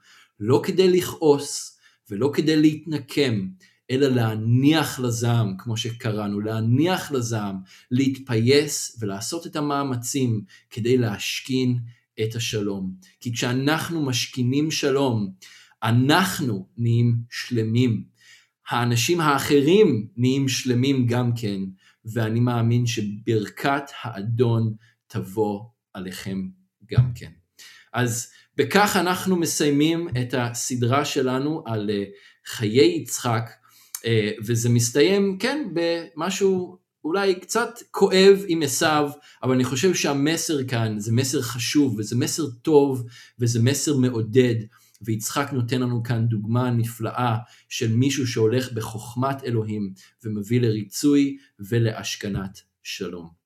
לא 0.40 0.60
כדי 0.64 0.90
לכעוס 0.90 1.78
ולא 2.10 2.30
כדי 2.34 2.56
להתנקם, 2.56 3.48
אלא 3.90 4.08
להניח 4.08 5.00
לזעם, 5.00 5.56
כמו 5.58 5.76
שקראנו, 5.76 6.40
להניח 6.40 7.12
לזעם, 7.12 7.56
להתפייס 7.90 8.98
ולעשות 9.00 9.46
את 9.46 9.56
המאמצים 9.56 10.44
כדי 10.70 10.98
להשכין 10.98 11.78
את 12.22 12.34
השלום. 12.34 12.94
כי 13.20 13.32
כשאנחנו 13.32 14.06
משכינים 14.06 14.70
שלום, 14.70 15.32
אנחנו 15.86 16.68
נהיים 16.76 17.16
שלמים. 17.30 18.04
האנשים 18.68 19.20
האחרים 19.20 20.08
נהיים 20.16 20.48
שלמים 20.48 21.06
גם 21.06 21.30
כן, 21.36 21.60
ואני 22.04 22.40
מאמין 22.40 22.86
שברכת 22.86 23.82
האדון 24.02 24.74
תבוא 25.06 25.60
עליכם 25.94 26.48
גם 26.90 27.12
כן. 27.14 27.30
אז 27.92 28.30
בכך 28.56 28.96
אנחנו 29.00 29.36
מסיימים 29.36 30.08
את 30.08 30.34
הסדרה 30.38 31.04
שלנו 31.04 31.62
על 31.66 31.90
אה, 31.90 32.04
חיי 32.46 32.96
יצחק, 33.02 33.50
אה, 34.04 34.30
וזה 34.46 34.68
מסתיים, 34.68 35.38
כן, 35.38 35.68
במשהו 35.72 36.78
אולי 37.04 37.40
קצת 37.40 37.78
כואב 37.90 38.44
עם 38.48 38.62
עשיו, 38.62 39.10
אבל 39.42 39.54
אני 39.54 39.64
חושב 39.64 39.94
שהמסר 39.94 40.64
כאן 40.64 40.98
זה 40.98 41.12
מסר 41.12 41.42
חשוב, 41.42 41.98
וזה 41.98 42.16
מסר 42.16 42.46
טוב, 42.62 43.04
וזה 43.38 43.62
מסר 43.62 43.96
מעודד. 43.96 44.54
ויצחק 45.02 45.48
נותן 45.52 45.80
לנו 45.80 46.02
כאן 46.02 46.26
דוגמה 46.26 46.70
נפלאה 46.70 47.36
של 47.68 47.92
מישהו 47.96 48.26
שהולך 48.26 48.72
בחוכמת 48.72 49.44
אלוהים 49.44 49.92
ומביא 50.24 50.60
לריצוי 50.60 51.36
ולהשכנת 51.58 52.60
שלום. 52.82 53.45